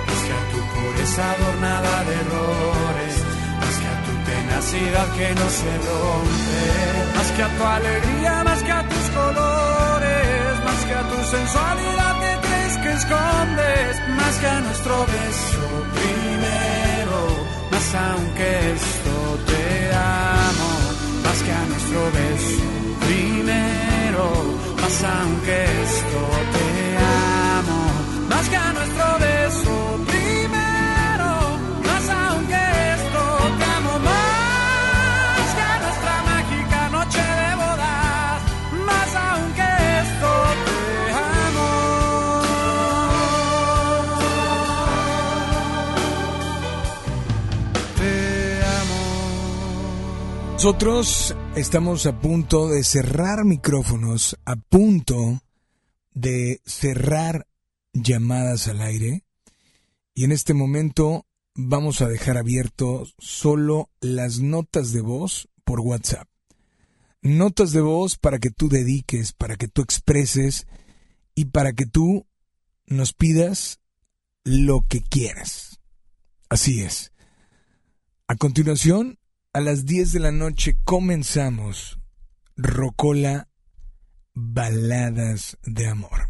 más 0.08 0.22
que 0.26 0.34
a 0.40 0.44
tu 0.52 0.60
pureza 0.74 1.24
adornada 1.34 2.04
de 2.08 2.14
errores, 2.24 3.16
más 3.62 3.76
que 3.82 3.88
a 3.94 3.98
tu 4.06 4.14
tenacidad 4.32 5.08
que 5.18 5.28
no 5.42 5.48
se 5.60 5.72
rompe, 5.86 6.64
más 7.18 7.30
que 7.36 7.44
a 7.44 7.50
tu 7.56 7.64
alegría, 7.78 8.44
más 8.46 8.64
que 8.64 8.72
a 8.72 8.84
tus 8.92 9.06
colores, 9.20 10.54
más 10.68 10.82
que 10.88 10.94
a 11.02 11.04
tu 11.12 11.20
sensualidad 11.36 12.14
que 12.24 12.34
crees 12.48 12.76
que 12.82 12.92
escondes, 13.00 13.92
más 14.20 14.36
que 14.42 14.48
a 14.48 14.60
nuestro 14.62 14.96
beso 15.06 15.66
primero, 16.00 17.20
más 17.70 17.88
aunque 18.10 18.50
esto 18.74 19.16
te 19.52 19.64
amo, 19.94 20.72
más 21.26 21.40
que 21.46 21.52
a 21.52 21.64
nuestro 21.72 22.00
beso 22.18 22.66
primero, 23.06 24.55
mas 24.88 25.04
aunque 25.04 25.64
esto 25.64 26.22
te 26.54 26.70
amo, 27.58 27.82
más 28.30 28.46
que 28.48 28.56
a 28.56 28.72
nuestro 28.72 29.06
beso 29.18 30.00
primero, 30.06 31.32
más 31.88 32.08
aunque 32.08 32.62
esto 32.94 33.24
te 33.58 33.66
amo 33.78 33.94
más 34.10 35.48
que 35.56 35.62
a 35.74 35.80
nuestra 35.86 36.16
mágica 36.30 36.90
noche 36.98 37.24
de 37.42 37.56
bodas, 37.64 38.42
más 38.86 39.10
aunque 39.32 39.70
esto 40.04 40.32
te 40.68 40.80
amo. 41.48 41.70
Te 47.98 48.14
amo. 48.82 49.02
Nosotros 50.54 51.36
estamos 51.56 52.06
a 52.06 52.20
punto 52.20 52.68
de 52.68 52.84
cerrar 52.84 53.46
micrófonos, 53.46 54.38
a 54.46 54.58
punto 54.58 55.42
de 56.14 56.62
cerrar 56.66 57.48
llamadas 57.94 58.68
al 58.68 58.82
aire. 58.82 59.24
Y 60.14 60.26
en 60.26 60.32
este 60.32 60.54
momento 60.54 61.26
vamos 61.54 62.02
a 62.02 62.10
dejar 62.10 62.38
abierto 62.38 63.08
solo 63.18 63.90
las 64.02 64.40
notas 64.40 64.92
de 64.92 65.02
voz 65.02 65.50
por 65.64 65.80
WhatsApp. 65.80 66.28
Notas 67.22 67.72
de 67.72 67.82
voz 67.82 68.18
para 68.18 68.40
que 68.40 68.52
tú 68.52 68.68
dediques, 68.68 69.32
para 69.32 69.56
que 69.56 69.68
tú 69.68 69.82
expreses 69.82 70.68
y 71.36 71.46
para 71.46 71.74
que 71.74 71.86
tú 71.86 72.28
nos 72.86 73.14
pidas 73.14 73.80
lo 74.44 74.86
que 74.88 75.02
quieras. 75.02 75.80
Así 76.50 76.82
es. 76.82 77.14
A 78.28 78.36
continuación, 78.36 79.20
a 79.56 79.62
las 79.62 79.86
10 79.86 80.12
de 80.12 80.20
la 80.20 80.34
noche 80.34 80.76
comenzamos 80.84 81.98
Rocola 82.58 83.48
Baladas 84.34 85.58
de 85.64 85.88
Amor. 85.88 86.28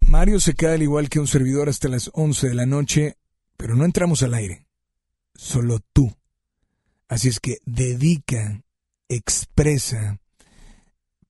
Mario 0.00 0.40
se 0.40 0.52
queda 0.52 0.74
al 0.74 0.82
igual 0.82 1.08
que 1.08 1.20
un 1.20 1.26
servidor 1.26 1.70
hasta 1.70 1.88
las 1.88 2.10
11 2.12 2.50
de 2.50 2.54
la 2.54 2.66
noche, 2.66 3.16
pero 3.56 3.76
no 3.76 3.86
entramos 3.86 4.22
al 4.22 4.34
aire. 4.34 4.66
Solo 5.34 5.80
tú. 5.94 6.14
Así 7.08 7.28
es 7.28 7.40
que 7.40 7.60
dedica, 7.64 8.62
expresa, 9.08 10.20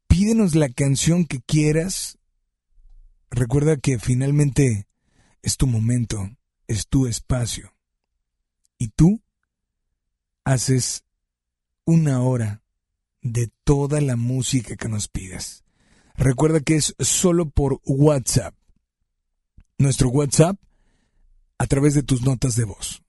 pídenos 0.08 0.56
la 0.56 0.68
canción 0.68 1.26
que 1.26 1.40
quieras. 1.42 2.18
Recuerda 3.30 3.76
que 3.76 4.00
finalmente 4.00 4.88
es 5.42 5.56
tu 5.56 5.68
momento, 5.68 6.28
es 6.66 6.88
tu 6.88 7.06
espacio. 7.06 7.72
Y 8.78 8.88
tú 8.88 9.22
haces 10.44 11.04
una 11.84 12.22
hora 12.22 12.62
de 13.22 13.50
toda 13.64 14.00
la 14.00 14.16
música 14.16 14.76
que 14.76 14.88
nos 14.88 15.08
pidas. 15.08 15.64
Recuerda 16.16 16.60
que 16.60 16.76
es 16.76 16.94
solo 16.98 17.48
por 17.48 17.80
WhatsApp. 17.84 18.54
Nuestro 19.78 20.10
WhatsApp 20.10 20.56
a 21.58 21.66
través 21.66 21.94
de 21.94 22.02
tus 22.02 22.22
notas 22.22 22.56
de 22.56 22.64
voz. 22.64 23.02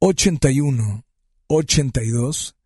81 0.00 1.04
82 1.46 2.56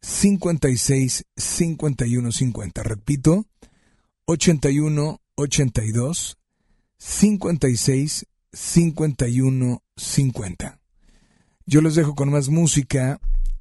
56 0.00 1.24
51 1.36 2.32
50. 2.32 2.82
Repito, 2.82 3.46
81 4.26 5.20
82 5.34 6.38
56 6.98 8.26
51 8.52 9.82
50. 9.96 10.80
Yo 11.66 11.80
los 11.80 11.94
dejo 11.94 12.14
con 12.14 12.30
más 12.30 12.48
música 12.48 13.20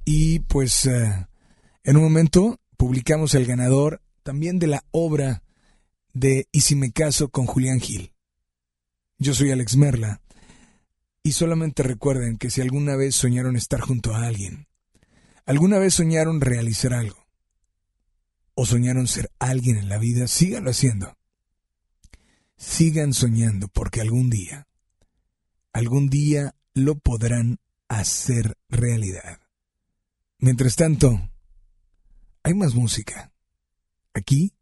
y 0.10 0.40
pues 0.40 0.86
eh, 0.86 1.28
en 1.84 1.98
un 1.98 2.04
momento 2.04 2.62
publicamos 2.78 3.36
el 3.36 3.46
ganador 3.46 4.02
también 4.24 4.58
de 4.58 4.68
la 4.68 4.86
obra 4.92 5.44
de 6.14 6.48
Y 6.54 6.62
si 6.62 6.78
me 6.78 6.94
caso 6.94 7.28
con 7.28 7.46
Julián 7.46 7.82
Gil. 7.82 8.14
Yo 9.18 9.34
soy 9.34 9.52
Alex 9.52 9.76
Merla 9.76 10.22
y 11.24 11.34
solamente 11.34 11.84
recuerden 11.84 12.38
que 12.38 12.50
si 12.50 12.62
alguna 12.62 12.96
vez 12.96 13.16
soñaron 13.16 13.58
estar 13.58 13.82
junto 13.82 14.16
a 14.16 14.26
alguien, 14.26 14.68
alguna 15.46 15.78
vez 15.78 15.96
soñaron 15.96 16.40
realizar 16.40 16.94
algo 16.94 17.28
o 18.54 18.66
soñaron 18.66 19.08
ser 19.08 19.30
alguien 19.40 19.76
en 19.76 19.90
la 19.90 19.98
vida, 19.98 20.28
síganlo 20.28 20.70
haciendo. 20.70 21.18
Sigan 22.56 23.12
soñando 23.12 23.68
porque 23.68 24.00
algún 24.00 24.30
día, 24.30 24.70
algún 25.74 26.10
día 26.10 26.56
lo 26.74 26.98
podrán 26.98 27.60
hacer 27.90 28.56
realidad. 28.70 29.42
Mientras 30.40 30.76
tanto, 30.76 31.30
hay 32.44 32.54
más 32.54 32.76
música. 32.76 33.32
Aquí, 34.14 34.54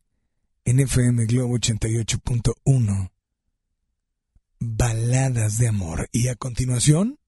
en 0.63 0.79
FM 0.79 1.25
Globo 1.25 1.57
88.1, 1.57 3.11
baladas 4.59 5.57
de 5.57 5.67
amor. 5.67 6.07
Y 6.13 6.29
a 6.29 6.35
continuación, 6.35 7.19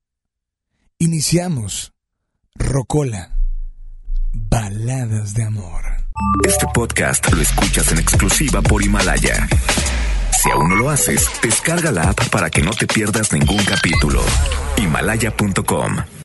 iniciamos 0.97 1.93
Rocola, 2.55 3.37
baladas 4.33 5.33
de 5.33 5.43
amor. 5.43 5.83
Este 6.47 6.65
podcast 6.73 7.31
lo 7.33 7.41
escuchas 7.41 7.91
en 7.91 7.99
exclusiva 7.99 8.61
por 8.61 8.81
Himalaya. 8.81 9.47
Si 10.41 10.49
aún 10.51 10.69
no 10.69 10.75
lo 10.75 10.89
haces, 10.89 11.29
descarga 11.41 11.91
la 11.91 12.09
app 12.09 12.29
para 12.29 12.49
que 12.49 12.61
no 12.61 12.71
te 12.71 12.87
pierdas 12.87 13.33
ningún 13.33 13.63
capítulo. 13.65 14.23
Himalaya.com 14.77 15.97